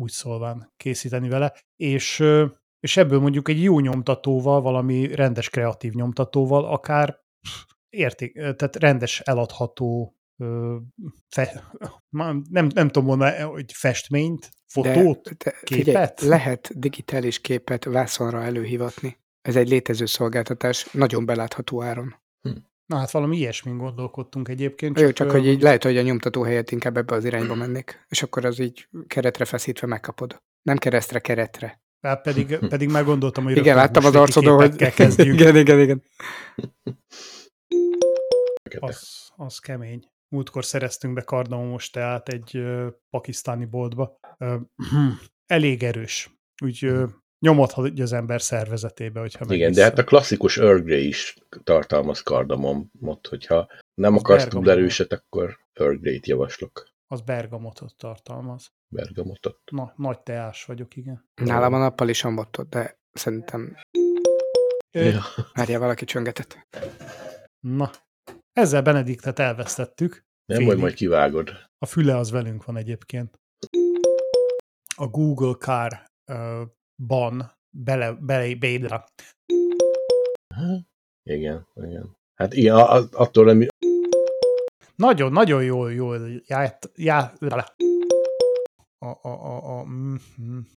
úgy 0.00 0.10
szólván 0.10 0.72
készíteni 0.76 1.28
vele, 1.28 1.54
és 1.76 2.20
ö, 2.20 2.46
és 2.80 2.96
ebből 2.96 3.20
mondjuk 3.20 3.48
egy 3.48 3.62
jó 3.62 3.80
nyomtatóval, 3.80 4.60
valami 4.60 5.14
rendes 5.14 5.50
kreatív 5.50 5.92
nyomtatóval, 5.92 6.64
akár 6.64 7.20
érték, 7.88 8.32
tehát 8.32 8.76
rendes 8.76 9.20
eladható 9.20 10.16
fe, 11.28 11.72
nem, 12.10 12.44
nem 12.50 12.88
tudom 12.88 13.04
mondani, 13.04 13.40
hogy 13.40 13.72
festményt, 13.72 14.50
fotót, 14.66 15.22
de, 15.22 15.34
de, 15.44 15.56
képet? 15.64 16.20
Figyelj, 16.20 16.30
lehet 16.30 16.78
digitális 16.78 17.40
képet 17.40 17.84
vászonra 17.84 18.42
előhivatni. 18.42 19.16
Ez 19.42 19.56
egy 19.56 19.68
létező 19.68 20.06
szolgáltatás, 20.06 20.90
nagyon 20.92 21.26
belátható 21.26 21.82
áron. 21.82 22.14
Na 22.86 22.96
hát 22.96 23.10
valami 23.10 23.36
ilyesmin 23.36 23.76
gondolkodtunk 23.76 24.48
egyébként. 24.48 24.96
Csak 24.96 25.04
Jó, 25.04 25.12
csak 25.12 25.30
hogy 25.30 25.46
így 25.46 25.62
lehet, 25.62 25.82
hogy 25.82 25.96
a 25.96 26.02
nyomtató 26.02 26.42
helyett 26.42 26.70
inkább 26.70 26.96
ebbe 26.96 27.14
az 27.14 27.24
irányba 27.24 27.54
mennék, 27.54 28.04
és 28.08 28.22
akkor 28.22 28.44
az 28.44 28.58
így 28.58 28.88
keretre 29.06 29.44
feszítve 29.44 29.86
megkapod. 29.86 30.42
Nem 30.62 30.76
keresztre, 30.76 31.18
keretre. 31.18 31.80
Hát 32.00 32.22
pedig, 32.22 32.58
pedig 32.68 32.90
már 32.90 33.04
gondoltam, 33.04 33.44
hogy 33.44 33.56
Igen, 33.56 33.76
láttam 33.76 34.04
az 34.04 34.14
arcodon, 34.14 34.56
hogy 34.56 34.76
kezdjük. 34.76 35.34
igen, 35.40 35.56
igen, 35.56 35.80
igen. 35.80 36.02
Az, 38.78 39.28
az 39.36 39.58
kemény. 39.58 40.04
Múltkor 40.28 40.64
szereztünk 40.64 41.14
be 41.14 41.22
kardamomos 41.22 41.90
teát 41.90 42.28
egy 42.28 42.58
uh, 42.58 42.86
pakisztáni 43.10 43.64
boltba. 43.64 44.18
Uh, 44.38 44.60
elég 45.46 45.82
erős. 45.82 46.30
Úgy 46.62 46.84
uh, 46.86 47.08
nyomodhat 47.38 47.98
az 47.98 48.12
ember 48.12 48.42
szervezetébe, 48.42 49.20
hogyha 49.20 49.44
Igen, 49.44 49.58
megiszol. 49.58 49.82
de 49.82 49.88
hát 49.88 49.98
a 49.98 50.04
klasszikus 50.04 50.58
Earl 50.58 50.80
Grey 50.80 51.06
is 51.06 51.36
tartalmaz 51.64 52.20
kardamomot, 52.20 53.26
hogyha 53.28 53.68
nem 53.94 54.14
az 54.14 54.20
akarsz 54.20 54.46
túl 54.46 54.70
erőset, 54.70 55.12
akkor 55.12 55.58
Earl 55.72 55.96
Grey-t 55.96 56.26
javaslok. 56.26 56.88
Az 57.10 57.20
bergamotot 57.20 57.96
tartalmaz. 57.96 58.72
Bergamotot. 58.94 59.60
Na, 59.70 59.92
nagy 59.96 60.22
teás 60.22 60.64
vagyok, 60.64 60.96
igen. 60.96 61.28
Nálam 61.34 61.74
a 61.74 61.78
nappal 61.78 62.08
is 62.08 62.24
amottot, 62.24 62.68
de 62.68 62.98
szerintem 63.12 63.76
ja. 64.90 65.20
Várjál, 65.52 65.80
valaki 65.80 66.04
csöngetett. 66.04 66.58
Na, 67.60 67.90
ezzel 68.52 68.82
Benediktet 68.82 69.38
elvesztettük. 69.38 70.26
Nem, 70.52 70.64
vagy 70.64 70.78
majd 70.78 70.94
kivágod. 70.94 71.50
A 71.78 71.86
füle 71.86 72.16
az 72.16 72.30
velünk 72.30 72.64
van 72.64 72.76
egyébként. 72.76 73.38
A 74.96 75.06
Google 75.06 75.54
Car 75.54 76.04
uh, 76.32 76.62
ban 77.02 77.52
bele, 77.76 78.12
bele, 78.12 78.54
bele. 78.56 79.04
Igen, 81.22 81.68
igen. 81.74 82.16
Hát 82.34 82.54
igen, 82.54 82.76
attól 83.12 83.44
nem... 83.44 83.66
Nagyon, 85.02 85.32
nagyon 85.32 85.64
jól, 85.64 85.92
jól 85.92 86.42
járt, 86.46 86.90
já, 86.94 87.32
a, 88.98 89.06
a, 89.06 89.28
a, 89.28 89.78
a, 89.78 89.84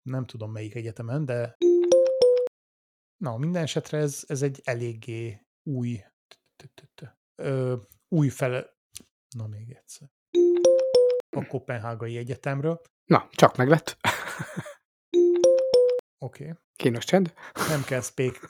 nem 0.02 0.24
tudom 0.26 0.52
melyik 0.52 0.74
egyetemen, 0.74 1.24
de 1.24 1.56
na, 3.24 3.36
minden 3.36 3.62
esetre 3.62 3.98
ez, 3.98 4.24
ez 4.26 4.42
egy 4.42 4.60
eléggé 4.64 5.46
új 5.70 6.04
ö, 7.42 7.76
új 8.08 8.28
fele... 8.28 8.76
Na, 9.36 9.46
még 9.46 9.70
egyszer. 9.70 10.10
A 11.36 11.46
Kopenhágai 11.46 12.16
Egyetemről. 12.16 12.80
Na, 13.04 13.28
csak 13.30 13.56
meglett. 13.56 13.96
Oké. 16.18 16.42
Okay. 16.42 16.54
Kínos 16.76 17.04
csend. 17.04 17.34
Nem 17.68 17.84
kell 17.84 18.00
spék. 18.00 18.40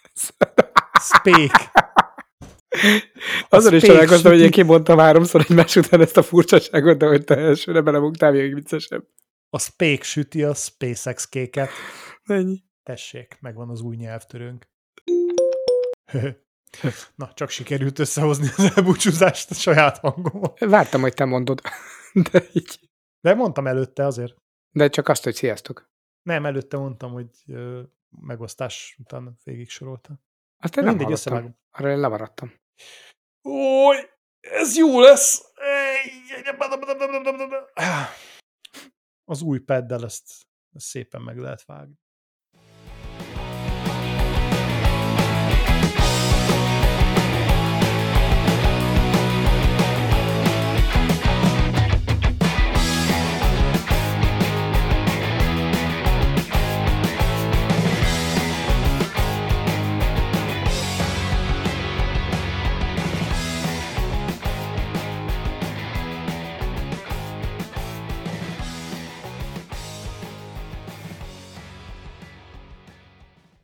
Spék. 1.14 1.52
Azon 3.48 3.74
is 3.74 3.82
találkoztam, 3.82 4.32
hogy 4.32 4.40
én 4.40 4.50
kimondtam 4.50 4.98
háromszor 4.98 5.40
egymás 5.48 5.76
után 5.76 6.00
ezt 6.00 6.16
a 6.16 6.22
furcsaságot, 6.22 6.98
de 6.98 7.06
hogy 7.06 7.24
te 7.24 7.36
elsőre 7.36 7.80
belemugtál, 7.80 8.32
még 8.32 8.54
viccesebb. 8.54 9.04
A 9.50 9.58
spék 9.58 10.02
süti 10.02 10.42
a 10.42 10.54
SpaceX 10.54 11.28
kéket. 11.28 11.70
Ennyi. 12.24 12.62
Tessék, 12.82 13.36
megvan 13.40 13.68
az 13.68 13.80
új 13.80 13.96
nyelvtörőnk. 13.96 14.68
Na, 17.14 17.32
csak 17.34 17.50
sikerült 17.50 17.98
összehozni 17.98 18.48
az 18.56 18.72
elbúcsúzást 18.76 19.50
a 19.50 19.54
saját 19.54 19.98
hangomon. 19.98 20.52
Vártam, 20.58 21.00
hogy 21.00 21.14
te 21.14 21.24
mondod. 21.24 21.60
De 22.30 22.44
így. 22.52 22.80
De 23.20 23.34
mondtam 23.34 23.66
előtte 23.66 24.06
azért. 24.06 24.36
De 24.70 24.88
csak 24.88 25.08
azt, 25.08 25.24
hogy 25.24 25.34
sziasztok. 25.34 25.90
Nem, 26.22 26.46
előtte 26.46 26.76
mondtam, 26.76 27.12
hogy 27.12 27.30
ö, 27.46 27.82
megosztás 28.20 28.96
után 28.98 29.38
végig 29.44 29.68
soroltam. 29.68 30.20
Azt 30.58 30.76
én 30.76 30.84
nem 30.84 30.98
hallottam. 30.98 31.56
Arra 31.70 31.90
én 31.90 32.00
lemaradtam. 32.00 32.52
Ój, 33.48 33.96
ez 34.40 34.76
jó 34.76 35.00
lesz! 35.00 35.52
Az 39.24 39.42
új 39.42 39.58
peddel 39.58 40.04
ezt 40.04 40.46
szépen 40.74 41.22
meg 41.22 41.38
lehet 41.38 41.64
vágni. 41.64 41.94